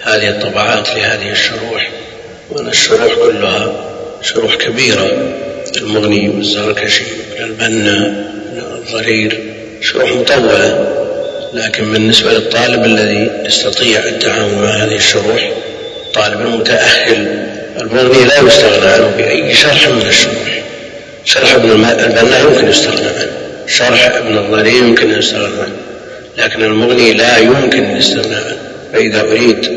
هذه 0.01 0.29
الطبعات 0.29 0.89
لهذه 0.89 1.31
الشروح. 1.31 1.89
وأن 2.51 2.67
الشروح 2.67 3.13
كلها 3.13 3.71
شروح 4.21 4.55
كبيرة. 4.55 5.35
المغني 5.77 6.29
والزركشي 6.29 7.03
البنا 7.39 8.25
الضرير 8.75 9.39
شروح 9.81 10.11
مطولة 10.11 10.87
لكن 11.53 11.91
بالنسبة 11.91 12.33
للطالب 12.33 12.85
الذي 12.85 13.31
يستطيع 13.45 13.99
التعامل 13.99 14.55
مع 14.55 14.69
هذه 14.69 14.95
الشروح 14.95 15.51
الطالب 16.05 16.41
المتأهل 16.41 17.47
المغني 17.81 18.25
لا 18.25 18.39
يستغنى 18.39 18.87
عنه 18.87 19.13
بأي 19.17 19.53
شرح 19.53 19.89
من 19.89 20.07
الشروح. 20.07 20.63
شرح 21.25 21.53
ابن 21.53 21.71
البنا 21.71 22.39
يمكن 22.39 22.67
يستغنى 22.67 23.07
عنه. 23.07 23.31
شرح 23.67 24.05
ابن 24.05 24.37
الضرير 24.37 24.75
يمكن 24.75 25.19
يستغنى 25.19 25.61
عنه. 25.61 25.84
لكن 26.37 26.63
المغني 26.63 27.13
لا 27.13 27.37
يمكن 27.37 27.91
الاستغناء 27.91 28.57
فإذا 28.93 29.21
أريد 29.21 29.71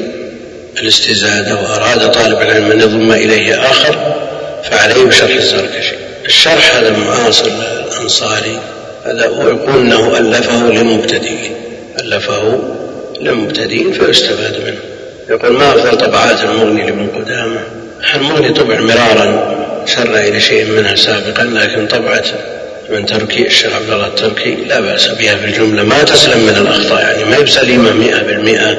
الاستزادة 0.79 1.55
وأراد 1.55 2.11
طالب 2.11 2.41
العلم 2.41 2.71
أن 2.71 2.81
يضم 2.81 3.13
إليه 3.13 3.71
آخر 3.71 4.15
فعليه 4.71 5.05
بشرح 5.05 5.35
الزركشي 5.35 5.95
الشرح 6.27 6.77
هذا 6.77 6.89
المعاصر 6.89 7.51
الأنصاري 7.87 8.59
هذا 9.05 9.25
يقول 9.25 9.81
أنه 9.81 10.19
ألفه 10.19 10.71
للمبتدئين 10.71 11.55
ألفه 12.01 12.61
للمبتدئين 13.21 13.93
فيستفاد 13.93 14.57
منه. 14.67 14.79
يقول 15.31 15.53
ما 15.53 15.75
أفضل 15.75 15.99
طبعات 15.99 16.43
المغني 16.43 16.83
لابن 16.87 17.09
قدامة؟ 17.17 17.61
المغني 18.15 18.49
طبع 18.49 18.81
مرارا 18.81 19.59
شر 19.87 20.17
إلى 20.17 20.41
شيء 20.41 20.65
منها 20.65 20.97
سابقا 20.97 21.45
لكن 21.45 21.87
طبعة 21.87 22.25
من 22.91 23.07
تركي 23.07 23.47
الشيخ 23.47 23.75
عبد 23.75 23.91
الله 23.91 24.07
التركي 24.07 24.55
لا 24.55 24.81
بأس 24.81 25.09
بها 25.09 25.37
في 25.37 25.45
الجملة. 25.45 25.83
ما 25.83 26.03
تسلم 26.03 26.39
من 26.39 26.57
الأخطاء 26.57 27.03
يعني؟ 27.03 27.25
ما 27.25 27.41
بسليمة 27.41 27.93
مئة 27.93 28.23
بالمئة؟ 28.23 28.77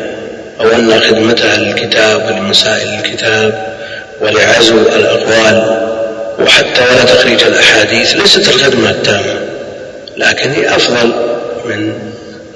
أو 0.59 0.71
أن 0.71 0.99
خدمتها 0.99 1.57
للكتاب 1.57 2.25
ولمسائل 2.25 2.89
الكتاب 2.89 3.75
ولعزو 4.21 4.77
الأقوال 4.77 5.89
وحتى 6.39 6.81
ولا 6.81 7.03
تخريج 7.03 7.43
الأحاديث 7.43 8.15
ليست 8.15 8.47
الخدمة 8.47 8.89
التامة 8.89 9.39
لكن 10.17 10.49
هي 10.49 10.75
أفضل 10.75 11.13
من 11.65 11.93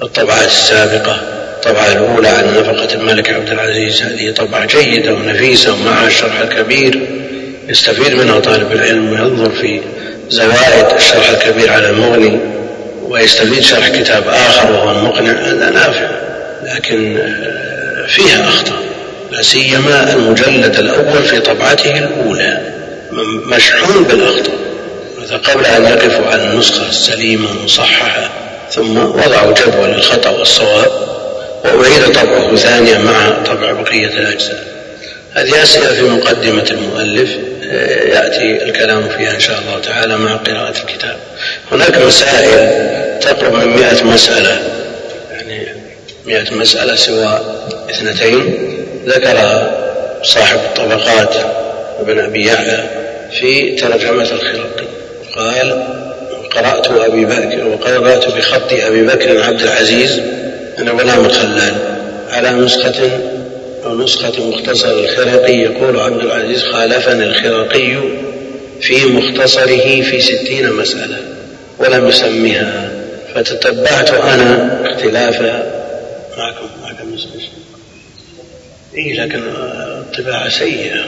الطبعات 0.02 0.46
السابقة. 0.46 1.20
الطبعة 1.54 1.92
الأولى 1.92 2.28
عن 2.28 2.44
نفقة 2.58 2.94
الملك 2.94 3.30
عبد 3.30 3.50
العزيز. 3.50 4.02
هذه 4.02 4.30
طبعة 4.30 4.66
جيدة 4.66 5.12
ونفيسة 5.12 5.72
ومعها 5.72 6.06
الشرح 6.06 6.40
الكبير. 6.40 7.00
يستفيد 7.68 8.14
منها 8.14 8.40
طالب 8.40 8.72
العلم 8.72 9.12
وينظر 9.12 9.50
في 9.50 9.80
زوائد 10.30 10.86
الشرح 10.96 11.30
الكبير 11.30 11.72
على 11.72 11.90
المغني 11.90 12.40
ويستفيد 13.08 13.62
شرح 13.62 13.88
كتاب 13.88 14.28
آخر 14.28 14.72
وهو 14.72 14.90
المقنع 14.90 15.32
هذا 15.32 15.70
نافع 15.70 16.08
لكن 16.62 17.16
آه، 17.16 18.06
فيها 18.06 18.48
أخطاء 18.48 18.78
لا 19.30 19.42
سيما 19.42 20.12
المجلد 20.12 20.76
الأول 20.78 21.22
في 21.22 21.40
طبعته 21.40 21.98
الأولى 21.98 22.60
مشحون 23.46 24.04
بالأخطاء 24.04 24.64
قبل 25.44 25.66
أن 25.66 25.84
يقفوا 25.84 26.26
على 26.26 26.44
النسخة 26.44 26.88
السليمة 26.88 27.50
المصححة 27.50 28.30
ثم 28.70 28.96
وضعوا 28.96 29.52
جدول 29.52 29.90
الخطأ 29.90 30.30
والصواب 30.30 30.90
وأعيد 31.64 32.12
طبعه 32.12 32.56
ثانيا 32.56 32.98
مع 32.98 33.30
طبع 33.46 33.72
بقية 33.72 34.06
الأجزاء. 34.06 34.73
هذه 35.34 35.62
أسئلة 35.62 35.94
في 35.94 36.02
مقدمة 36.02 36.66
المؤلف. 36.70 37.30
يأتي 38.12 38.62
الكلام 38.62 39.08
فيها 39.08 39.34
إن 39.34 39.40
شاء 39.40 39.58
الله 39.58 39.80
تعالى 39.80 40.18
مع 40.18 40.36
قراءة 40.36 40.74
الكتاب. 40.78 41.16
هناك 41.72 41.98
مسائل 41.98 43.18
تقرب 43.20 43.54
من 43.54 43.76
مئة 43.76 44.04
مسألة 44.04 44.58
يعني 45.32 45.66
مئة 46.26 46.54
مسألة 46.54 46.96
سوى 46.96 47.40
اثنتين. 47.90 48.54
ذكر 49.06 49.70
صاحب 50.22 50.58
الطبقات 50.58 51.34
ابن 52.00 52.18
أبي 52.20 52.46
يعلى 52.46 52.84
في 53.40 53.76
ترجمة 53.76 54.22
الخرقي 54.22 54.86
قال 55.36 55.84
قرأت 56.54 56.86
أبي 56.86 57.24
بكر 57.24 57.66
وقرأت 57.68 58.28
بخط 58.28 58.72
أبي 58.72 59.02
بكر 59.02 59.42
عبد 59.42 59.62
العزيز 59.62 60.20
أنا 60.78 60.90
غلام 60.90 61.24
الخلال 61.24 61.74
على 62.30 62.50
نسخة 62.50 63.10
نسخة 63.86 64.48
مختصر 64.48 64.90
الخرقي 64.90 65.54
يقول 65.54 66.00
عبد 66.00 66.24
العزيز 66.24 66.62
خالفني 66.62 67.24
الخرقي 67.24 67.96
في 68.80 69.04
مختصره 69.06 70.02
في 70.02 70.20
ستين 70.20 70.72
مسألة 70.72 71.18
ولم 71.78 72.08
يسمها 72.08 72.90
فتتبعت 73.34 74.10
أنا 74.10 74.80
اختلاف 74.84 75.40
معكم 76.36 76.66
معكم 76.82 77.16
إيه 78.96 79.20
لكن 79.20 79.42
الطباعة 79.48 80.48
سيئة 80.48 81.04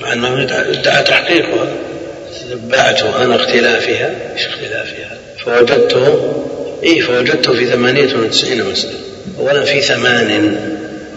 مع 0.00 0.12
أنه 0.12 0.42
ادعى 0.42 1.02
تحقيقها. 1.02 1.68
تتبعت 2.50 3.02
أنا 3.02 3.36
اختلافها؟ 3.36 4.14
إيش 4.34 4.46
اختلافها؟ 4.46 5.18
فوجدته 5.44 6.32
إيه 6.82 7.00
فوجدته 7.00 7.54
في 7.54 7.66
ثمانية 7.66 8.16
وتسعين 8.16 8.64
مسألة 8.64 8.94
أولا 9.38 9.64
في 9.64 9.80
ثمان 9.80 10.56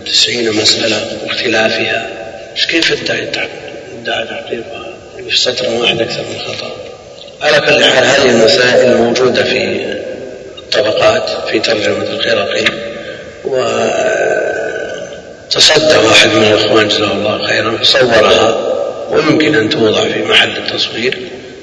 وتسعين 0.02 0.54
مسألة 0.54 1.18
واختلافها 1.24 2.08
إيش 2.56 2.66
كيف 2.66 2.92
ادعى 2.92 3.28
ادعى 4.02 4.26
تحقيقها 4.26 4.94
في 5.30 5.38
سطر 5.38 5.70
واحد 5.70 6.02
أكثر 6.02 6.22
من 6.22 6.40
خطأ. 6.40 6.72
على 7.42 7.60
كل 7.60 7.84
حال 7.84 8.06
هذه 8.06 8.30
المسائل 8.30 8.98
موجودة 8.98 9.44
في 9.44 9.86
الطبقات 10.58 11.50
في 11.50 11.60
ترجمة 11.60 12.04
الخرقي 12.04 12.66
وتصدى 15.46 15.98
واحد 15.98 16.30
من 16.30 16.44
الإخوان 16.44 16.88
جزاه 16.88 17.12
الله 17.12 17.48
خيرا 17.48 17.78
فصورها 17.78 18.72
ويمكن 19.10 19.56
أن 19.56 19.70
توضع 19.70 20.04
في 20.04 20.24
محل 20.24 20.58
التصوير. 20.58 21.18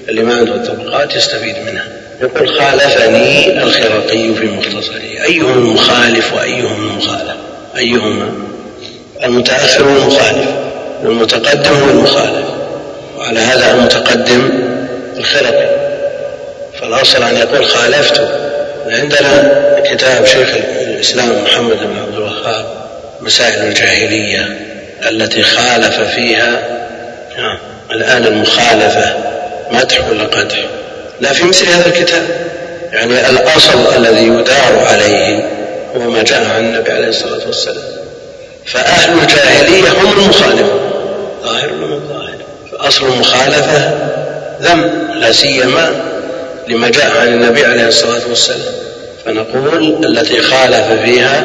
اللي 0.08 0.22
ما 0.22 0.34
عنده 0.34 0.54
الطبقات 0.54 1.16
يستفيد 1.16 1.56
منها. 1.66 1.88
يقول 2.20 2.48
خالفني 2.48 3.62
الخرقي 3.62 4.34
في 4.34 4.46
مختصره. 4.46 5.24
أيهم 5.24 5.52
المخالف 5.52 6.32
وأيهم 6.32 6.90
المخالف 6.90 7.37
أيهما؟ 7.78 8.32
المتأخر 9.24 9.84
والمخالف. 9.84 10.48
والمتقدم 11.02 11.74
هو 11.74 11.90
المخالف 11.90 12.46
وعلى 13.18 13.40
هذا 13.40 13.70
المتقدم 13.70 14.50
الخرقي 15.16 15.68
فالأصل 16.80 17.22
أن 17.22 17.36
يقول 17.36 17.64
خالفته. 17.66 18.28
عندنا 18.86 19.52
كتاب 19.84 20.26
شيخ 20.26 20.48
الإسلام 20.80 21.44
محمد 21.44 21.76
بن 21.76 21.98
عبد 21.98 22.14
الوهاب 22.14 22.66
مسائل 23.20 23.62
الجاهلية 23.68 24.58
التي 25.08 25.42
خالف 25.42 26.00
فيها 26.00 26.62
نعم 27.38 27.58
الآن 27.92 28.26
المخالفة 28.26 29.16
مدح 29.70 30.08
ولا 30.08 30.24
قدح؟ 30.24 30.56
لا 31.20 31.32
في 31.32 31.44
مثل 31.44 31.66
هذا 31.66 31.86
الكتاب. 31.86 32.22
يعني 32.92 33.30
الأصل 33.30 33.96
الذي 33.96 34.26
يدار 34.26 34.86
عليه 34.86 35.57
هو 35.96 36.10
ما 36.10 36.22
جاء 36.22 36.44
عن 36.44 36.64
النبي 36.64 36.92
عليه 36.92 37.08
الصلاة 37.08 37.46
والسلام. 37.46 37.84
فأهل 38.66 39.18
الجاهلية 39.18 39.88
هم 39.88 40.22
المخالفون. 40.22 40.80
ظاهر 41.44 41.72
ولا 41.72 41.98
ظاهر؟ 42.08 42.36
فأصل 42.72 43.06
المخالفة 43.06 43.92
ذم 44.60 44.90
لا 45.20 45.32
سيما 45.32 45.90
لما 46.68 46.88
جاء 46.88 47.18
عن 47.18 47.26
النبي 47.26 47.64
عليه 47.64 47.88
الصلاة 47.88 48.28
والسلام. 48.28 48.74
فنقول 49.24 50.04
التي 50.04 50.40
خالف 50.40 51.02
فيها 51.04 51.44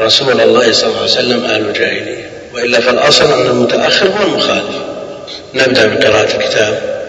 رسول 0.00 0.40
الله 0.40 0.72
صلى 0.72 0.88
الله 0.88 1.00
عليه 1.00 1.10
وسلم 1.10 1.44
أهل 1.44 1.60
الجاهلية. 1.60 2.30
وإلا 2.54 2.80
فالأصل 2.80 3.32
أن 3.32 3.46
المتأخر 3.46 4.06
هو 4.06 4.22
المخالف. 4.22 4.76
نبدأ 5.54 5.86
بقراءة 5.86 6.36
الكتاب. 6.36 6.99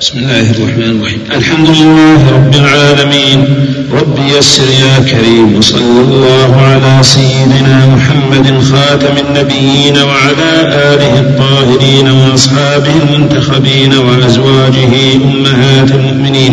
بسم 0.00 0.18
الله 0.18 0.50
الرحمن 0.50 1.00
الرحيم. 1.00 1.20
الحمد 1.36 1.68
لله 1.68 2.30
رب 2.32 2.54
العالمين. 2.54 3.44
رب 3.92 4.18
يسر 4.38 4.62
يا 4.62 5.04
كريم. 5.10 5.58
وصلى 5.58 6.00
الله 6.00 6.56
على 6.56 7.02
سيدنا 7.02 7.86
محمد 7.86 8.62
خاتم 8.72 9.14
النبيين 9.28 9.96
وعلى 9.98 10.50
آله 10.92 11.20
الطاهرين 11.20 12.10
وأصحابه 12.10 12.92
المنتخبين 13.02 13.92
وأزواجه 13.94 14.92
أمهات 15.24 15.90
المؤمنين. 15.90 16.52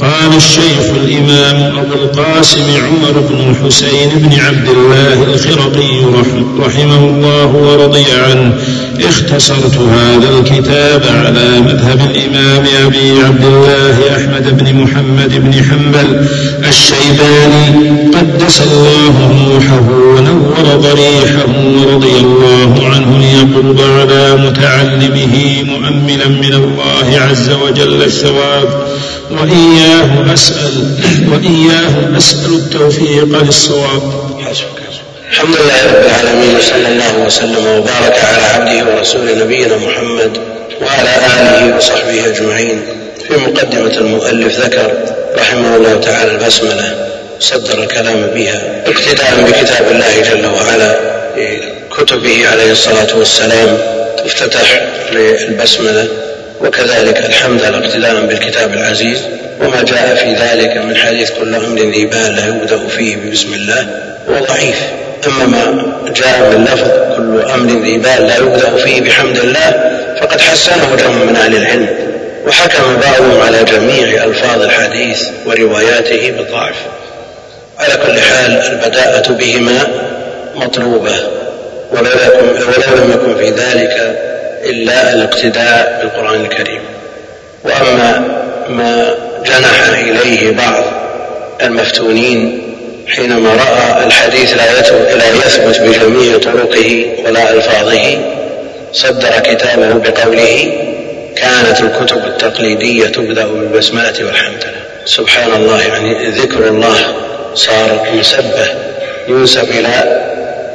قال 0.00 0.36
الشيخ 0.36 0.84
الإمام 1.04 1.78
أبو 1.78 1.94
القاسم 1.94 2.66
عمر 2.86 3.14
بن 3.30 3.50
الحسين 3.50 4.08
بن 4.14 4.40
عبد 4.40 4.68
الله 4.68 5.34
الخرقي 5.34 5.94
رحمه 6.58 7.02
الله 7.10 7.46
ورضي 7.46 8.04
عنه 8.12 8.52
اختصرت 9.08 9.76
هذا 9.76 10.28
الكتاب 10.38 11.02
على 11.24 11.60
مذهب 11.60 12.00
الإمام 12.10 12.64
أبي 12.86 13.20
عبد 13.26 13.44
الله 13.44 14.16
أحمد 14.16 14.58
بن 14.58 14.74
محمد 14.74 15.32
بن 15.44 15.52
حنبل 15.64 16.26
الشيباني 16.68 17.66
قدس 18.14 18.60
الله 18.60 19.14
روحه 19.52 19.88
ونور 19.90 20.76
ضريحه 20.76 21.52
ورضي 21.76 22.16
الله 22.16 22.88
عنه 22.94 23.18
ليقرب 23.18 23.80
على 23.80 24.36
متعلمه 24.36 25.62
مؤملا 25.62 26.28
من 26.28 26.52
الله 26.52 27.20
عز 27.30 27.50
وجل 27.50 28.02
الثواب. 28.02 28.86
وإياه 29.30 30.34
أسأل 30.34 30.86
وإياه 31.32 32.18
أسأل 32.18 32.54
التوفيق 32.54 33.42
للصواب. 33.42 34.02
الحمد 35.32 35.56
لله 35.56 35.80
رب 35.86 36.04
العالمين 36.06 36.56
وصلى 36.56 36.88
الله 36.88 37.26
وسلم 37.26 37.66
وبارك 37.66 38.16
على 38.24 38.42
عبده 38.54 38.94
ورسوله 38.94 39.44
نبينا 39.44 39.76
محمد 39.76 40.38
وعلى 40.82 41.10
آله 41.40 41.76
وصحبه 41.76 42.26
أجمعين. 42.26 42.82
في 43.28 43.36
مقدمة 43.36 43.98
المؤلف 43.98 44.60
ذكر 44.60 44.92
رحمه 45.36 45.76
الله 45.76 46.00
تعالى 46.00 46.30
البسملة 46.32 46.94
صدر 47.40 47.82
الكلام 47.82 48.26
بها 48.34 48.82
اقتداء 48.86 49.34
بكتاب 49.48 49.86
الله 49.90 50.20
جل 50.30 50.46
وعلا 50.46 50.96
كتبه 51.98 52.48
عليه 52.52 52.72
الصلاة 52.72 53.16
والسلام 53.18 53.78
تفتتح 54.24 54.80
للبسملة 55.12 56.08
وكذلك 56.60 57.18
الحمد 57.18 57.64
على 57.64 57.76
اقتداء 57.76 58.20
بالكتاب 58.26 58.72
العزيز 58.72 59.18
وما 59.60 59.82
جاء 59.82 60.14
في 60.14 60.34
ذلك 60.34 60.76
من 60.76 60.96
حديث 60.96 61.30
كل 61.30 61.54
أمر 61.54 61.78
ذي 61.78 62.06
بال 62.06 62.36
لا 62.36 62.46
يبدأ 62.46 62.88
فيه 62.88 63.16
ببسم 63.16 63.54
الله 63.54 63.86
هو 64.28 64.44
ضعيف. 64.44 64.76
أما 65.26 65.46
ما 65.46 65.84
جاء 66.16 66.50
من 66.50 66.64
لفظ 66.64 66.88
كل 67.16 67.50
أمر 67.50 67.82
ذي 67.82 67.98
بال 67.98 68.26
لا 68.26 68.36
يبدأ 68.36 68.76
فيه 68.76 69.00
بحمد 69.00 69.38
الله 69.38 69.90
فقد 70.22 70.40
حسنه 70.40 70.96
جمع 70.96 71.24
من 71.24 71.36
أهل 71.36 71.56
العلم 71.56 71.88
وحكم 72.46 72.96
بعضهم 72.96 73.40
على 73.40 73.64
جميع 73.64 74.24
ألفاظ 74.24 74.62
الحديث 74.62 75.28
ورواياته 75.46 76.30
بالضعف 76.30 76.74
على 77.78 77.94
كل 78.06 78.20
حال 78.20 78.52
البداءة 78.52 79.32
بهما 79.32 79.86
مطلوبة 80.54 81.14
ولو 81.92 82.10
لم 82.96 83.12
يكن 83.12 83.36
في 83.36 83.50
ذلك 83.50 84.18
إلا 84.64 85.14
الاقتداء 85.14 86.00
بالقرآن 86.02 86.40
الكريم. 86.40 86.80
وأما 87.64 88.22
ما 88.68 89.14
جنح 89.46 89.88
إليه 89.98 90.50
بعض 90.50 90.84
المفتونين 91.62 92.62
حينما 93.08 93.50
رأى 93.50 94.06
الحديث 94.06 94.56
لا 94.56 94.80
يثبت 95.46 95.80
بجميع 95.80 96.38
طرقه 96.38 97.06
ولا 97.24 97.54
ألفاظه 97.54 98.18
صدر 98.92 99.38
كتابه 99.38 99.92
بقوله 99.92 100.72
كانت 101.36 101.80
الكتب 101.80 102.16
التقليدية 102.26 103.06
تبدأ 103.06 103.46
بالبسملة 103.46 104.14
والحمدلة. 104.20 104.82
سبحان 105.04 105.52
الله 105.52 105.82
يعني 105.82 106.30
ذكر 106.30 106.68
الله 106.68 107.14
صار 107.54 108.08
مسبه 108.14 108.66
ينسب 109.28 109.70
إلى 109.70 110.22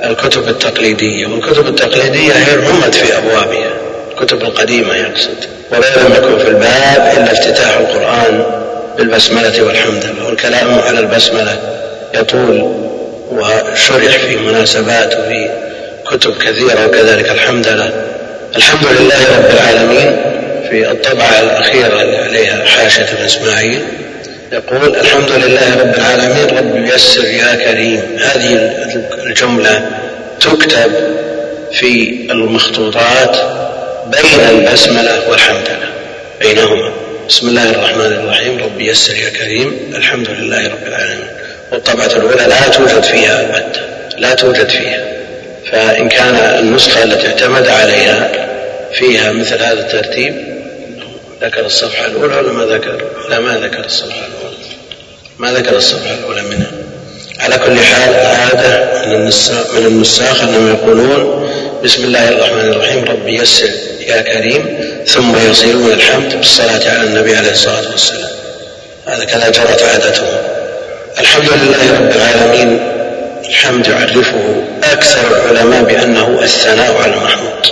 الكتب 0.03 0.47
التقليدية. 0.49 1.28
والكتب 1.28 1.68
التقليدية 1.68 2.34
هي 2.34 2.53
العمد 2.53 2.93
في 2.93 3.18
أبوابها 3.18 3.74
الكتب 4.11 4.41
القديمة 4.41 4.95
يقصد. 4.95 5.38
ولا 5.72 5.80
لم 5.80 6.13
يكن 6.15 6.39
في 6.39 6.47
الباب 6.47 7.13
إلا 7.18 7.32
افتتاح 7.32 7.78
القرآن 7.78 8.43
بالبسملة 8.97 9.63
والحمدلله 9.63 10.26
والكلام 10.26 10.80
على 10.80 10.99
البسملة 10.99 11.57
يطول 12.13 12.74
وشرح 13.32 14.18
في 14.18 14.38
مناسبات 14.38 15.13
وفي 15.20 15.49
كتب 16.12 16.38
كثيرة 16.38 16.86
وكذلك 16.88 17.32
الحمد 17.32 17.68
لله. 17.68 17.91
الحمد 18.55 18.86
لله 18.99 19.38
رب 19.38 19.49
العالمين 19.55 20.22
في 20.70 20.91
الطبعة 20.91 21.39
الأخيرة 21.39 22.01
اللي 22.01 22.18
عليها 22.18 22.66
حاشة 22.66 23.01
ابن 23.01 23.26
إسماعيل. 23.26 23.82
يقول 24.51 24.95
الحمد 24.95 25.32
لله 25.32 25.80
رب 25.80 25.95
العالمين 25.95 26.58
رب 26.58 26.95
يسر 26.95 27.26
يا 27.26 27.55
كريم. 27.55 28.01
هذه 28.20 28.53
الجملة 29.26 29.89
تكتب 30.39 30.91
في 31.74 32.22
المخطوطات 32.32 33.38
بين 34.08 34.39
البسملة 34.49 35.30
والحمدلله 35.30 35.89
بينهما. 36.41 36.93
بسم 37.30 37.47
الله 37.47 37.70
الرحمن 37.70 38.05
الرحيم 38.05 38.58
رب 38.58 38.82
يسر 38.82 39.14
يا 39.16 39.30
كريم 39.30 39.93
الحمد 39.95 40.30
لله 40.30 40.68
رب 40.68 40.88
العالمين. 40.88 41.28
والطبعة 41.72 42.05
الأولى 42.05 42.43
لا 42.47 42.68
توجد 42.68 43.03
فيها 43.03 43.41
البتة 43.41 43.82
لا 44.18 44.34
توجد 44.34 44.70
فيها. 44.70 45.16
فإن 45.72 46.10
كان 46.10 46.36
النسخة 46.36 47.03
التي 47.03 47.28
اعتمد 47.28 47.68
عليها 47.68 48.47
فيها 48.93 49.32
مثل 49.32 49.64
هذا 49.64 49.80
الترتيب 49.80 50.36
ذكر 51.41 51.66
الصفحة 51.66 52.05
الأولى 52.05 52.36
ولا 52.36 52.51
ما 52.51 52.66
ذكر؟ 52.66 53.01
لا 53.30 53.39
ما 53.39 53.58
ذكر 53.58 53.86
الصفحة 53.86 54.28
الأولى. 54.28 54.58
ما 55.38 55.53
ذكر 55.53 55.78
الصفحة 55.78 56.14
الأولى 56.14 56.41
منها. 56.41 56.72
على 57.39 57.58
كل 57.58 57.80
حال 57.80 58.14
العادة 58.14 58.91
من 59.78 59.86
النساخ 59.88 60.41
أنهم 60.41 60.70
يقولون 60.70 61.49
بسم 61.84 62.03
الله 62.03 62.30
الرحمن 62.30 62.70
الرحيم 62.70 63.03
رب 63.03 63.28
يسر 63.28 63.70
يا 64.08 64.22
كريم 64.22 64.80
ثم 65.05 65.49
يصيرون 65.51 65.91
الحمد 65.91 66.36
بالصلاة 66.36 66.89
على 66.89 67.03
النبي 67.03 67.36
عليه 67.36 67.51
الصلاة 67.51 67.91
والسلام. 67.91 68.30
هذا 69.05 69.26
كذا 69.26 69.49
جرت 69.49 69.84
عادتهم. 69.84 70.38
الحمد 71.20 71.49
لله 71.53 71.99
رب 71.99 72.12
العالمين. 72.16 72.96
الحمد 73.49 73.87
يعرفه 73.87 74.63
أكثر 74.83 75.21
العلماء 75.37 75.83
بأنه 75.83 76.39
الثناء 76.43 76.97
على 76.97 77.13
المحمود 77.13 77.67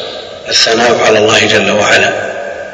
الثناء 0.50 0.96
على 1.06 1.20
الله 1.20 1.40
جل 1.46 1.72
وعلا. 1.72 2.14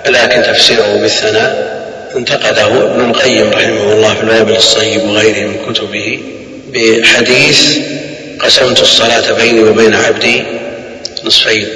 لكن 0.10 0.44
تفسيره 0.44 0.98
بالثناء 1.02 1.82
انتقده 2.16 2.68
ابن 2.68 3.10
القيم 3.10 3.50
رحمه 3.50 3.94
الله 3.94 4.14
في 4.14 4.24
الوابل 4.24 4.56
الصيب 4.56 5.04
وغيره 5.04 5.48
من 5.48 5.74
كتبه 5.74 6.20
بحديث 6.74 7.78
قسمت 8.40 8.82
الصلاة 8.82 9.32
بيني 9.32 9.64
وبين 9.64 9.96
عبدي 9.96 10.44
نصفين. 11.24 11.68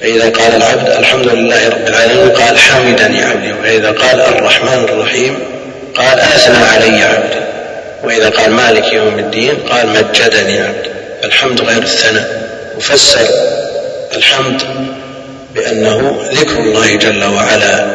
فإذا 0.00 0.30
قال 0.30 0.56
العبد 0.56 0.88
الحمد 0.88 1.26
لله 1.26 1.68
رب 1.68 1.88
العالمين 1.88 2.30
قال 2.30 2.58
حمدني 2.58 3.22
عبدي. 3.22 3.52
وإذا 3.52 3.90
قال 3.90 4.20
الرحمن 4.20 4.84
الرحيم 4.84 5.38
قال 5.94 6.20
أثنى 6.20 6.64
علي 6.64 7.02
عبدي. 7.02 7.49
وإذا 8.04 8.28
قال 8.28 8.50
مالك 8.50 8.92
يوم 8.92 9.18
الدين 9.18 9.54
قال 9.56 9.88
مجدني 9.88 10.60
عبدي 10.60 10.90
الحمد 11.24 11.60
غير 11.60 11.82
الثناء. 11.82 12.40
وفسر 12.76 13.26
الحمد 14.16 14.62
بأنه 15.54 16.22
ذكر 16.32 16.58
الله 16.58 16.94
جل 16.94 17.24
وعلا 17.24 17.86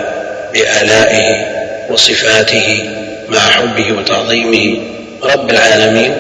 بآلائه 0.54 1.46
وصفاته 1.90 2.90
مع 3.30 3.40
حبه 3.40 3.92
وتعظيمه. 3.92 4.82
رب 5.24 5.50
العالمين 5.50 6.14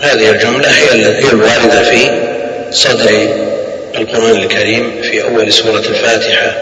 هذه 0.00 0.30
الجملة 0.30 0.68
هي 0.68 0.92
الواردة 1.32 1.82
في 1.82 2.10
صدر 2.70 3.28
القرآن 3.94 4.36
الكريم 4.36 5.02
في 5.02 5.22
أول 5.22 5.52
سورة 5.52 5.78
الفاتحة. 5.78 6.52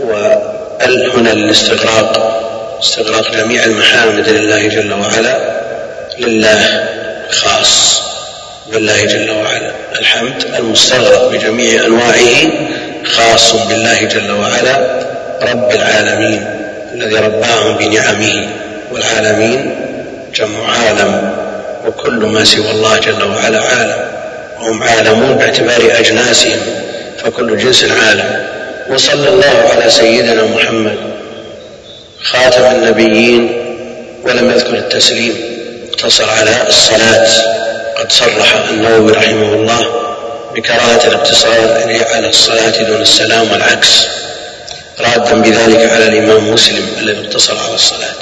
وال 0.00 1.10
هنا 1.14 1.50
استغراق 1.50 3.36
جميع 3.36 3.64
المحامد 3.64 4.28
لله 4.28 4.66
جل 4.66 4.92
وعلا. 4.92 5.62
لله 6.18 6.88
خاص 7.30 8.02
بالله 8.72 9.04
جل 9.04 9.30
وعلا. 9.30 9.72
الحمد 10.00 10.44
المستغرق 10.58 11.32
بجميع 11.32 11.84
أنواعه 11.86 12.50
خاص 13.04 13.52
بالله 13.52 14.04
جل 14.04 14.30
وعلا 14.30 15.02
رب 15.42 15.70
العالمين 15.70 16.46
الذي 16.94 17.16
رباهم 17.16 17.76
بنعمه 17.76 18.48
والعالمين 18.92 19.74
جمع 20.34 20.78
عالم 20.78 21.32
وكل 21.86 22.26
ما 22.26 22.44
سوى 22.44 22.70
الله 22.70 22.98
جل 22.98 23.22
وعلا 23.24 23.60
عالم 23.60 24.00
وهم 24.60 24.82
عالمون 24.82 25.32
باعتبار 25.36 25.98
أجناسهم 25.98 26.60
فكل 27.18 27.58
جنس 27.58 27.84
عالم. 27.84 28.44
وصلى 28.90 29.28
الله 29.28 29.70
على 29.72 29.90
سيدنا 29.90 30.42
محمد 30.42 30.96
خاتم 32.22 32.62
النبيين 32.62 33.52
ولم 34.24 34.50
يذكر 34.50 34.74
التسليم. 34.74 35.51
اقتصر 36.02 36.30
على 36.30 36.68
الصلاة. 36.68 37.26
قد 37.96 38.12
صرح 38.12 38.54
النووي 38.70 39.12
رحمه 39.12 39.54
الله 39.54 39.80
بكراهة 40.54 41.06
الاقتصار 41.06 41.82
على 42.14 42.28
الصلاة 42.28 42.82
دون 42.82 43.02
السلام 43.02 43.52
والعكس 43.52 44.06
رادا 45.00 45.34
بذلك 45.34 45.92
على 45.92 46.06
الإمام 46.06 46.52
مسلم 46.52 46.86
الذي 47.00 47.26
اقتصر 47.26 47.58
على 47.66 47.74
الصلاة. 47.74 48.14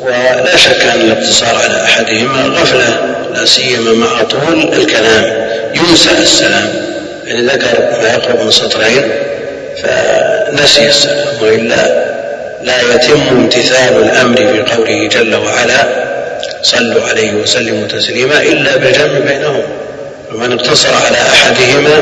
ولا 0.00 0.56
شك 0.56 0.82
أن 0.82 1.00
الاقتصار 1.00 1.56
على 1.56 1.82
أحدهما 1.82 2.60
غفلة 2.60 3.16
لا 3.34 3.46
سيما 3.46 3.92
مع 3.92 4.22
طول 4.22 4.72
الكلام. 4.72 5.48
ينسى 5.74 6.10
السلام 6.10 6.72
يعني 7.24 7.46
ذكر 7.46 7.98
ما 8.02 8.08
يقرب 8.08 8.40
من 8.40 8.50
سطرين 8.50 9.12
فنسي 9.82 10.88
السلام 10.88 11.26
وإلا 11.42 12.04
لا 12.62 12.94
يتم 12.94 13.28
امتثال 13.28 14.02
الأمر 14.02 14.36
في 14.36 14.74
قوله 14.74 15.08
جل 15.08 15.34
وعلا 15.34 16.13
صلوا 16.62 17.08
عليه 17.08 17.32
وسلموا 17.32 17.88
تسليما 17.88 18.42
إلا 18.42 18.76
بالجمع 18.76 19.18
بينهم. 19.18 19.62
ومن 20.32 20.52
اقتصر 20.52 20.94
على 21.06 21.16
أحدهما 21.16 21.96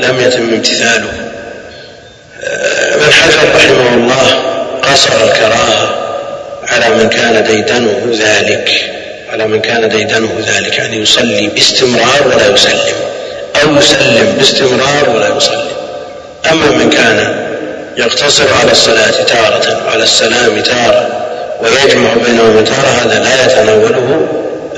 لم 0.00 0.20
يتم 0.20 0.54
امتثاله. 0.54 1.12
ابن 2.94 3.12
حجر 3.12 3.54
رحمه 3.56 3.94
الله 3.94 4.42
قصر 4.82 5.24
الكراهة 5.24 5.94
على 6.68 6.88
من 6.88 7.08
كان 7.08 7.44
ديدنه 7.44 8.18
ذلك 8.20 8.70
على 9.32 9.46
من 9.46 9.60
كان 9.60 9.88
ديدنه 9.88 10.32
ذلك 10.46 10.78
يعني 10.78 10.96
يصلي 10.96 11.46
باستمرار 11.48 12.28
ولا 12.28 12.54
يسلم 12.54 12.96
أو 13.62 13.76
يسلم 13.76 14.34
باستمرار 14.38 15.10
ولا 15.10 15.36
يصلي 15.36 15.70
أما 16.52 16.70
من 16.70 16.90
كان 16.90 17.46
يقتصر 17.96 18.54
على 18.60 18.72
الصلاة 18.72 19.22
تارة 19.22 19.86
وعلى 19.86 20.02
السلام 20.02 20.60
تارة 20.60 21.26
ويجمع 21.64 22.14
بينهما 22.26 22.62
تارة 22.62 22.88
هذا 22.88 23.18
لا 23.24 23.44
يتناوله 23.46 24.26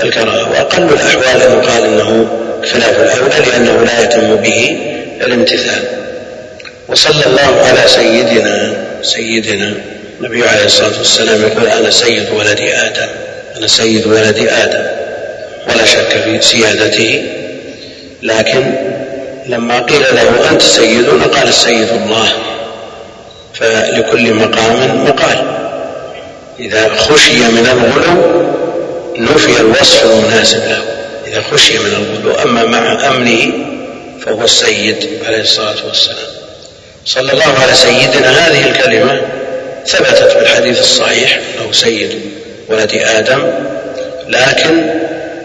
الكراهة 0.03 0.51
وأقل 0.51 0.83
الأحوال 0.83 1.41
أن 1.41 1.51
يقال 1.51 1.83
أنه 1.83 2.27
خلاف 2.71 2.99
الأولى 2.99 3.51
لأنه 3.51 3.83
لا 3.83 4.03
يتم 4.03 4.35
به 4.35 4.77
الامتثال. 5.21 5.83
وصلى 6.87 7.25
الله 7.25 7.65
على 7.65 7.87
سيدنا 7.87 8.73
سيدنا 9.01 9.73
النبي 10.19 10.47
عليه 10.47 10.65
الصلاة 10.65 10.97
والسلام 10.97 11.41
يقول 11.41 11.67
أنا 11.67 11.89
سيد 11.89 12.29
ولد 12.29 12.61
آدم 12.61 13.07
أنا 13.57 13.67
سيد 13.67 14.07
ولد 14.07 14.37
آدم. 14.37 14.85
ولا 15.69 15.85
شك 15.85 16.09
في 16.23 16.41
سيادته. 16.41 17.23
لكن 18.23 18.73
لما 19.45 19.79
قيل 19.79 20.01
له 20.01 20.49
أنت 20.51 20.61
سيدنا 20.61 21.23
قال 21.23 21.47
السيد 21.47 21.89
الله. 21.89 22.29
فلكل 23.53 24.33
مقام 24.33 25.05
مقال. 25.05 25.66
إذا 26.59 26.95
خشي 26.95 27.39
من 27.39 27.67
الغلو 27.71 28.47
نفي 29.17 29.61
الوصف 29.61 30.05
المناسب 30.05 30.59
له. 30.59 30.83
إذا 31.27 31.43
خشي 31.51 31.79
من 31.79 31.93
الغلو 31.93 32.43
أما 32.43 32.65
مع 32.65 33.07
أمنه 33.07 33.51
فهو 34.25 34.43
السيد 34.43 35.09
عليه 35.27 35.41
الصلاة 35.41 35.75
والسلام. 35.87 36.27
صلى 37.05 37.33
الله 37.33 37.59
على 37.61 37.73
سيدنا. 37.73 38.47
هذه 38.47 38.69
الكلمة 38.69 39.21
ثبتت 39.85 40.31
في 40.31 40.39
الحديث 40.39 40.79
الصحيح 40.79 41.39
أنه 41.39 41.71
سيد 41.71 42.21
ولد 42.69 42.91
آدم 42.93 43.51
لكن 44.27 44.89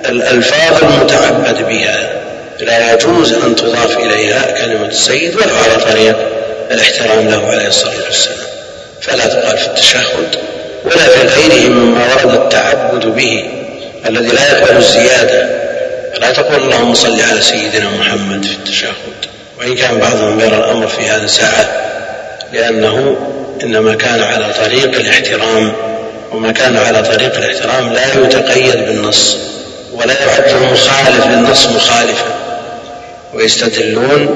الألفاظ 0.08 0.84
المتعبد 0.84 1.68
بها 1.68 2.22
لا 2.60 2.92
يجوز 2.92 3.32
أن 3.32 3.56
تضاف 3.56 3.98
إليها 3.98 4.50
كلمة 4.50 4.86
السيد 4.86 5.36
ولو 5.36 5.56
على 5.56 5.84
طريق 5.92 6.16
الاحترام 6.70 7.28
له 7.28 7.46
عليه 7.46 7.66
الصلاة 7.66 8.04
والسلام. 8.06 8.36
فلا 9.00 9.26
تقال 9.26 9.58
في 9.58 9.66
التشهد. 9.66 10.38
ولا 10.84 11.08
في 11.08 11.26
غيره 11.26 11.68
مما 11.68 12.14
ورد 12.14 12.34
التعبد 12.34 13.06
به 13.06 13.44
الذي 14.06 14.28
لا 14.28 14.52
يقبل 14.52 14.76
الزيادة. 14.76 15.62
فلا 16.14 16.30
تقول 16.30 16.62
اللهم 16.62 16.94
صل 16.94 17.20
على 17.20 17.40
سيدنا 17.40 17.90
محمد 18.00 18.44
في 18.44 18.52
التشهد. 18.52 18.92
وإن 19.58 19.74
كان 19.74 19.98
بعضهم 19.98 20.40
يرى 20.40 20.56
الأمر 20.56 20.86
في 20.86 21.02
هذا 21.02 21.26
ساعة 21.26 21.68
لأنه 22.52 23.16
إنما 23.62 23.94
كان 23.94 24.22
على 24.22 24.54
طريق 24.64 24.94
الاحترام 24.94 25.72
وما 26.32 26.52
كان 26.52 26.76
على 26.76 27.02
طريق 27.02 27.36
الاحترام 27.36 27.92
لا 27.92 28.24
يتقيد 28.24 28.76
بالنص 28.86 29.36
ولا 29.92 30.14
يعد 30.22 30.48
المخالف 30.48 31.26
للنص 31.26 31.66
مخالفا. 31.66 32.34
ويستدلون 33.34 34.28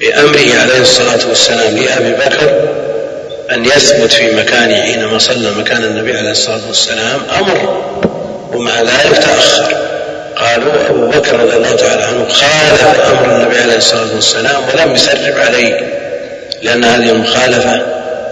بأمره 0.00 0.60
عليه 0.60 0.80
الصلاة 0.80 1.28
والسلام 1.28 1.76
لأبي 1.76 2.12
بكر 2.12 2.68
أن 3.52 3.64
يثبت 3.64 4.12
في 4.12 4.34
مكانه 4.36 4.82
حينما 4.82 5.18
صلى 5.18 5.50
مكان 5.50 5.84
النبي 5.84 6.18
عليه 6.18 6.30
الصلاة 6.30 6.60
والسلام 6.68 7.20
أمر 7.38 7.82
ومع 8.54 8.80
ذلك 8.80 9.16
تأخر. 9.18 9.76
قالوا 10.36 10.72
أبو 10.90 11.06
بكر 11.06 11.40
رضي 11.40 11.56
الله 11.56 11.76
تعالى 11.76 12.02
عنه 12.02 12.28
خالف 12.28 12.84
أمر 13.10 13.36
النبي 13.36 13.58
عليه 13.58 13.76
الصلاة 13.76 14.14
والسلام 14.14 14.62
ولم 14.68 14.94
يسرب 14.94 15.34
عليه 15.38 16.00
لأن 16.62 16.84
هذه 16.84 17.10
المخالفة 17.10 17.82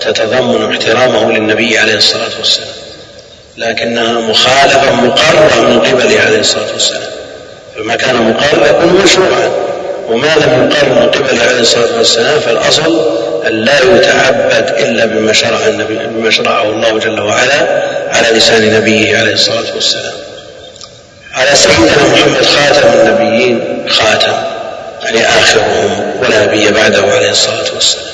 تتضمن 0.01 0.73
احترامه 0.73 1.33
للنبي 1.33 1.79
عليه 1.79 1.95
الصلاة 1.97 2.39
والسلام. 2.39 2.69
لكنها 3.57 4.13
مخالفة 4.13 4.93
مقررة 4.95 5.61
من 5.61 5.81
قبله 5.81 6.21
عليه 6.27 6.41
الصلاة 6.41 6.73
والسلام. 6.73 7.11
فما 7.77 7.97
كان 7.97 8.17
مقرر 8.17 8.67
يكون 8.67 9.03
مشروعا 9.05 9.51
وما 10.09 10.27
لم 10.37 10.71
يقرر 10.71 10.95
من 11.01 11.11
قبله 11.11 11.43
عليه 11.43 11.61
الصلاة 11.61 11.97
والسلام 11.99 12.41
فالأصل 12.41 13.19
أن 13.49 13.65
لا 13.65 13.97
يتعبد 13.97 14.75
إلا 14.79 15.05
بما 15.07 15.33
شرع 15.33 15.67
النبي 15.67 15.99
بما 16.07 16.31
شرعه 16.31 16.63
الله 16.63 16.99
جل 16.99 17.21
وعلا 17.21 17.83
على 18.13 18.39
لسان 18.39 18.75
نبيه 18.75 19.19
عليه 19.19 19.33
الصلاة 19.33 19.75
والسلام. 19.75 20.13
على 21.35 21.51
سيدنا 21.55 21.87
محمد 22.13 22.45
خاتم 22.45 22.89
النبيين 22.89 23.87
خاتم 23.89 24.33
يعني 25.05 25.27
آخرهم 25.27 26.13
ولا 26.23 26.45
نبي 26.45 26.71
بعده 26.71 27.03
عليه 27.03 27.31
الصلاة 27.31 27.75
والسلام. 27.75 28.05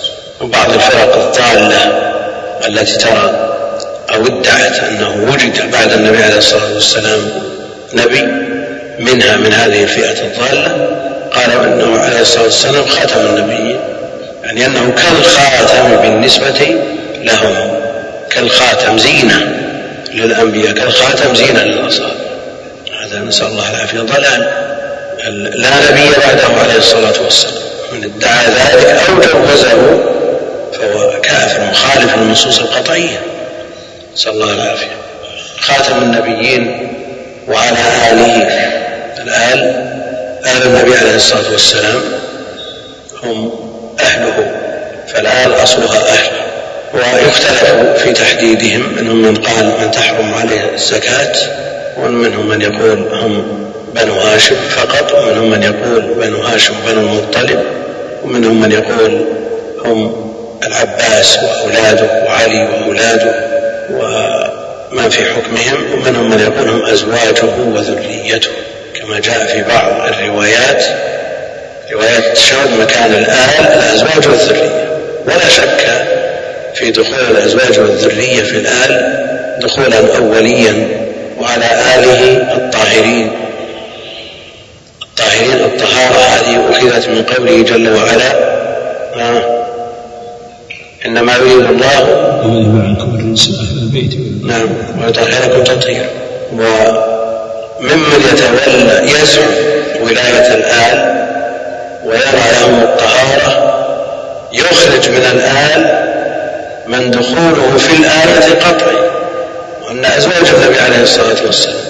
وبعض 0.41 0.73
الفرق 0.73 1.17
الضالة 1.17 2.13
التي 2.69 2.97
ترى 2.97 3.55
أو 4.15 4.27
ادعت 4.27 4.79
أنه 4.79 5.33
وجد 5.33 5.71
بعد 5.71 5.93
النبي 5.93 6.23
عليه 6.23 6.39
الصلاة 6.39 6.75
والسلام 6.75 7.29
نبي 7.93 8.23
منها 8.99 9.37
من 9.37 9.53
هذه 9.53 9.83
الفئة 9.83 10.21
الضالة 10.23 10.89
قالوا 11.33 11.65
أنه 11.65 11.99
عليه 11.99 12.21
الصلاة 12.21 12.45
والسلام 12.45 12.87
خاتم 12.87 13.21
النبيين. 13.21 13.81
يعني 14.45 14.67
أنه 14.67 14.93
كالخاتم 14.97 15.97
بالنسبة 15.97 16.77
لهم 17.23 17.75
كالخاتم 18.31 18.99
زينة 18.99 19.55
للأنبياء 20.15 20.73
كالخاتم 20.73 21.35
زينة 21.35 21.63
للأصحاب 21.63 22.17
هذا 23.03 23.19
نسأل 23.19 23.47
الله 23.47 23.71
العافية. 23.71 24.01
ضلال 24.01 24.49
لا 25.55 25.71
نبي 25.91 26.11
بعده 26.27 26.61
عليه 26.63 26.79
الصلاة 26.79 27.23
والسلام. 27.25 27.55
من 27.93 28.05
ادعى 28.05 28.47
ذلك 28.47 28.87
أو 29.09 29.21
جوزه 29.21 30.01
فهو 30.73 31.21
كافر 31.21 31.61
مخالف 31.71 32.17
للنصوص 32.17 32.59
القطعية. 32.59 33.21
نسأل 34.15 34.33
الله 34.33 34.55
العافية. 34.55 34.97
خاتم 35.61 36.03
النبيين 36.03 36.89
وعلى 37.49 37.79
آله 38.11 38.37
الآل 39.23 39.61
آل 40.47 40.63
النبي 40.67 40.97
عليه 40.97 41.17
الصلاة 41.17 41.53
والسلام 41.53 42.01
هم 43.23 43.74
أهله 44.01 44.51
فالآل 45.09 45.63
أصلها 45.63 45.99
أهل 45.99 46.31
ويختلف 46.95 47.65
في 47.97 48.13
تحديدهم 48.13 48.93
منهم 48.97 49.23
من 49.23 49.37
قال 49.37 49.67
من 49.81 49.91
تحرم 49.91 50.35
عليه 50.35 50.75
الزكاة 50.75 51.33
ومنهم 51.99 52.49
من 52.49 52.61
يقول 52.63 53.09
هم 53.13 53.65
بنو 53.95 54.15
هاشم 54.15 54.57
فقط 54.71 55.13
ومنهم 55.13 55.51
من 55.51 55.63
يقول 55.63 56.15
بنو 56.15 56.43
هاشم 56.43 56.75
بنو 56.87 57.01
المطلب 57.01 57.63
ومنهم 58.25 58.61
من 58.61 58.73
يقول 58.73 59.25
هم 59.85 60.31
العباس 60.67 61.39
وأولاده 61.39 62.25
وعلي 62.27 62.65
وأولاده 62.65 63.35
ومن 63.91 65.09
في 65.11 65.25
حكمهم 65.25 65.93
ومنهم 65.93 66.31
من 66.31 66.41
يقول 66.41 66.69
هم 66.69 66.83
أزواجه 66.83 67.45
وذريته 67.75 68.51
كما 69.01 69.21
جاء 69.21 69.47
في 69.47 69.63
بعض 69.63 70.09
الروايات. 70.09 70.85
روايات 71.93 72.37
تشهد 72.37 72.81
مكان 72.81 73.13
الآل 73.13 73.51
الأزواج 73.61 74.29
والذرية. 74.29 75.01
ولا 75.27 75.49
شك 75.49 76.07
في 76.75 76.91
دخول 76.91 77.21
الأزواج 77.31 77.79
والذرية 77.79 78.43
في 78.43 78.57
الآل 78.57 79.15
دخولا 79.63 80.17
أوليا 80.17 80.89
وعلى 81.41 81.65
آله 81.65 82.37
الطاهرين. 82.57 83.31
الطاهرين 85.03 85.65
الطهارة 85.65 86.19
هذه 86.19 86.71
أخذت 86.71 87.09
من 87.09 87.23
قوله 87.23 87.63
جل 87.63 87.89
وعلا 87.95 88.33
آه 89.17 89.65
إنما 91.07 91.37
يريد 91.37 91.67
الله 91.71 92.01
نعم 94.45 94.69
ويطهركم 95.03 95.65
تطهيرا 95.65 96.07
وممن 96.53 98.21
يتولى 98.33 99.03
يزعم 99.11 99.51
ولاية 100.03 100.55
الآل 100.55 101.15
ويرى 102.05 102.43
لهم 102.61 102.83
الطهارة 102.83 103.75
يخرج 104.53 105.09
من 105.09 105.25
الآل 105.33 106.05
من 106.87 107.11
دخوله 107.11 107.79
في 107.79 107.97
الآية 107.97 108.55
قطعي 108.55 109.11
وأن 109.83 110.05
أزواج 110.05 110.49
النبي 110.55 110.81
عليه 110.81 111.03
الصلاة 111.03 111.47
والسلام 111.47 111.85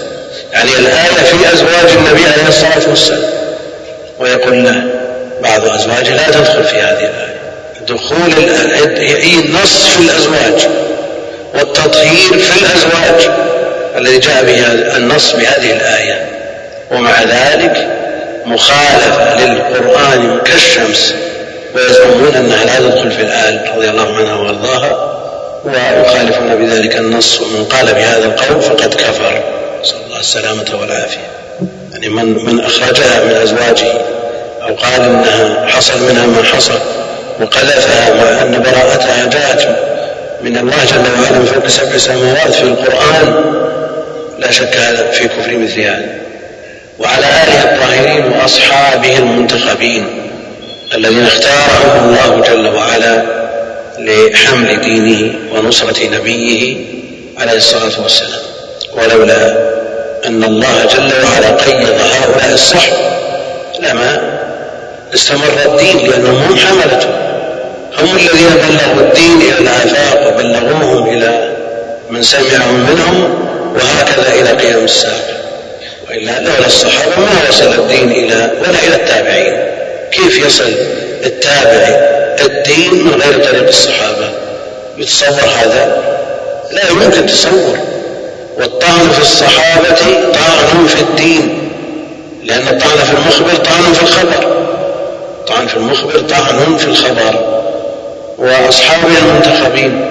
يعني 0.52 0.70
الآية 0.78 1.24
في 1.24 1.54
أزواج 1.54 1.96
النبي 1.96 2.22
عليه 2.32 2.48
الصلاة 2.48 2.88
والسلام. 2.88 3.30
ويقول 4.18 4.64
له 4.64 4.82
بعض 5.42 5.66
أزواجه 5.68 6.16
لا 6.16 6.30
تدخل 6.30 6.64
في 6.64 6.76
هذه 6.76 6.98
الآية. 6.98 7.34
دخول 7.88 8.32
النص 9.38 9.86
في 9.86 10.00
الأزواج 10.00 10.68
والتطهير 11.54 12.38
في 12.38 12.60
الأزواج 12.60 13.30
الذي 13.96 14.18
جاء 14.18 14.44
به 14.44 14.66
النص 14.96 15.32
بهذه 15.32 15.72
الآية. 15.72 16.26
ومع 16.90 17.22
ذلك 17.22 17.86
مخالفة 18.46 19.46
للقرآن 19.46 20.38
كالشمس 20.44 21.14
ويزعمون 21.74 22.34
أنها 22.34 22.64
لا 22.64 22.78
تدخل 22.78 23.10
في 23.10 23.22
الآل 23.22 23.60
رضي 23.76 23.90
الله 23.90 24.16
عنها 24.16 24.34
وأرضاها 24.34 25.14
ويخالفون 25.64 26.54
بذلك 26.54 26.96
النص 26.96 27.40
ومن 27.40 27.64
قال 27.64 27.86
بهذا 27.86 28.24
القول 28.24 28.62
فقد 28.62 28.94
كفر 28.94 29.42
نسأل 29.82 29.96
الله 30.06 30.20
السلامة 30.20 30.64
والعافية. 30.80 31.26
يعني 31.92 32.08
من 32.08 32.44
من 32.44 32.60
أخرجها 32.60 33.24
من 33.24 33.34
أزواجه 33.42 33.92
أو 34.62 34.74
قال 34.74 35.02
إنها 35.02 35.66
حصل 35.66 36.02
منها 36.02 36.26
ما 36.26 36.42
حصل 36.42 36.78
وقذفها 37.40 38.14
مع 38.14 38.42
أن 38.42 38.62
براءتها 38.62 39.26
جاءت 39.26 39.76
من 40.42 40.56
الله 40.56 40.84
جل 40.84 41.22
وعلا 41.22 41.38
من 41.38 41.44
فوق 41.54 41.66
سبع 41.66 41.98
سماوات 41.98 42.54
في 42.54 42.62
القرآن 42.62 43.44
لا 44.38 44.50
شك 44.50 44.76
هذا 44.76 45.10
في 45.10 45.28
كفر 45.28 45.56
مثل 45.56 45.80
هذا. 45.80 46.23
وعلى 46.98 47.26
آله 47.26 47.64
الطاهرين 47.64 48.32
وأصحابه 48.32 49.18
المنتخبين 49.18 50.06
الذين 50.94 51.26
اختارهم 51.26 52.08
الله 52.08 52.40
جل 52.40 52.76
وعلا 52.76 53.22
لحمل 53.98 54.80
دينه 54.80 55.34
ونصرة 55.52 56.06
نبيه 56.06 56.76
عليه 57.38 57.56
الصلاة 57.56 58.02
والسلام. 58.02 58.40
ولولا 58.92 59.56
أن 60.26 60.44
الله 60.44 60.86
جل 60.96 61.12
وعلا 61.24 61.48
قيض 61.48 61.88
هؤلاء 61.88 62.50
الصحب 62.52 62.92
لما 63.80 64.20
استمر 65.14 65.58
الدين 65.66 66.10
لأنهم 66.10 66.36
هم 66.36 66.56
حملته. 66.56 67.08
هم 67.98 68.16
الذين 68.16 68.48
بلغوا 68.48 69.08
الدين 69.08 69.40
إلى 69.40 69.58
الآفاق 69.58 70.28
وبلغوهم 70.28 71.08
إلى 71.08 71.54
من 72.10 72.22
سمعهم 72.22 72.86
منهم 72.90 73.34
وهكذا 73.74 74.34
إلى 74.34 74.48
قيام 74.48 74.84
الساعة. 74.84 75.33
وإلا 76.14 76.38
لولا 76.38 76.66
الصحابة 76.66 77.16
ما 77.16 77.48
وصل 77.48 77.72
الدين 77.72 78.10
إلى 78.10 78.50
ولا 78.60 78.78
إلى 78.86 78.94
التابعين. 78.94 79.54
كيف 80.10 80.38
يصل 80.46 80.72
التابعي 81.24 81.94
الدين 82.40 83.04
من 83.04 83.22
غير 83.22 83.44
طريق 83.44 83.68
الصحابة؟ 83.68 84.30
يتصور 84.98 85.50
هذا؟ 85.62 86.02
لا 86.70 86.90
يمكن 86.90 87.26
تصور. 87.26 87.78
والطعن 88.58 89.10
في 89.10 89.20
الصحابة 89.20 89.94
طعن 90.34 90.86
في 90.86 91.00
الدين. 91.00 91.70
لأن 92.44 92.68
الطعن 92.68 92.98
في 92.98 93.12
المخبر 93.12 93.56
طعن 93.64 93.92
في 93.92 94.02
الخبر. 94.02 94.66
طعن 95.46 95.66
في 95.66 95.76
المخبر 95.76 96.18
طعن 96.20 96.76
في 96.76 96.86
الخبر. 96.86 97.64
وأصحابه 98.38 99.18
المنتخبين 99.18 100.10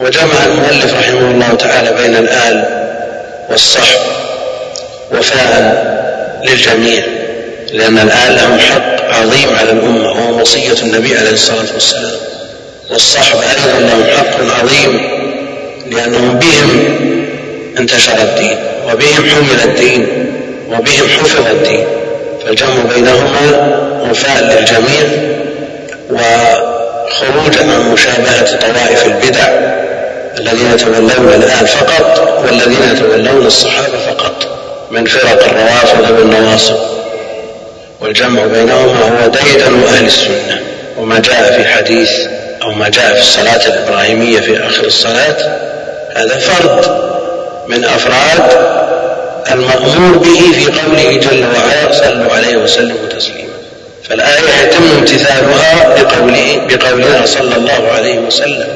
وجمع 0.00 0.46
المؤلف 0.46 0.94
رحمه 0.98 1.30
الله 1.30 1.54
تعالى 1.54 2.02
بين 2.02 2.16
الآل 2.16 2.64
والصحب. 3.50 4.20
وفاء 5.12 5.90
للجميع 6.44 7.02
لأن 7.72 7.98
الآل 7.98 8.34
لهم 8.36 8.58
حق 8.58 9.14
عظيم 9.14 9.56
على 9.58 9.70
الأمة 9.70 10.08
وهو 10.10 10.40
وصية 10.40 10.82
النبي 10.82 11.16
عليه 11.16 11.30
الصلاة 11.30 11.66
والسلام. 11.74 12.12
والصحب 12.90 13.38
أيضا 13.38 13.80
لهم 13.80 14.04
حق 14.16 14.60
عظيم 14.60 15.00
لأنهم 15.90 16.38
بهم 16.38 16.96
انتشر 17.78 18.22
الدين 18.22 18.56
وبهم 18.84 19.30
حمل 19.30 19.60
الدين 19.64 20.26
وبهم 20.68 21.08
حفظ 21.08 21.46
الدين. 21.46 21.84
فالجمع 22.46 22.82
بينهما 22.94 23.76
وفاء 24.10 24.42
للجميع 24.44 25.30
وخروجا 26.10 27.60
عن 27.60 27.92
مشابهة 27.92 28.56
طوائف 28.56 29.06
البدع 29.06 29.48
الذين 30.38 30.72
يتولون 30.74 31.32
الآن 31.34 31.66
فقط 31.66 32.40
والذين 32.44 32.96
يتولون 32.96 33.46
الصحابة 33.46 33.98
فقط. 34.06 34.59
من 34.90 35.04
فرق 35.04 35.44
الروافض 35.44 36.10
والنواصب 36.10 36.76
والجمع 38.00 38.46
بينهما 38.46 39.02
هو 39.02 39.26
ديدن 39.28 39.82
أهل 39.88 40.06
السنة. 40.06 40.60
وما 40.98 41.18
جاء 41.18 41.52
في 41.56 41.68
حديث 41.68 42.10
أو 42.62 42.72
ما 42.72 42.88
جاء 42.88 43.14
في 43.14 43.20
الصلاة 43.20 43.66
الإبراهيمية 43.66 44.40
في 44.40 44.66
آخر 44.66 44.84
الصلاة 44.84 45.36
هذا 46.16 46.38
فرد 46.38 47.00
من 47.68 47.84
أفراد 47.84 48.50
المأمور 49.52 50.18
به 50.18 50.52
في 50.52 50.80
قوله 50.80 51.16
جل 51.16 51.44
وعلا 51.44 51.92
صلوا 51.92 52.32
عليه 52.32 52.56
وسلموا 52.56 53.08
تسليما. 53.16 53.50
فالآية 54.08 54.64
يتم 54.64 54.90
امتثالها 54.98 55.88
بقوله 56.02 56.60
بقولنا 56.68 57.26
صلى 57.26 57.56
الله 57.56 57.92
عليه 57.96 58.18
وسلم. 58.18 58.68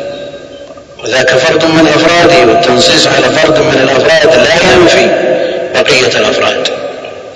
وذاك 1.05 1.31
فرد 1.31 1.65
من 1.65 1.87
أفراده 1.87 2.53
والتنصيص 2.53 3.07
على 3.07 3.27
فرد 3.31 3.59
من 3.59 3.81
الأفراد 3.83 4.37
لا 4.37 4.55
ينفي. 4.73 5.34
بقية 5.75 6.19
الأفراد. 6.19 6.69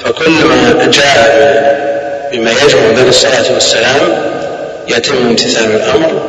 فكل 0.04 0.30
ما 0.30 0.90
جاء 0.92 1.78
بما 2.32 2.50
يجمع 2.50 2.88
بين 2.96 3.08
الصلاة 3.08 3.52
والسلام 3.54 4.00
يتم 4.88 5.16
امتثال 5.16 5.70
الأمر. 5.70 6.22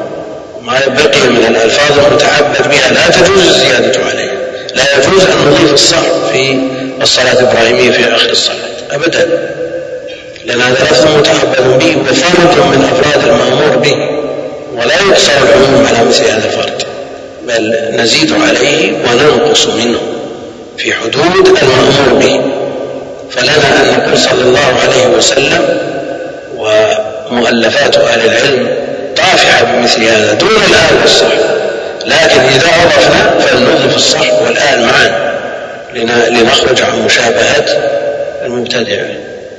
وما 0.57 0.79
بقي 0.87 1.29
من 1.29 1.45
الألفاظ 1.55 1.99
المتعبد 1.99 2.69
بها 2.69 2.91
لا 2.91 3.09
تجوز 3.09 3.47
الزيادة 3.47 4.05
عليه. 4.05 4.31
لا 4.75 4.83
يجوز 4.97 5.23
أن 5.23 5.47
نضيف 5.47 5.73
الصرف 5.73 6.31
في 6.31 6.59
الصلاة 7.01 7.33
الإبراهيمية 7.33 7.91
في 7.91 8.15
آخر 8.15 8.29
الصلاة. 8.29 8.55
أبدا. 8.91 9.27
لأن 10.45 10.61
هذا 10.61 10.83
لفظ 10.83 11.05
متعبد 11.17 11.79
به 11.79 11.97
وفرد 12.01 12.65
من 12.65 12.89
أفراد 12.93 13.27
المأمور 13.27 13.77
به. 13.77 13.95
ولا 14.75 14.95
يقصر 14.95 15.31
العموم 15.31 15.87
على 15.87 16.09
مثل 16.09 16.23
هذا 16.23 16.45
الفرد 16.45 16.83
بل 17.47 17.75
نزيد 18.01 18.33
عليه 18.33 18.93
وننقص 18.93 19.67
منه. 19.67 19.99
في 20.79 20.93
حدود 20.93 21.47
المأمور 21.47 22.13
به 22.19 22.41
فلنا 23.31 23.81
أن 23.81 23.97
نقول 23.97 24.17
صلى 24.17 24.41
الله 24.41 24.59
عليه 24.59 25.17
وسلم 25.17 25.65
ومؤلفات 26.57 27.97
أهل 27.97 28.25
العلم 28.25 28.67
طافحة 29.17 29.63
بمثل 29.63 30.03
هذا 30.03 30.33
دون 30.33 30.49
الآل 30.49 31.01
والصحب 31.01 31.39
لكن 32.05 32.39
إذا 32.39 32.67
عرفنا 32.67 33.39
فلنضيف 33.39 33.95
الصحب 33.95 34.45
والآل 34.45 34.85
معا 34.85 35.29
لنخرج 36.29 36.81
عن 36.81 37.05
مشابهة 37.05 37.65
المبتدع 38.45 39.01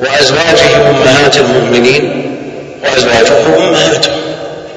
وأزواجه 0.01 0.91
أمهات 0.91 1.37
المؤمنين 1.37 2.37
وأزواجه 2.85 3.59
أمهاته 3.59 4.11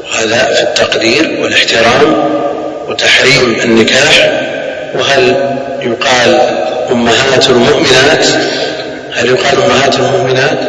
وهذا 0.04 0.54
في 0.54 0.64
التقدير 0.64 1.38
والاحترام 1.42 2.30
وتحريم 2.88 3.60
النكاح. 3.64 4.30
وهل 4.96 5.36
يقال 5.84 6.40
أمهات 6.92 7.50
المؤمنات؟ 7.50 8.26
هل 9.14 9.26
يقال 9.26 9.64
أمهات 9.64 9.96
المؤمنات؟ 9.96 10.60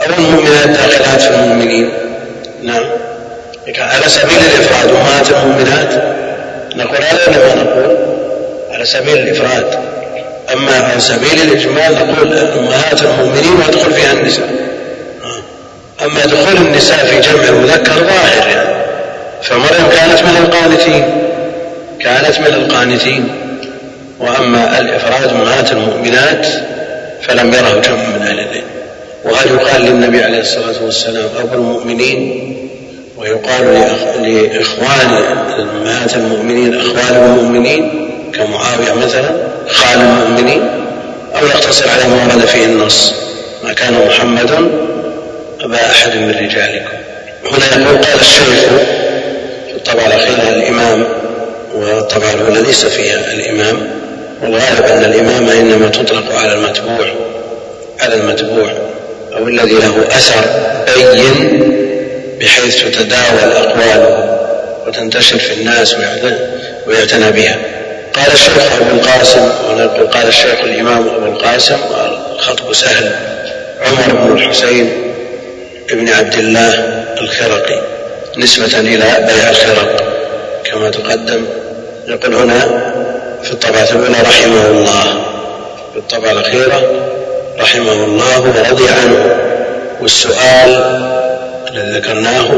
أو 0.00 0.18
المؤمنات 0.18 0.68
داخلات 0.68 1.20
في 1.20 1.30
المؤمنين؟ 1.30 1.90
نعم. 2.62 2.84
على 3.78 4.08
سبيل 4.08 4.38
الإفراد 4.38 4.90
أمهات 4.90 5.30
المؤمنات؟ 5.30 6.16
نقول 6.76 7.02
هذا 7.02 7.28
ولا 7.28 7.54
ما 7.54 7.62
نقول 7.62 7.96
على 8.70 8.84
سبيل 8.84 9.18
الإفراد. 9.18 9.78
أما 10.52 10.72
على 10.72 11.00
سبيل 11.00 11.42
الإجمال 11.42 11.92
نقول 11.94 12.38
أمهات 12.38 13.02
المؤمنين 13.02 13.56
ويدخل 13.56 13.92
فيها 13.92 14.12
النساء. 14.12 14.48
أما 16.04 16.26
دخول 16.26 16.56
النساء 16.56 16.96
في 16.96 17.20
جمع 17.20 17.44
المذكر 17.48 17.92
ظاهر 17.92 18.48
يعني. 18.48 18.76
فمريم 19.42 19.88
كانت 19.96 20.22
من 20.22 20.36
القانتين. 20.36 21.04
كانت 22.00 22.40
من 22.40 22.54
القانتين. 22.54 23.45
وأما 24.20 24.80
الإفراد 24.80 25.28
أمهات 25.28 25.72
المؤمنات 25.72 26.46
فلم 27.22 27.54
يره 27.54 27.80
جمع 27.80 28.06
من 28.08 28.22
أهل 28.22 28.38
العلم 28.40 28.64
وهل 29.24 29.50
يقال 29.50 29.82
للنبي 29.82 30.22
عليه 30.22 30.40
الصلاة 30.40 30.84
والسلام 30.84 31.28
أبو 31.40 31.54
المؤمنين؟ 31.54 32.52
ويقال 33.16 33.64
لإخوان 34.22 35.22
أمهات 35.58 36.14
المؤمنين 36.16 36.74
أخوال 36.80 37.16
المؤمنين 37.16 38.10
كمعاوية 38.34 38.92
مثلا 38.92 39.30
خال 39.68 40.00
المؤمنين 40.00 40.62
أو 41.34 41.46
يقتصر 41.46 41.90
على 41.90 42.08
ما 42.08 42.34
ورد 42.34 42.46
فيه 42.46 42.64
النص. 42.64 43.14
ما 43.64 43.72
كان 43.72 44.06
محمد 44.08 44.50
أبا 45.60 45.90
أحد 45.90 46.16
من 46.16 46.30
رجالكم. 46.30 46.96
هنا 47.52 47.82
يقول 47.84 47.96
قال 47.96 48.20
الشيخ 48.20 48.44
في 49.66 49.76
الطبعة 49.76 50.06
الأخيرة 50.06 50.48
الإمام 50.48 51.04
والطبعة 51.74 52.30
الأولى 52.34 52.60
ليس 52.60 52.86
فيها 52.86 53.32
الإمام 53.32 53.88
والغالب 54.42 54.84
أن 54.84 55.04
الإمامة 55.04 55.52
إنما 55.52 55.88
تطلق 55.88 56.34
على 56.34 56.54
المتبوع 56.54 57.06
على 58.00 58.14
المتبوع 58.14 58.72
أو 59.36 59.48
الذي 59.48 59.74
له 59.74 60.04
أثر 60.08 60.44
بين 60.96 61.76
بحيث 62.40 62.84
تتداول 62.84 63.52
أقواله 63.56 64.38
وتنتشر 64.86 65.38
في 65.38 65.54
الناس 65.54 65.96
ويعتنى 66.86 67.32
بها. 67.32 67.56
قال 68.14 68.32
الشيخ 68.32 68.72
أبو 68.80 68.96
القاسم 68.96 69.50
ونقول 69.70 70.06
قال 70.06 70.28
الشيخ 70.28 70.60
الإمام 70.64 71.08
أبو 71.08 71.26
القاسم 71.26 71.78
والخطب 71.90 72.72
سهل 72.72 73.10
عمر 73.80 74.14
بن 74.14 74.36
الحسين 74.36 74.92
بن 75.92 76.08
عبد 76.08 76.34
الله 76.34 77.04
الخرقي 77.20 77.80
نسبة 78.36 78.80
إلى 78.80 79.26
بيع 79.26 79.50
الخرق 79.50 80.14
كما 80.64 80.90
تقدم. 80.90 81.44
يقول 82.08 82.34
هنا 82.34 82.92
في 83.46 83.52
الطبعة 83.52 83.88
الأولى 83.92 84.20
رحمه 84.22 84.66
الله. 84.66 85.04
في 85.92 85.98
الطبعة 85.98 86.32
الأخيرة 86.32 86.82
رحمه 87.60 87.92
الله 87.92 88.40
ورضي 88.40 88.88
عنه. 88.88 89.36
والسؤال 90.00 90.70
الذي 91.72 91.98
ذكرناه 91.98 92.48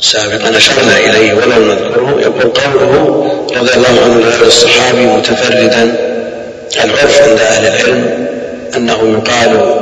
سابقا 0.00 0.56
أشرنا 0.56 0.96
إليه 0.96 1.32
ولم 1.32 1.70
نذكره 1.70 2.20
يقول 2.20 2.52
قوله 2.52 2.92
رضي 3.56 3.74
الله 3.74 4.02
عنه 4.04 4.20
لغير 4.20 4.46
الصحابي 4.46 5.00
متفردا 5.00 5.94
العرف 6.84 7.22
عند 7.22 7.40
أهل 7.40 7.66
العلم 7.66 8.28
أنه 8.76 9.18
يقال 9.18 9.80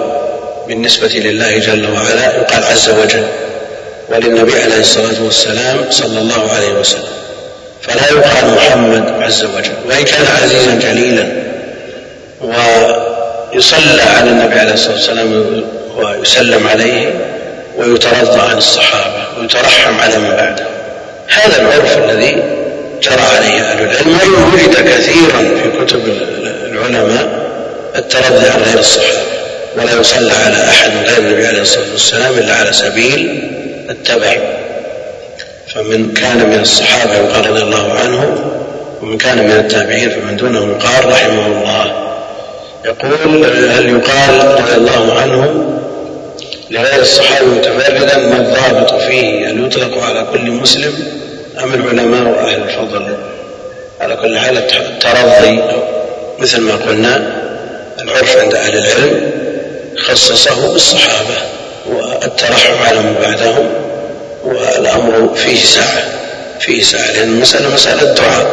بالنسبة 0.68 1.08
لله 1.08 1.58
جل 1.58 1.88
وعلا 1.92 2.36
يقال 2.36 2.64
عز 2.64 2.90
وجل 2.90 3.26
وللنبي 4.08 4.52
عليه 4.52 4.80
الصلاة 4.80 5.22
والسلام 5.24 5.84
صلى 5.90 6.18
الله 6.18 6.52
عليه 6.52 6.72
وسلم. 6.72 7.19
فلا 7.82 8.06
يقال 8.10 8.54
محمد 8.54 9.22
عز 9.22 9.44
وجل 9.44 9.72
وإن 9.88 10.04
كان 10.04 10.26
عزيزا 10.42 10.74
جليلا. 10.74 11.26
ويصلى 12.40 14.02
على 14.16 14.30
النبي 14.30 14.58
عليه 14.58 14.74
الصلاة 14.74 14.92
والسلام 14.92 15.62
ويسلم 15.96 16.68
عليه 16.68 17.10
ويترضى 17.76 18.40
عن 18.40 18.58
الصحابة 18.58 19.24
ويترحم 19.40 20.00
على 20.00 20.18
من 20.18 20.30
بعده. 20.30 20.66
هذا 21.28 21.60
العرف 21.62 21.98
الذي 21.98 22.42
جرى 23.02 23.22
عليه 23.36 23.60
أهل 23.60 23.82
العلم. 23.82 24.52
وجد 24.54 24.74
كثيرا 24.74 25.38
في 25.62 25.84
كتب 25.84 26.02
العلماء 26.64 27.50
الترضي 27.96 28.48
عن 28.48 28.62
غير 28.62 28.78
الصحابة. 28.78 29.20
ولا 29.76 30.00
يصلى 30.00 30.32
على 30.46 30.64
أحد 30.64 30.90
غير 31.06 31.18
النبي 31.18 31.46
عليه 31.46 31.62
الصلاة 31.62 31.92
والسلام 31.92 32.38
إلا 32.38 32.54
على 32.54 32.72
سبيل 32.72 33.50
التبع 33.90 34.36
فمن 35.74 36.14
كان 36.14 36.48
من 36.48 36.60
الصحابة 36.60 37.14
يقال 37.14 37.50
رضي 37.50 37.62
الله 37.62 37.92
عنه 37.92 38.52
ومن 39.02 39.18
كان 39.18 39.38
من 39.44 39.50
التابعين 39.50 40.10
فمن 40.10 40.36
دونه 40.36 40.58
يقال 40.58 41.08
رحمه 41.12 41.46
الله. 41.46 41.92
يقول 42.84 43.44
هل 43.70 43.88
يقال 43.88 44.60
رضي 44.60 44.74
الله 44.74 45.14
عنه 45.20 45.66
لغير 46.70 47.00
الصحابي 47.00 47.46
متفردا 47.46 48.18
ما 48.18 48.36
الضابط 48.36 48.94
فيه؟ 48.94 49.50
هل 49.50 49.66
يطلق 49.66 50.04
على 50.04 50.26
كل 50.32 50.50
مسلم 50.50 50.92
أم 51.62 51.74
العلماء 51.74 52.22
وأهل 52.22 52.62
الفضل؟ 52.62 53.16
على 54.00 54.16
كل 54.16 54.38
حال 54.38 54.58
الترضي 54.58 55.62
مثل 56.38 56.60
ما 56.60 56.74
قلنا 56.74 57.40
العرف 58.02 58.36
عند 58.36 58.54
أهل 58.54 58.76
العلم 58.76 59.30
خصصه 59.98 60.72
بالصحابة 60.72 61.36
والترحم 61.86 62.82
على 62.88 63.00
من 63.00 63.14
بعدهم 63.22 63.89
والأمر 64.44 65.34
فيه 65.36 65.64
ساعة 65.64 66.02
فيه 66.60 66.82
ساعة 66.82 67.12
لأن 67.12 67.28
المسألة 67.28 67.74
مسألة 67.74 68.14
دعاء 68.14 68.46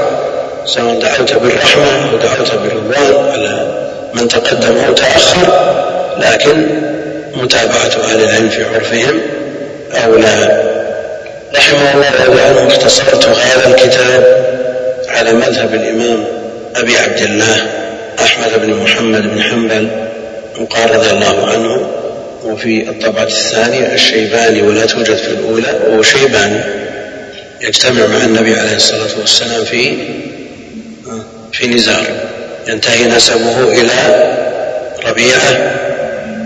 سواء 0.65 0.99
دعوت 0.99 1.33
بالرحمة 1.33 2.11
أو 2.11 2.17
دعوت 2.17 2.51
بالرضوان 2.51 3.29
على 3.31 3.77
من 4.13 4.27
تقدم 4.27 4.77
أو 4.87 4.93
تأخر 4.93 5.37
لكن 6.17 6.67
متابعة 7.35 7.91
أهل 8.03 8.23
العلم 8.23 8.49
في 8.49 8.65
عرفهم 8.65 9.21
أولى 10.05 10.63
رحمه 11.55 11.93
الله 11.93 12.25
رضي 12.25 12.41
عنه 12.41 12.67
اختصرت 12.67 13.25
هذا 13.25 13.67
الكتاب 13.67 14.47
على 15.09 15.33
مذهب 15.33 15.73
الإمام 15.73 16.23
أبي 16.75 16.97
عبد 16.97 17.21
الله 17.21 17.67
أحمد 18.19 18.61
بن 18.61 18.73
محمد 18.73 19.21
بن 19.35 19.43
حنبل 19.43 19.87
وقال 20.59 20.95
رضي 20.95 21.09
الله 21.09 21.47
عنه. 21.51 21.87
وفي 22.47 22.89
الطبعة 22.89 23.23
الثانية 23.23 23.93
الشيباني 23.93 24.61
ولا 24.61 24.85
توجد 24.85 25.15
في 25.15 25.27
الأولى 25.27 25.79
وهو 25.87 26.01
شيباني 26.01 26.59
يجتمع 27.61 28.07
مع 28.07 28.25
النبي 28.25 28.59
عليه 28.59 28.75
الصلاة 28.75 29.19
والسلام 29.19 29.65
في 29.65 29.97
في 31.51 31.67
نزار. 31.67 32.05
ينتهي 32.67 33.05
نسبه 33.05 33.73
إلى 33.81 34.27
ربيعة 35.05 35.51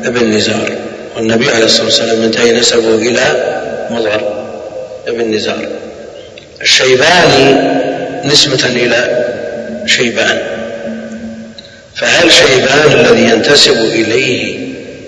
ابن 0.06 0.32
نزار. 0.32 0.72
والنبي 1.16 1.50
عليه 1.50 1.66
الصلاة 1.66 1.86
والسلام 1.86 2.24
ينتهي 2.24 2.52
نسبه 2.52 2.96
إلى 2.96 3.52
مضر 3.92 4.46
ابن 5.08 5.34
نزار. 5.36 5.68
الشيباني 6.62 7.72
نسبة 8.26 8.66
إلى 8.66 9.26
شيبان. 9.86 10.40
فهل 11.96 12.32
شيبان 12.32 13.00
الذي 13.00 13.24
ينتسب 13.24 13.78
إليه 13.78 14.61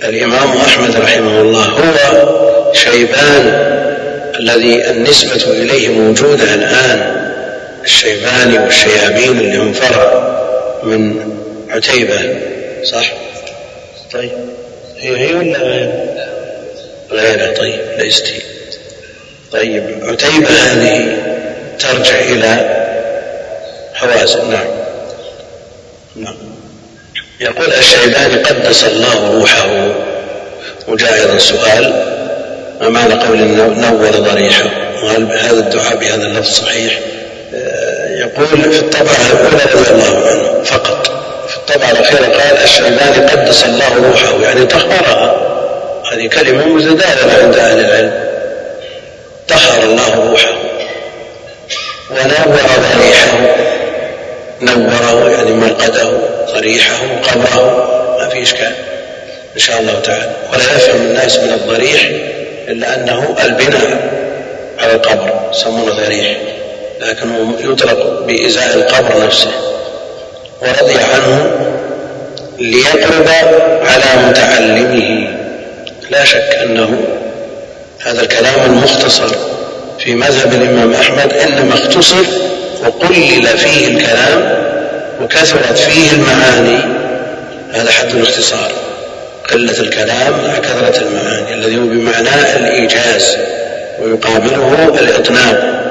الإمام 0.04 0.58
أحمد 0.58 0.96
رحمه 0.96 1.42
الله 1.42 1.64
هو 1.66 2.74
شيبان 2.74 3.74
الذي 4.40 4.90
النسبة 4.90 5.52
إليه 5.52 5.90
موجودة 5.90 6.54
الآن. 6.54 7.24
الشيباني 7.84 8.60
والشيابين 8.60 9.40
اللي 9.40 9.58
هم 9.58 9.74
فرع 9.74 10.34
من 10.84 11.34
عتيبة 11.70 12.36
صح؟ 12.84 13.14
طيب. 14.14 14.32
هي 15.00 15.18
هي 15.18 15.34
ولا 15.34 15.60
غير؟ 15.60 15.92
غيرها 17.12 17.54
طيب. 17.54 17.80
ليست 17.98 18.28
هي. 18.28 18.42
طيب. 19.52 19.84
عتيبة 20.04 20.48
هذه 20.50 21.18
ترجع 21.80 22.20
إلى 22.20 22.84
حوازن. 23.94 24.52
نعم. 24.52 24.68
نعم. 26.16 26.53
يقول 27.44 27.74
الشيباني 27.74 28.36
قدس 28.36 28.84
الله 28.84 29.40
روحه. 29.40 29.68
أيضا 31.14 31.38
سؤال 31.38 32.06
ما 32.82 32.90
معنى 32.90 33.14
قول 33.14 33.38
نور 33.78 34.10
ضريحه 34.10 34.66
وهل 35.04 35.32
هذا 35.32 35.60
الدعاء 35.60 35.96
بهذا 35.96 36.26
اللفظ 36.26 36.52
صحيح. 36.52 37.00
آه، 37.56 38.10
يقول 38.20 38.48
في 38.48 38.80
الطبعة 38.80 39.32
الأولى 39.32 39.64
رضي 39.74 39.92
الله 39.92 40.28
عنه 40.28 40.64
فقط. 40.64 41.08
في 41.48 41.58
الطبعة 41.58 41.92
الأخيرة 41.92 42.26
قال 42.26 42.64
الشيباني 42.64 43.28
قدس 43.28 43.64
الله 43.64 43.96
روحه. 43.96 44.42
يعني 44.42 44.66
طهرها 44.66 45.36
هذه 46.12 46.28
كلمة 46.28 46.66
متداولة 46.66 47.34
عند 47.44 47.56
أهل 47.56 47.80
العلم. 47.80 48.14
طهر 49.48 49.84
الله 49.84 50.30
روحه. 50.30 50.54
ونور 52.12 52.62
ضريحه. 52.94 53.38
نوره 54.62 55.30
يعني 55.30 55.52
مرقده 55.52 56.12
ضريحه 56.54 56.96
قبره 57.32 57.90
ما 58.20 58.30
في 58.30 58.42
إشكال. 58.42 58.74
إن 59.56 59.60
شاء 59.60 59.80
الله 59.80 60.00
تعالى. 60.00 60.30
ولا 60.54 60.76
يفهم 60.76 61.02
الناس 61.02 61.40
من 61.40 61.54
الضريح 61.54 62.10
إلا 62.68 62.96
أنه 62.96 63.36
البناء 63.44 64.12
على 64.80 64.92
القبر 64.94 65.50
يسمونه 65.54 65.92
ضريح. 65.92 66.38
لكنه 67.02 67.56
يطلق 67.60 68.24
بإزاء 68.28 68.76
القبر 68.76 69.26
نفسه. 69.26 69.52
ورضي 70.62 70.98
عنه 70.98 71.52
ليقرب 72.60 73.28
على 73.82 74.28
متعلمه. 74.30 75.28
لا 76.10 76.26
شك 76.26 76.58
أنه 76.64 77.02
هذا 78.00 78.22
الكلام 78.22 78.66
المختصر 78.66 79.36
في 80.00 80.16
مذهب 80.16 80.54
الإمام 80.54 80.94
أحمد 80.94 81.34
إنما 81.34 81.74
اختصر 81.74 82.26
وقلل 82.84 83.48
فيه 83.58 83.88
الكلام 83.88 84.64
وكثرت 85.22 85.78
فيه 85.78 86.12
المعاني. 86.12 86.80
هذا 87.74 87.92
حد 87.92 88.16
الاختصار. 88.16 88.72
قلة 89.52 89.80
الكلام 89.80 90.32
مع 90.48 90.58
كثرة 90.58 91.02
المعاني 91.02 91.54
الذي 91.54 91.78
هو 91.78 91.86
بمعنى 91.86 92.56
الإيجاز 92.56 93.38
ويقابله 94.02 94.90
الإطناب. 95.00 95.84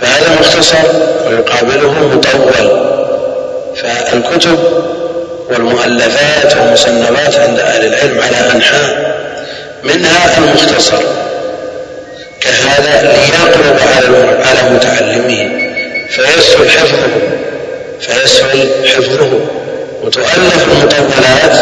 فهذا 0.00 0.40
مختصر 0.40 0.88
ويقابله 1.26 1.92
مطول. 1.92 2.92
فالكتب 3.76 4.58
والمؤلفات 5.50 6.56
والمصنفات 6.56 7.34
عند 7.34 7.58
أهل 7.58 7.86
العلم 7.86 8.20
على 8.20 8.54
أنحاء. 8.54 9.12
منها 9.84 10.38
المختصر. 10.38 11.02
كهذا 12.40 13.02
ليقرب 13.02 13.76
على 14.46 14.70
متعلمه 14.70 15.61
فيسهل 16.14 16.70
حفظه. 16.70 17.08
فيسهل 18.00 18.88
حفظه. 18.88 19.40
وتؤلف 20.02 20.68
المطولات 20.68 21.56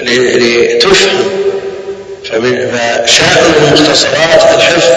لتفهم. 0.00 1.42
فشأن 2.24 3.54
المختصرات 3.56 4.54
الحفظ 4.54 4.90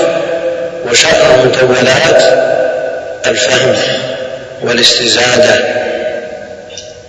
وشأن 0.91 1.39
المطولات 1.39 2.21
الفهم 3.27 3.75
والاستزادة 4.63 5.59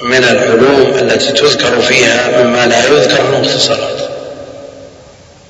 من 0.00 0.24
العلوم 0.24 0.98
التي 0.98 1.32
تذكر 1.32 1.80
فيها 1.82 2.42
مما 2.42 2.66
لا 2.66 2.78
يذكر 2.84 3.20
المختصرات. 3.20 3.96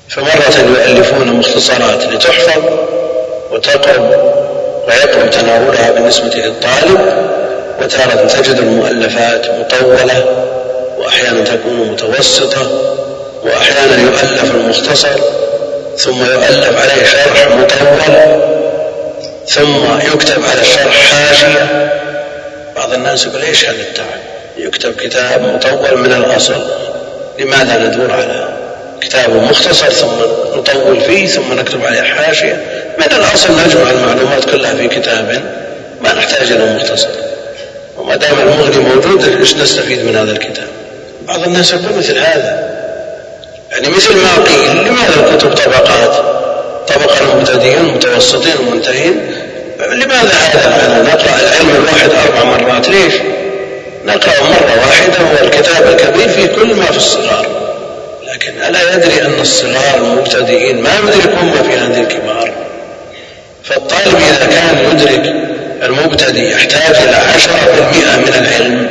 فمرة 0.09 0.57
يؤلفون 0.59 1.27
مختصرات 1.27 2.03
لتحفظ 2.03 2.63
وتقرب 3.51 4.37
ويقرب 4.87 5.29
تناولها 5.29 5.91
بالنسبة 5.91 6.29
للطالب 6.35 6.99
وتارة 7.81 8.27
تجد 8.27 8.55
المؤلفات 8.55 9.47
مطولة 9.49 10.25
وأحيانا 10.97 11.43
تكون 11.43 11.91
متوسطة 11.91 12.71
وأحيانا 13.43 14.01
يؤلف 14.01 14.55
المختصر 14.55 15.19
ثم 15.97 16.25
يؤلف 16.25 16.81
عليه 16.81 17.05
شرح 17.05 17.47
مطول 17.47 18.47
ثم 19.47 19.99
يكتب 20.13 20.43
على 20.45 20.61
الشرح 20.61 20.95
حاشية. 20.95 21.91
بعض 22.75 22.93
الناس 22.93 23.25
يقول 23.25 23.41
إيش 23.41 23.65
هذا 23.65 23.81
التعب؟ 23.81 24.19
يكتب 24.57 24.95
كتاب 24.95 25.41
مطول 25.41 25.97
من 25.97 26.13
الأصل. 26.13 26.61
لماذا 27.39 27.77
ندور 27.77 28.11
على 28.11 28.49
كتاب 29.01 29.29
مختصر 29.29 29.89
ثم 29.89 30.07
نطول 30.55 31.01
فيه 31.01 31.27
ثم 31.27 31.53
نكتب 31.53 31.85
عليه 31.85 32.01
حاشية؟ 32.01 32.76
من 32.97 33.05
الأصل 33.17 33.53
نجمع 33.53 33.91
المعلومات 33.91 34.45
كلها 34.49 34.75
في 34.75 34.87
كتاب 34.87 35.43
ما 36.01 36.13
نحتاج 36.13 36.51
إلى 36.51 36.75
مختصر. 36.75 37.09
وما 37.97 38.15
دام 38.15 38.39
المغني 38.39 38.77
موجود 38.77 39.37
إيش 39.39 39.55
نستفيد 39.55 40.05
من 40.05 40.15
هذا 40.15 40.31
الكتاب؟ 40.31 40.67
بعض 41.27 41.43
الناس 41.43 41.73
يقول 41.73 41.97
مثل 41.97 42.17
هذا. 42.17 42.77
يعني 43.71 43.89
مثل 43.89 44.15
ما 44.15 44.29
قيل 44.35 44.87
لماذا 44.87 45.29
الكتب 45.29 45.53
طبقات؟ 45.53 46.15
طبقة 46.87 47.21
المبتدئين 47.21 47.77
المتوسطين 47.77 48.53
المنتهين. 48.59 49.31
لماذا 49.79 50.31
هذا 50.33 50.65
المعنى 50.65 51.09
نقرأ 51.09 51.39
العلم 51.39 51.75
الواحد 51.75 52.09
أربع 52.09 52.43
مرات. 52.43 52.89
ليش؟ 52.89 53.13
نقرأ 54.05 54.43
مرة 54.43 54.87
واحدة 54.87 55.13
هو 55.17 55.45
الكتاب 55.45 55.87
الكبير 55.87 56.29
فيه 56.29 56.47
كل 56.47 56.75
ما 56.75 56.85
في 56.85 56.97
الصغار. 56.97 57.47
لكن 58.33 58.51
ألا 58.67 58.95
يدري 58.95 59.21
أن 59.21 59.41
الصغار 59.41 59.95
المبتدئين 59.95 60.81
ما 60.81 60.89
يدركون 60.99 61.45
ما 61.45 61.61
في 61.61 61.77
هذه 61.77 62.01
الكبار؟ 62.01 62.66
فالطالب 63.69 64.15
إذا 64.15 64.45
كان 64.45 64.91
يدرك 64.91 65.33
المبتدئ 65.83 66.51
يحتاج 66.51 66.95
إلى 66.95 67.15
عشرة 67.15 67.59
بالمئة 67.65 68.17
من 68.17 68.45
العلم 68.45 68.87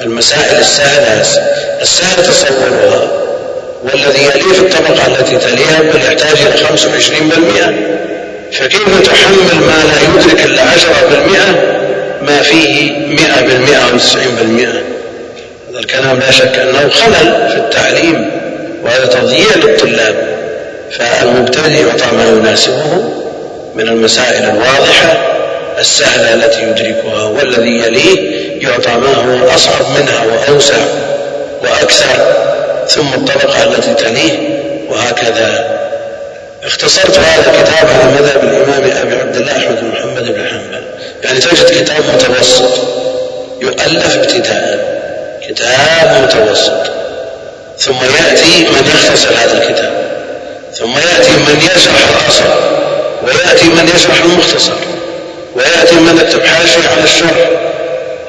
المسائل 0.00 0.60
السهلة 0.60 1.22
السهل 1.82 2.22
تصورها 2.22 3.08
والذي 3.84 4.22
يليه 4.22 4.52
في 4.52 4.60
الطبقة 4.60 5.06
التي 5.06 5.38
تليها 5.38 5.80
بل 5.80 5.96
يحتاج 5.96 6.36
إلى 6.46 6.66
خمسة 6.66 6.90
وعشرين 6.90 7.28
بالمئة. 7.28 7.74
فكيف 8.52 9.00
تحمل 9.04 9.60
ما 9.66 9.82
لا 9.84 10.20
يدرك 10.20 10.44
إلا 10.44 10.62
عشرة 10.62 11.08
بالمئة؟ 11.10 11.80
ما 12.22 12.42
فيه 12.42 12.92
مئة 12.92 13.40
بالمئة 13.40 13.76
أو 13.76 13.98
تسعين 13.98 14.34
بالمئة. 14.34 14.82
هذا 15.70 15.78
الكلام 15.78 16.20
لا 16.20 16.30
شك 16.30 16.58
أنه 16.58 16.90
خلل 16.90 17.48
في 17.50 17.56
التعليم 17.56 18.30
وهذا 18.84 19.06
تضييع 19.06 19.56
للطلاب. 19.56 20.14
فالمبتدئ 20.98 21.86
يعطى 21.86 22.16
ما 22.16 22.24
يناسبه. 22.24 23.12
من 23.74 23.88
المسائل 23.88 24.44
الواضحة 24.44 25.18
السهلة 25.78 26.34
التي 26.34 26.62
يدركها 26.62 27.24
والذي 27.24 27.82
يليه 27.82 28.40
يعطى 28.62 28.90
ما 28.90 29.14
هو 29.14 29.54
أصعب 29.54 29.86
منها 29.98 30.24
وأوسع 30.24 30.76
وأكثر 31.62 32.34
ثم 32.88 33.14
الطبقة 33.14 33.64
التي 33.64 33.94
تليه 33.94 34.38
وهكذا. 34.88 35.80
اختصرت 36.64 37.18
هذا 37.18 37.50
الكتاب 37.50 37.88
على 37.88 38.12
مذهب 38.20 38.44
الإمام 38.44 39.02
أبي 39.02 39.14
عبد 39.14 39.36
الله 39.36 39.52
أحمد 39.52 39.80
بن 39.80 39.88
محمد 39.88 40.34
بن 40.34 40.46
حنبل. 40.48 40.82
يعني 41.24 41.38
تجد 41.38 41.82
كتاب 41.82 42.04
متوسط 42.14 42.70
يؤلف 43.60 44.16
ابتداء 44.16 45.00
كتاب 45.48 46.22
متوسط. 46.22 46.90
ثم 47.78 47.94
يأتي 47.94 48.58
من 48.58 48.90
يختصر 48.94 49.28
هذا 49.28 49.62
الكتاب. 49.62 49.92
ثم 50.74 50.92
يأتي 50.98 51.30
من 51.30 51.60
يشرح 51.76 52.08
الأصل. 52.08 52.44
ويأتي 53.34 53.64
من 53.64 53.90
يشرح 53.96 54.22
المختصر 54.24 54.72
ويأتي 55.56 55.94
من 55.94 56.16
يكتب 56.16 56.42
حاشية 56.42 56.88
على 56.88 57.04
الشرح 57.04 57.50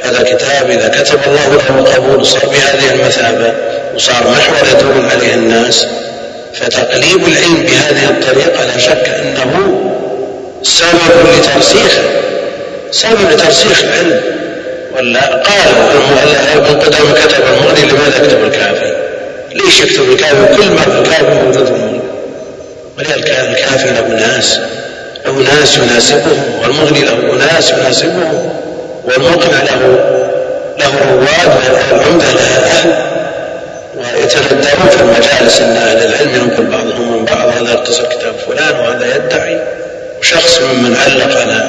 هذا 0.04 0.24
كتاب 0.24 0.70
إذا 0.70 0.88
كتب 0.88 1.20
الله 1.28 1.50
له 1.56 1.80
القبول 1.80 2.26
صار 2.26 2.46
بهذه 2.46 2.94
المثابة 2.94 3.54
وصار 3.96 4.28
محور 4.28 4.68
يدور 4.72 5.10
عليه 5.12 5.34
الناس 5.34 5.88
فتقليب 6.54 7.28
العلم 7.28 7.56
بهذه 7.56 8.10
الطريقة 8.10 8.66
لا 8.66 8.78
شك 8.78 9.10
أنه 9.22 9.92
سبب 10.64 11.40
لترسيخه 11.40 12.04
سبب 12.92 13.32
لترسيخ 13.32 13.84
العلم 13.84 14.22
ولا 14.98 15.22
قال 15.22 15.68
ابن 16.56 16.80
قدام 16.80 17.14
كتب 17.14 17.44
المغني 17.54 17.82
لماذا 17.82 18.24
يكتب 18.24 18.44
الكافي؟ 18.44 18.96
ليش 19.54 19.80
يكتب 19.80 20.10
الكافي؟ 20.12 20.56
كل 20.56 20.72
ما 20.72 20.82
في 20.82 21.00
الكافي 21.00 21.46
موجود 21.46 21.68
المغني 21.68 22.00
ولذلك 22.98 23.30
الكافي 23.30 23.88
له 23.88 24.08
ناس 24.08 24.60
له 25.26 25.32
ناس 25.32 25.78
يناسبهم 25.78 26.60
والمغني 26.62 27.02
له 27.02 27.36
ناس 27.54 27.72
يناسبهم 27.72 28.50
والمقنع 29.06 29.64
له 29.64 30.00
له 30.80 30.92
رواد 31.12 31.52
والعمدة 31.92 32.26
لها 32.32 32.66
أهل 32.66 33.12
ويتندرون 33.98 34.90
في 34.90 35.02
المجالس 35.02 35.60
أن 35.62 35.78
أهل 35.78 35.98
العلم 35.98 36.36
ينقل 36.36 36.66
بعضهم 36.66 37.18
من 37.18 37.26
بعض 37.26 37.48
هذا 37.48 37.74
اختصر 37.74 38.04
كتاب 38.04 38.34
فلان 38.48 38.80
وهذا 38.80 39.16
يدعي. 39.16 39.60
وشخص 40.20 40.62
ممن 40.62 40.96
علق 40.96 41.42
على 41.42 41.68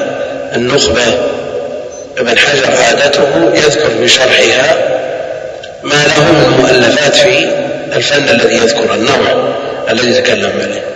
النخبة 0.55 1.03
ابن 2.19 2.39
حجر 2.39 2.70
عادته 2.70 3.53
يذكر 3.55 3.89
في 3.99 4.09
شرحها 4.09 4.77
ما 5.83 5.95
له 5.95 6.33
من 6.33 6.57
مؤلفات 6.61 7.16
في 7.16 7.49
الفن 7.97 8.29
الذي 8.29 8.55
يذكر 8.55 8.95
النوع 8.95 9.55
الذي 9.91 10.20
تكلم 10.20 10.53
عليه. 10.62 10.91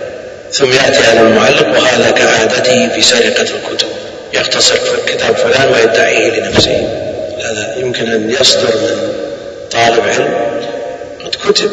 ثم 0.53 0.73
يأتي 0.73 0.99
هذا 0.99 1.21
المعلق 1.21 1.67
وهذا 1.67 2.11
كعادته 2.11 2.89
في 2.95 3.01
سرقة 3.01 3.41
الكتب. 3.41 3.87
يختصر 4.33 4.75
كتاب 5.07 5.35
فلان 5.35 5.73
ويدعيه 5.73 6.39
لنفسه. 6.39 6.89
هذا 7.41 7.75
يمكن 7.77 8.11
أن 8.11 8.35
يصدر 8.41 8.75
من 8.75 9.13
طالب 9.71 10.03
علم. 10.07 10.33
قد 11.25 11.35
كتب 11.51 11.71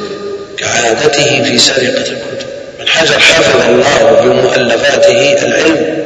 كعادته 0.58 1.44
في 1.44 1.58
سرقة 1.58 1.98
الكتب. 1.98 2.46
من 2.80 2.88
حجر 2.88 3.18
حفظ 3.18 3.66
الله 3.68 4.20
بمؤلفاته 4.22 5.32
العلم. 5.42 6.04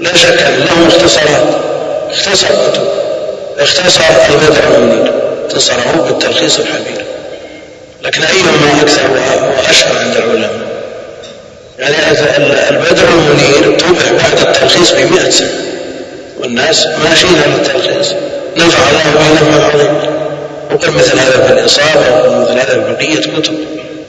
لا 0.00 0.16
شك 0.16 0.42
أن 0.42 0.60
له 0.60 0.86
مختصرات. 0.86 1.48
اختصر 2.10 2.48
كتب. 2.48 2.88
اختصر 3.58 4.02
البدر 4.30 4.76
المنير 4.76 5.12
اختصره 5.46 6.04
بالتلخيص 6.08 6.58
الحبيب. 6.58 7.06
لكن 8.02 8.22
أيهما 8.22 8.82
أكثر 8.82 9.10
وأشهر 9.10 9.98
عند 9.98 10.16
العلماء؟ 10.16 10.67
يعني 11.78 11.96
البدر 12.70 13.08
المنير 13.08 13.78
طبع 13.78 14.16
بعد 14.22 14.48
التلخيص 14.48 14.92
بمئة 14.92 15.30
سنة 15.30 15.48
والناس 16.38 16.86
ماشيين 16.86 17.42
على 17.42 17.54
التلخيص. 17.54 18.12
نفع 18.56 18.90
الله 18.90 19.02
به 19.14 19.64
عظيما 19.64 20.18
وقل 20.72 20.90
مثل 20.90 21.18
هذا 21.18 21.46
في 21.46 21.52
الإصابة 21.52 22.00
وقل 22.00 22.42
مثل 22.42 22.52
هذا 22.52 22.84
في 22.84 22.92
بقية 22.92 23.40
كتب 23.40 23.54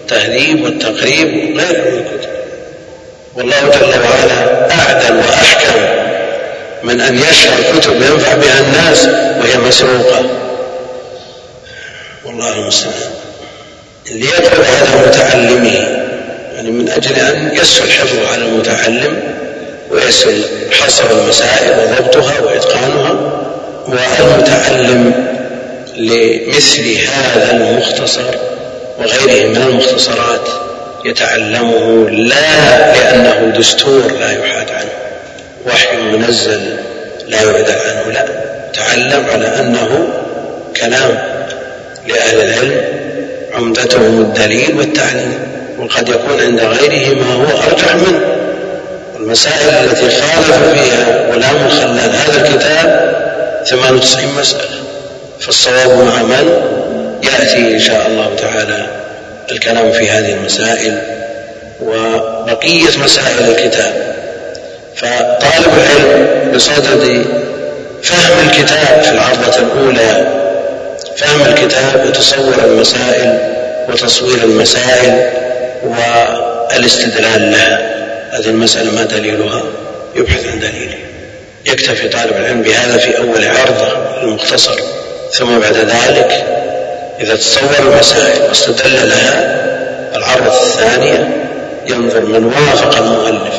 التهذيب 0.01 0.63
والتقريب 0.63 1.27
وغيرها 1.27 1.91
من 1.91 2.05
الكتب. 2.05 2.29
والله 3.35 3.59
جل 3.59 4.01
وعلا 4.01 4.71
أعدل 4.71 5.17
وأحكم 5.17 5.79
من 6.83 7.01
أن 7.01 7.17
يشهر 7.17 7.79
كتب 7.79 7.95
ينفع 7.95 8.35
بها 8.35 8.59
الناس 8.59 9.05
وهي 9.39 9.57
مسروقة. 9.67 10.25
والله 12.25 12.53
المستعان. 12.53 12.93
ليقبل 14.11 14.63
هذا 14.63 15.07
متعلمه 15.07 15.98
يعني 16.59 16.71
من 16.71 16.89
أجل 16.89 17.15
أن 17.15 17.51
يسهل 17.61 17.91
حفظه 17.91 18.31
على 18.31 18.45
المتعلم 18.45 19.19
ويسهل 19.91 20.43
حصر 20.71 21.03
المسائل 21.11 21.79
وضبطها 21.79 22.41
وإتقانها 22.41 23.19
والمتعلم 23.87 25.13
لمثل 25.97 26.97
هذا 26.97 27.51
المختصر 27.51 28.35
وغيره 28.99 29.47
من 29.47 29.61
المختصرات 29.61 30.49
يتعلمه 31.05 32.09
لا 32.09 32.93
لأنه 32.93 33.53
دستور 33.57 34.11
لا 34.19 34.31
يحاد 34.31 34.69
عنه 34.71 34.91
وحي 35.65 35.97
منزل 35.97 36.77
لا 37.27 37.41
يعدل 37.41 37.75
عنه 37.87 38.13
لا. 38.13 38.25
تعلم 38.73 39.25
على 39.33 39.47
أنه 39.47 40.07
كلام 40.81 41.17
لأهل 42.07 42.39
العلم 42.41 42.81
عمدتهم 43.53 44.21
الدليل 44.21 44.77
والتعليم. 44.77 45.58
وقد 45.79 46.09
يكون 46.09 46.39
عند 46.41 46.59
غيره 46.59 47.15
ما 47.15 47.33
هو 47.33 47.57
أرجح 47.67 47.95
منه. 47.95 48.21
المسائل 49.19 49.69
التي 49.69 50.09
خالف 50.09 50.51
فيها 50.73 51.31
غلام 51.31 51.69
خلال 51.69 52.15
هذا 52.15 52.47
الكتاب 52.47 53.09
98 53.65 54.27
مسألة. 54.39 54.79
فالصواب 55.39 55.89
مع 55.89 56.23
من؟ 56.23 56.49
يأتي 57.23 57.73
إن 57.73 57.79
شاء 57.79 58.07
الله 58.07 58.35
تعالى 58.41 58.87
الكلام 59.51 59.91
في 59.91 60.09
هذه 60.09 60.33
المسائل 60.33 61.01
وبقية 61.81 62.97
مسائل 63.03 63.49
الكتاب. 63.49 63.93
فطالب 64.95 65.73
العلم 65.77 66.27
بصدد 66.55 67.25
فهم 68.03 68.47
الكتاب 68.47 69.01
في 69.03 69.11
العرضة 69.11 69.57
الأولى. 69.57 70.27
فهم 71.17 71.41
الكتاب 71.41 72.05
وتصور 72.07 72.55
المسائل 72.65 73.37
وتصوير 73.89 74.43
المسائل. 74.43 75.29
والاستدلال 75.83 77.51
لها 77.51 77.89
هذه 78.31 78.47
المسألة 78.47 78.91
ما 78.91 79.03
دليلها؟ 79.03 79.63
يبحث 80.15 80.47
عن 80.47 80.59
دليله 80.59 80.97
يكتفي 81.65 82.07
طالب 82.07 82.31
العلم 82.37 82.61
بهذا 82.61 82.97
في 82.97 83.17
أول 83.17 83.47
عرضة 83.47 83.87
المختصر. 84.23 84.79
ثم 85.31 85.59
بعد 85.59 85.75
ذلك 85.75 86.45
إذا 87.19 87.35
تصور 87.35 87.69
المسائل 87.79 88.41
واستدل 88.49 89.09
لها 89.09 89.59
العرضة 90.15 90.61
الثانية 90.61 91.29
ينظر 91.87 92.25
من 92.25 92.45
وافق 92.45 92.97
المؤلف 92.97 93.53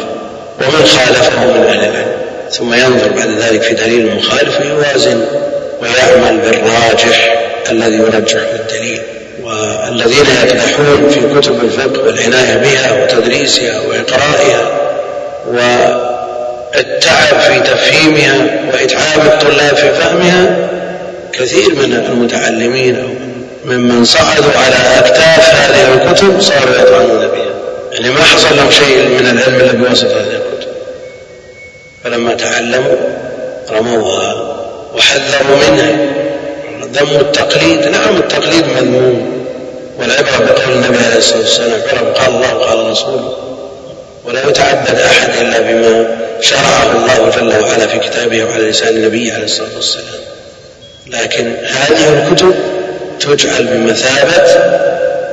ومن 0.61 0.87
خالفه 0.87 1.47
من 1.47 1.65
أهل 1.69 1.79
العلم 1.79 2.07
ثم 2.51 2.75
ينظر 2.75 3.09
بعد 3.17 3.31
ذلك 3.31 3.63
في 3.63 3.75
دليل 3.75 4.09
المخالف 4.09 4.61
ويوازن 4.61 5.25
ويعمل 5.83 6.39
بالراجح 6.39 7.39
الذي 7.71 7.97
يرجح 7.97 8.41
الدليل 8.55 9.03
والذين 9.45 10.27
يقدحون 10.43 11.11
في 11.11 11.41
كتب 11.41 11.65
الفقه 11.65 12.03
والعناية 12.03 12.57
بها 12.57 13.03
وتدريسها 13.03 13.81
وإقرائها 13.81 14.71
والتعب 15.47 17.41
في 17.41 17.61
تفهيمها 17.61 18.47
وإتعاب 18.73 19.27
الطلاب 19.27 19.77
في 19.77 19.95
فهمها 19.95 20.69
كثير 21.33 21.75
من 21.75 22.07
المتعلمين 22.09 22.97
أو 22.97 23.09
ممن 23.65 24.05
صعدوا 24.05 24.53
على 24.57 24.99
أكتاف 24.99 25.55
هذه 25.55 25.95
الكتب 25.95 26.41
صاروا 26.41 26.75
يطعنون 26.75 27.29
بها. 27.29 27.51
يعني 27.93 28.11
ما 28.11 28.23
حصل 28.23 28.57
لهم 28.57 28.71
شيء 28.71 29.09
من 29.09 29.27
العلم 29.31 29.61
إلا 29.61 29.73
بواسطة 29.73 30.11
هذه 30.11 30.41
الكتب. 30.53 30.71
فلما 32.05 32.35
تعلموا 32.35 32.97
رموها 33.71 34.57
وحذروا 34.95 35.57
منها. 35.57 36.20
ذم 36.93 37.21
التقليد 37.21 37.89
نعم 37.89 38.17
التقليد 38.17 38.65
مذموم. 38.67 39.41
والعبرة 39.99 40.39
بقول 40.39 40.75
النبي 40.75 40.99
عليه 41.05 41.17
الصلاة 41.17 41.41
والسلام 41.41 41.73
عبرة 41.73 42.13
قال 42.13 42.29
الله 42.35 42.57
وقال 42.57 42.91
رسوله 42.91 43.37
ولا 44.25 44.49
يتعبد 44.49 44.99
أحد 45.01 45.29
إلا 45.41 45.61
بما 45.61 46.17
شرعه 46.41 46.93
الله 46.93 47.31
جل 47.37 47.65
وعلا 47.65 47.87
في 47.87 47.99
كتابه 47.99 48.45
وعلى 48.45 48.71
لسان 48.71 48.89
النبي 48.89 49.33
عليه 49.33 49.45
الصلاة 49.45 49.69
والسلام. 49.77 50.21
لكن 51.07 51.55
هذه 51.65 52.09
الكتب 52.09 52.55
تجعل 53.21 53.65
بمثابة 53.67 54.61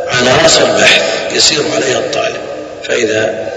عناصر 0.07 0.65
بحث 0.65 1.03
يسير 1.35 1.59
عليها 1.75 1.97
الطالب. 1.99 2.37
فإذا 2.83 3.49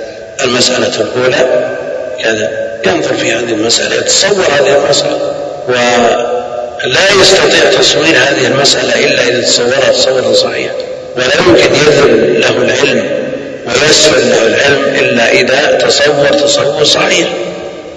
المسألة 0.45 1.01
الأولى 1.01 1.77
كذا 2.23 2.71
ينظر 2.87 3.15
في 3.15 3.33
هذه 3.33 3.53
المسألة 3.53 3.97
يتصور 3.97 4.45
هذه 4.59 4.85
المسألة. 4.85 5.35
ولا 6.85 7.21
يستطيع 7.21 7.81
تصوير 7.81 8.17
هذه 8.17 8.47
المسألة 8.47 9.05
إلا 9.05 9.29
إذا 9.29 9.41
تصورها 9.41 9.93
تصورا 9.93 10.35
صحيحا 10.35 10.75
ولا 11.17 11.37
يمكن 11.39 11.75
يذل 11.75 12.41
له 12.41 12.51
العلم 12.51 13.11
ويسهل 13.67 14.31
له 14.31 14.47
العلم 14.47 14.95
إلا 14.95 15.33
إذا 15.33 15.79
تصور 15.87 16.27
تصور 16.27 16.85
صحيح. 16.85 17.29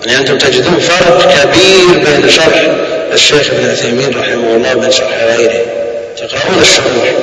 يعني 0.05 0.19
أنتم 0.19 0.38
تجدون 0.38 0.80
فرق 0.80 1.43
كبير 1.43 2.03
بين 2.05 2.30
شرح 2.30 2.68
الشيخ 3.14 3.49
ابن 3.53 3.69
عثيمين 3.69 4.19
رحمه 4.19 4.55
الله 4.55 4.76
وبين 4.77 4.91
شرح 4.91 5.23
غيره. 5.23 5.61
تقرؤون 6.18 6.61
الشروح 6.61 7.14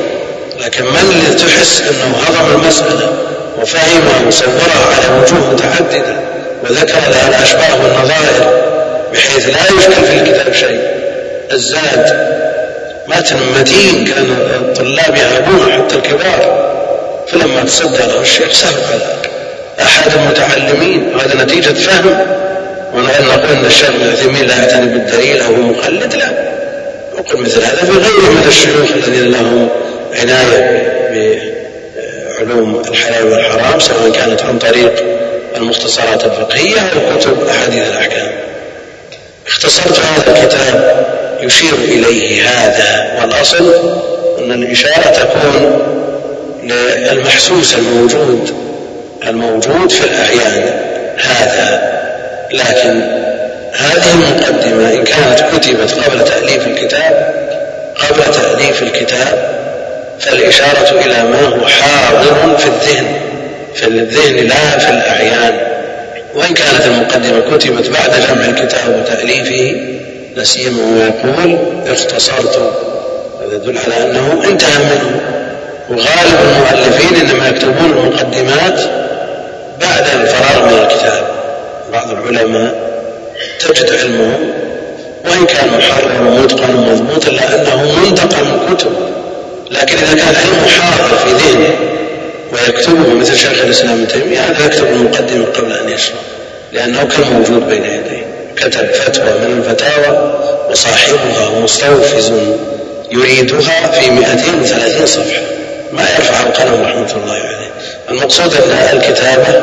لكن 0.64 0.84
من 0.84 1.10
اللي 1.10 1.34
تحس 1.34 1.80
أنه 1.80 2.16
هضم 2.16 2.60
المسألة 2.60 3.12
وفهمها 3.62 4.26
وصورها 4.26 4.86
على 4.96 5.22
وجوه 5.22 5.52
متعددة 5.52 6.20
وذكر 6.62 7.00
لها 7.10 7.28
الأشباه 7.28 7.82
والنظائر 7.82 8.60
بحيث 9.12 9.48
لا 9.48 9.78
يشكل 9.78 10.04
في 10.04 10.14
الكتاب 10.14 10.54
شيء؟ 10.54 10.99
الزاد 11.52 12.30
متن 13.08 13.36
متين 13.60 14.04
كان 14.04 14.30
الطلاب 14.60 15.16
يهابون 15.16 15.72
حتى 15.72 15.96
الكبار. 15.96 16.70
فلما 17.28 17.62
تصدى 17.64 17.98
له 17.98 18.20
الشيخ 18.20 18.52
سهل 18.52 18.82
على 18.84 19.20
أحد 19.82 20.10
المتعلمين؟ 20.12 21.12
وهذا 21.14 21.44
نتيجة 21.44 21.72
فهم. 21.72 22.20
ونحن 22.94 23.24
نقول 23.24 23.50
أن 23.50 23.64
الشيخ 23.66 23.88
ابن 23.88 24.10
عثيمين 24.10 24.46
لا 24.46 24.56
يعتني 24.56 24.86
بالدليل 24.86 25.40
أو 25.40 25.52
مقلد 25.52 26.14
لا. 26.14 26.50
نقول 27.18 27.42
مثل 27.42 27.62
هذا 27.62 27.76
في 27.76 27.92
غيره 27.92 28.30
من 28.30 28.44
الشيوخ 28.48 28.90
الذين 29.06 29.32
لهم 29.32 29.68
عناية 30.14 30.82
بعلوم 32.38 32.82
الحلال 32.88 33.32
والحرام 33.32 33.80
سواء 33.80 34.10
كانت 34.10 34.42
عن 34.42 34.58
طريق 34.58 35.04
المختصرات 35.56 36.24
الفقهية 36.24 36.80
أو 36.80 37.18
كتب 37.18 37.48
أحاديث 37.48 37.88
الأحكام. 37.88 38.30
اختصرت 39.48 39.98
هذا 39.98 40.42
الكتاب 40.42 41.06
يشير 41.42 41.74
إليه 41.74 42.42
هذا 42.48 43.20
والأصل 43.20 43.74
أن 44.38 44.52
الإشارة 44.52 45.10
تكون 45.10 45.80
للمحسوس 46.64 47.74
الموجود 47.74 48.54
الموجود 49.26 49.90
في 49.90 50.04
الأعيان 50.04 50.70
هذا. 51.16 51.90
لكن 52.52 53.02
هذه 53.72 54.12
المقدمة 54.14 54.92
إن 54.92 55.04
كانت 55.04 55.44
كتبت 55.52 55.92
قبل 55.92 56.24
تأليف 56.24 56.66
الكتاب 56.66 57.34
قبل 57.96 58.34
تأليف 58.34 58.82
الكتاب 58.82 59.50
فالإشارة 60.20 61.00
إلى 61.00 61.24
ما 61.30 61.40
هو 61.40 61.66
حاضر 61.66 62.56
في 62.58 62.66
الذهن 62.66 63.06
في 63.74 63.86
الذهن 63.86 64.46
لا 64.46 64.78
في 64.78 64.90
الأعيان. 64.90 65.58
وإن 66.34 66.54
كانت 66.54 66.86
المقدمة 66.86 67.56
كتبت 67.56 67.90
بعد 67.90 68.10
جمع 68.10 68.44
الكتاب 68.44 68.98
وتأليفه 69.00 69.76
لا 70.36 70.44
سيما 70.44 70.82
ويقول 70.82 71.58
اختصرت. 71.86 72.72
هذا 73.40 73.54
يدل 73.56 73.78
على 73.78 74.10
أنه 74.10 74.42
انتهى 74.44 74.78
منه. 74.78 75.20
وغالب 75.90 76.38
المؤلفين 76.42 77.16
إنما 77.16 77.48
يكتبون 77.48 77.90
المقدمات 77.90 78.80
بعد 79.80 80.04
الفراغ 80.20 80.66
من 80.66 80.78
الكتاب. 80.78 81.24
بعض 81.92 82.10
العلماء 82.10 82.90
تجد 83.60 83.90
علمهم 83.92 84.52
وإن 85.24 85.46
كان 85.46 85.68
محرر 85.78 86.26
ومتقن 86.26 86.74
ومضبوط 86.74 87.28
إلا 87.28 87.54
أنه 87.54 88.00
منتقى 88.04 88.44
من 88.44 88.74
كتب 88.74 88.92
لكن 89.70 89.96
إذا 89.96 90.14
كان 90.14 90.34
علمه 90.34 90.68
حاضر 90.68 91.16
في 91.16 91.30
ذهنه 91.32 91.74
ويكتبه 92.52 93.14
مثل 93.14 93.36
شيخ 93.36 93.64
الإسلام 93.64 93.92
ابن 93.92 94.08
تيمية 94.08 94.40
هذا 94.40 94.66
يكتب 94.66 94.86
المقدمة 94.86 95.44
قبل 95.44 95.72
أن 95.72 95.88
يشرح 95.88 96.18
لأنه 96.72 97.04
كان 97.04 97.32
موجود 97.32 97.68
بين 97.68 97.84
يديه. 97.84 98.09
كتب 98.60 98.92
فتوى 98.92 99.38
من 99.38 99.64
الفتاوى 99.64 100.34
وصاحبها 100.70 101.60
مستوفز 101.62 102.32
يريدها 103.10 103.90
في 103.90 104.10
230 104.10 105.06
صفحة. 105.06 105.42
ما 105.92 106.02
يرفع 106.02 106.42
القلم 106.42 106.82
رحمة 106.82 107.22
الله 107.22 107.34
عليه. 107.34 107.70
المقصود 108.10 108.54
أن 108.54 108.96
الكتابة 108.96 109.60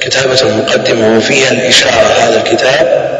كتابة 0.00 0.42
المقدمة 0.42 1.16
وفيها 1.16 1.52
الإشارة 1.52 2.14
هذا 2.20 2.42
الكتاب 2.46 3.10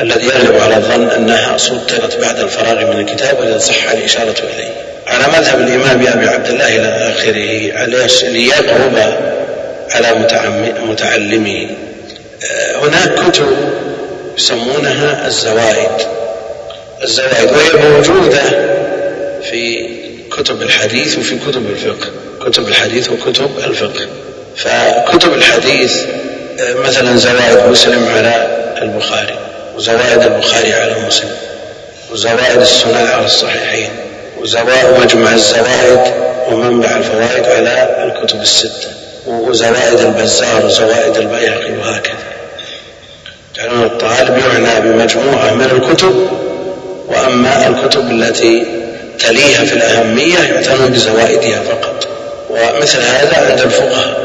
الذي 0.00 0.26
يغلب 0.26 0.60
على 0.62 0.76
الظن 0.76 1.08
أنها 1.08 1.56
صدرت 1.56 2.20
بعد 2.20 2.38
الفراغ 2.38 2.92
من 2.92 3.00
الكتاب 3.00 3.40
ولذا 3.40 3.58
صح 3.58 3.90
الإشارة 3.90 4.34
إليه. 4.54 4.70
على 5.06 5.38
مذهب 5.38 5.60
الإمام 5.60 6.06
أبي 6.06 6.28
عبد 6.28 6.48
الله 6.48 6.68
إلى 6.68 7.12
آخره 7.12 7.78
على 7.78 8.06
ليقرب 8.22 9.14
على 9.90 10.08
متعلمه 10.86 11.66
آه، 12.44 12.76
هناك 12.76 13.14
كتب 13.14 13.56
يسمونها 14.38 15.26
الزوائد. 15.26 16.06
الزوائد 17.02 17.50
وهي 17.52 17.90
موجودة 17.90 18.42
في 19.50 19.88
كتب 20.36 20.62
الحديث 20.62 21.18
وفي 21.18 21.38
كتب 21.38 21.66
الفقه 21.70 22.10
كتب 22.46 22.68
الحديث 22.68 23.10
وكتب 23.10 23.50
الفقه. 23.64 24.06
فكتب 24.56 25.32
الحديث 25.32 26.04
مثلا 26.60 27.16
زوائد 27.16 27.66
مسلم 27.70 28.08
على 28.08 28.58
البخاري 28.82 29.38
وزوائد 29.76 30.22
البخاري 30.22 30.72
على 30.72 30.94
مسلم 31.06 31.30
وزوائد 32.12 32.60
السنن 32.60 33.06
على 33.06 33.24
الصحيحين 33.24 33.90
وزوائد 34.40 35.00
مجمع 35.00 35.32
الزوائد 35.32 36.00
ومنبع 36.48 36.96
الفوائد 36.96 37.44
على 37.46 38.04
الكتب 38.04 38.42
الستة 38.42 38.88
وزوائد 39.26 40.00
البزار 40.00 40.66
وزوائد 40.66 41.16
البيهقي 41.16 41.72
وهكذا. 41.72 42.21
تعلمون 43.54 43.84
الطالب 43.86 44.38
يعنى 44.38 44.80
بمجموعة 44.80 45.54
من 45.54 45.64
الكتب 45.64 46.28
وأما 47.08 47.68
الكتب 47.68 48.10
التي 48.10 48.66
تليها 49.18 49.64
في 49.64 49.72
الأهمية 49.72 50.38
يعتنون 50.38 50.90
بزوائدها 50.90 51.60
فقط. 51.62 52.08
ومثل 52.50 52.98
هذا 52.98 53.50
عند 53.50 53.60
الفقهاء 53.60 54.22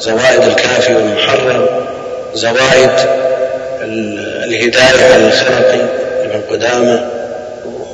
زوائد 0.00 0.42
الكافي 0.42 0.94
والمحرر 0.94 1.86
زوائد 2.34 2.90
الهداية 4.44 5.14
على 5.14 5.26
الخرقي 5.26 5.80
ابن 6.24 6.40
قدامة 6.50 7.10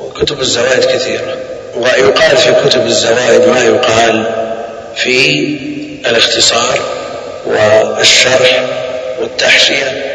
وكتب 0.00 0.40
الزوائد 0.40 0.84
كثيرة. 0.84 1.36
ويقال 1.76 2.36
في 2.36 2.54
كتب 2.64 2.86
الزوائد 2.86 3.48
ما 3.48 3.64
يقال 3.64 4.24
في 4.96 5.56
الاختصار 6.06 6.80
والشرح 7.46 8.62
والتحشية. 9.20 10.11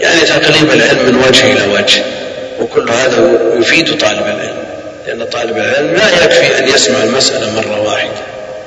يعني 0.00 0.20
تقليب 0.20 0.70
العلم 0.72 1.06
من 1.06 1.24
وجه 1.28 1.52
إلى 1.52 1.72
وجه. 1.74 2.02
وكل 2.60 2.90
هذا 2.90 3.38
يفيد 3.58 3.98
طالب 3.98 4.26
العلم. 4.26 4.60
لأن 5.06 5.24
طالب 5.24 5.56
العلم 5.56 5.94
لا 5.94 6.24
يكفي 6.24 6.58
أن 6.58 6.68
يسمع 6.68 7.02
المسألة 7.02 7.50
مرة 7.56 7.80
واحدة 7.86 8.10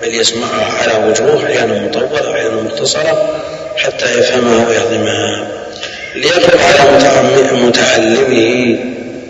بل 0.02 0.16
يسمعها 0.16 0.74
على 0.82 1.06
وجوه 1.08 1.46
أحيانا 1.46 1.82
مطولة 1.82 2.32
أحيانا 2.32 2.62
مختصرة 2.62 3.42
حتى 3.78 4.20
يفهمها 4.20 4.68
ويهضمها 4.68 5.48
ليقرب 6.16 6.60
على 6.62 7.54
متعلمه 7.54 8.78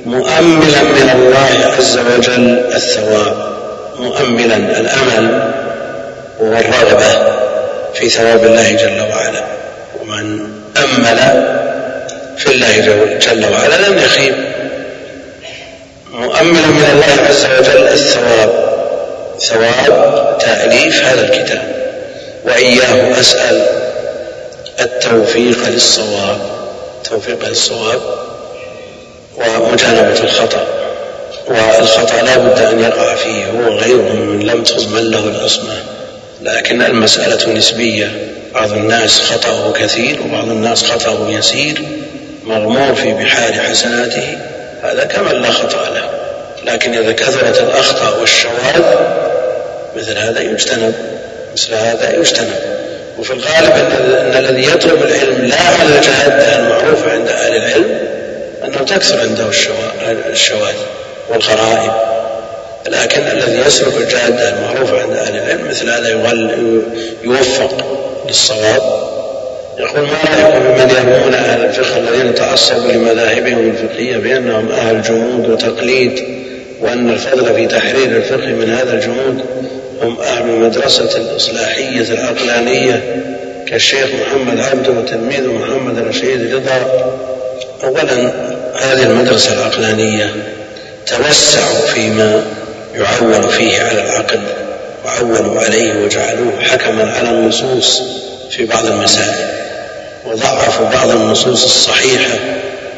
مؤملا 0.05 0.83
من 0.83 1.09
الله 1.15 1.73
عز 1.77 1.97
وجل 1.97 2.65
الثواب. 2.75 3.53
مؤملا 3.99 4.55
الأمل 4.55 5.51
والرغبة 6.39 7.33
في 7.93 8.09
ثواب 8.09 8.43
الله 8.45 8.71
جل 8.71 9.01
وعلا. 9.01 9.43
ومن 10.01 10.39
أمل 10.77 11.19
في 12.37 12.51
الله 12.51 12.77
جل 13.17 13.45
وعلا. 13.45 13.89
لم 13.89 13.97
يخيب. 13.97 14.35
مؤملا 16.11 16.67
من 16.67 16.89
الله 16.93 17.27
عز 17.29 17.45
وجل 17.45 17.87
الثواب. 17.87 18.73
ثواب 19.39 20.37
تأليف 20.39 21.05
هذا 21.05 21.21
الكتاب. 21.21 21.75
وإياه 22.45 23.19
أسأل. 23.19 23.65
التوفيق 24.79 25.57
للصواب. 25.67 26.39
التوفيق 26.97 27.47
للصواب. 27.47 28.01
ومجانبة 29.37 30.23
الخطأ. 30.23 30.67
والخطأ 31.47 32.21
لا 32.21 32.37
بد 32.37 32.59
أن 32.59 32.79
يقع 32.79 33.15
فيه. 33.15 33.45
هو 33.45 33.77
غيره 33.77 34.13
من 34.13 34.39
لم 34.39 34.63
تضمن 34.63 35.11
له 35.11 35.19
العصمة 35.19 35.75
لكن 36.41 36.81
المسألة 36.81 37.53
نسبية. 37.53 38.11
بعض 38.53 38.71
الناس 38.71 39.19
خطأه 39.19 39.73
كثير 39.73 40.21
وبعض 40.21 40.47
الناس 40.47 40.83
خطأه 40.83 41.29
يسير. 41.29 41.81
مغمور 42.45 42.95
في 42.95 43.13
بحار 43.13 43.53
حسناته 43.53 44.37
هذا 44.83 45.03
كمن 45.03 45.41
لا 45.41 45.51
خطأ 45.51 45.89
له. 45.89 46.09
لكن 46.65 46.97
إذا 46.97 47.11
كثرت 47.11 47.61
الأخطاء 47.61 48.19
والشواذ 48.19 48.81
مثل 49.95 50.17
هذا 50.17 50.41
يجتنب 50.41 50.93
مثل 51.53 51.73
هذا 51.73 52.15
يجتنب. 52.15 52.55
وفي 53.19 53.33
الغالب 53.33 53.71
أن 53.71 54.45
الذي 54.45 54.67
يطلب 54.67 55.03
العلم 55.03 55.45
لا 55.45 55.61
على 55.61 55.95
الجهادة 55.95 56.59
المعروفة 56.59 57.11
عند 57.11 57.27
أهل 57.27 57.55
العلم 57.55 57.97
أنه 58.65 58.77
تكثر 58.77 59.19
عنده 59.19 59.45
الشواذ 60.29 60.75
والغرائب. 61.29 61.91
لكن 62.87 63.21
الذي 63.21 63.61
يسلك 63.67 63.97
الجادة 63.97 64.49
المعروفة 64.49 65.01
عند 65.01 65.15
أهل 65.17 65.35
العلم 65.35 65.67
مثل 65.69 65.89
هذا 65.89 66.09
يوفق 67.23 67.85
للصواب. 68.27 69.13
يقول 69.79 70.01
ما 70.01 70.17
رأيكم 70.23 70.59
بمن 70.59 70.89
يرمون 70.89 71.33
أهل 71.33 71.65
الفقه 71.65 71.97
الذين 71.97 72.35
تعصبوا 72.35 72.91
لمذاهبهم 72.91 73.69
الفقهية 73.69 74.17
بأنهم 74.17 74.71
أهل 74.71 75.01
جمود 75.01 75.49
وتقليد 75.49 76.23
وأن 76.81 77.09
الفضل 77.09 77.55
في 77.55 77.67
تحرير 77.67 78.17
الفقه 78.17 78.47
من 78.47 78.69
هذا 78.69 78.93
الجمود 78.93 79.45
هم 80.01 80.19
أهل 80.19 80.49
المدرسة 80.49 81.17
الإصلاحية 81.17 82.13
العقلانية 82.13 83.23
كالشيخ 83.67 84.07
محمد 84.21 84.59
عبده 84.59 84.91
وتلميذه 84.91 85.53
محمد 85.53 86.07
رشيد 86.07 86.55
رضا. 86.55 87.03
أولا 87.83 88.31
هذه 88.75 89.03
المدرسة 89.03 89.53
العقلانية 89.53 90.35
توسعوا 91.07 91.87
فيما 91.93 92.43
يعول 92.95 93.43
فيه 93.43 93.79
على 93.79 94.01
العقل 94.01 94.39
وعولوا 95.05 95.61
عليه 95.61 96.03
وجعلوه 96.03 96.53
حكما 96.61 97.11
على 97.11 97.29
النصوص 97.29 98.01
في 98.51 98.65
بعض 98.65 98.85
المسائل. 98.85 99.62
وضعفوا 100.25 100.85
بعض 100.85 101.09
النصوص 101.09 101.63
الصحيحة 101.63 102.39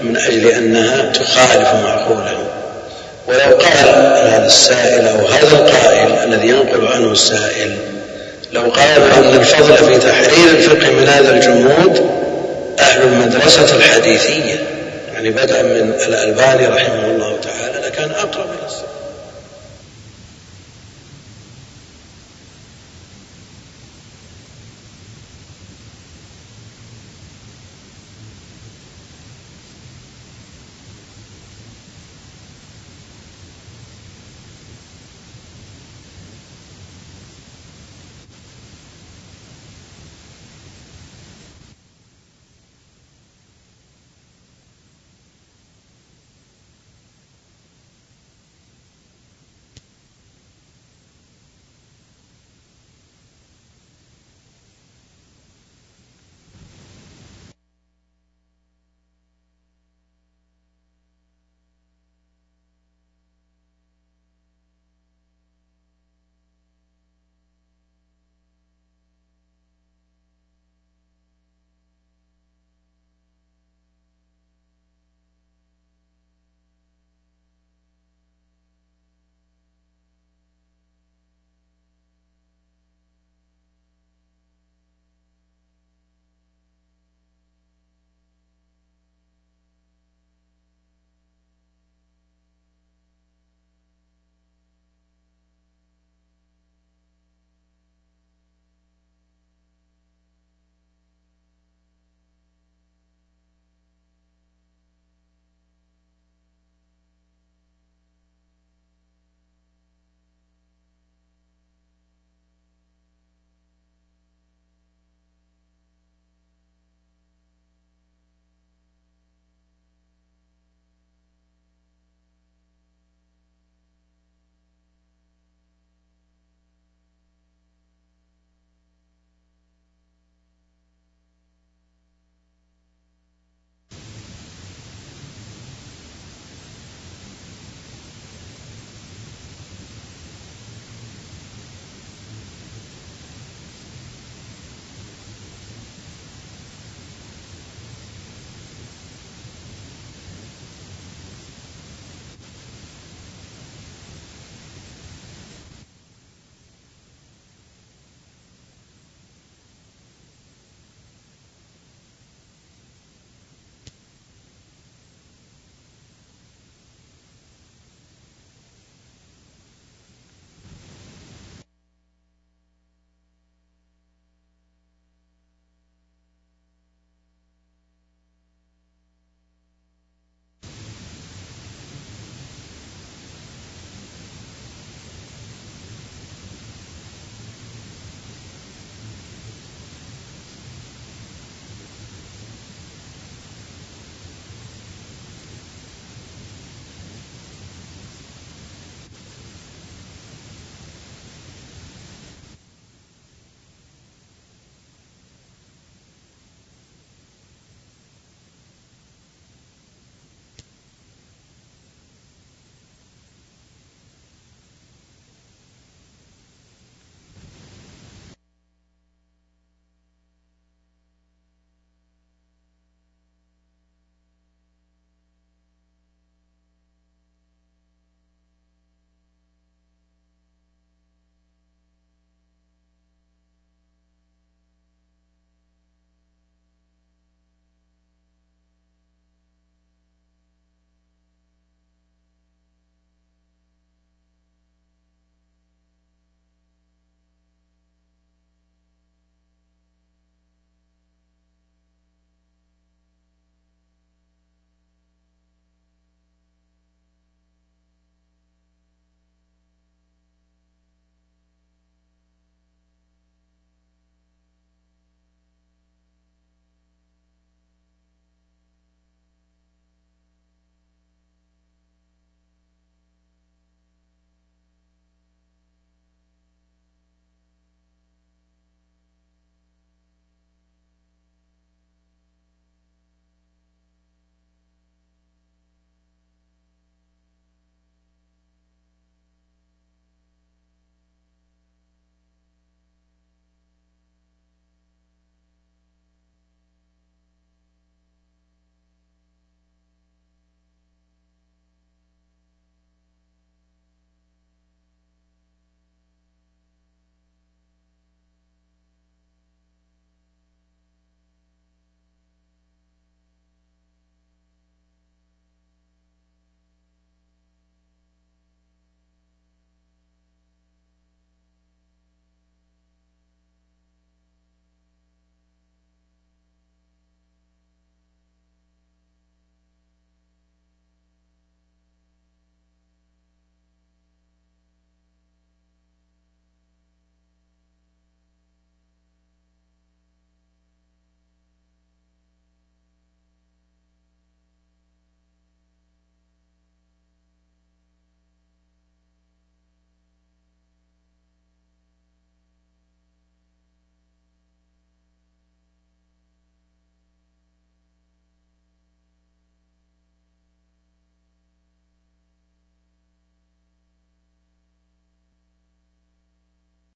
من 0.03 0.17
أجل 0.17 0.47
أنها 0.47 1.11
تخالف 1.11 1.73
معقوله. 1.83 2.37
ولو 3.27 3.57
قال 3.57 3.89
هذا 4.27 4.45
السائل 4.47 5.07
أو 5.07 5.27
هذا 5.27 5.57
القائل 5.57 6.13
الذي 6.23 6.47
ينقل 6.47 6.87
عنه 6.87 7.11
السائل 7.11 7.77
لو 8.51 8.61
قالوا 8.61 9.17
أن 9.17 9.35
الفضل 9.35 9.77
في 9.77 9.97
تحرير 9.97 10.49
الفقه 10.49 10.91
من 10.91 11.07
هذا 11.07 11.35
الجمود 11.35 12.09
أهل 12.79 13.01
المدرسة 13.01 13.75
الحديثية 13.75 14.59
يعني 15.13 15.29
بدءا 15.29 15.61
من 15.61 15.93
الألباني 16.07 16.67
رحمه 16.67 17.05
الله 17.05 17.37
تعالى 17.43 17.87
لكان 17.87 18.11
أقرب 18.11 18.45
إلى 18.45 18.65
الصواب 18.65 18.94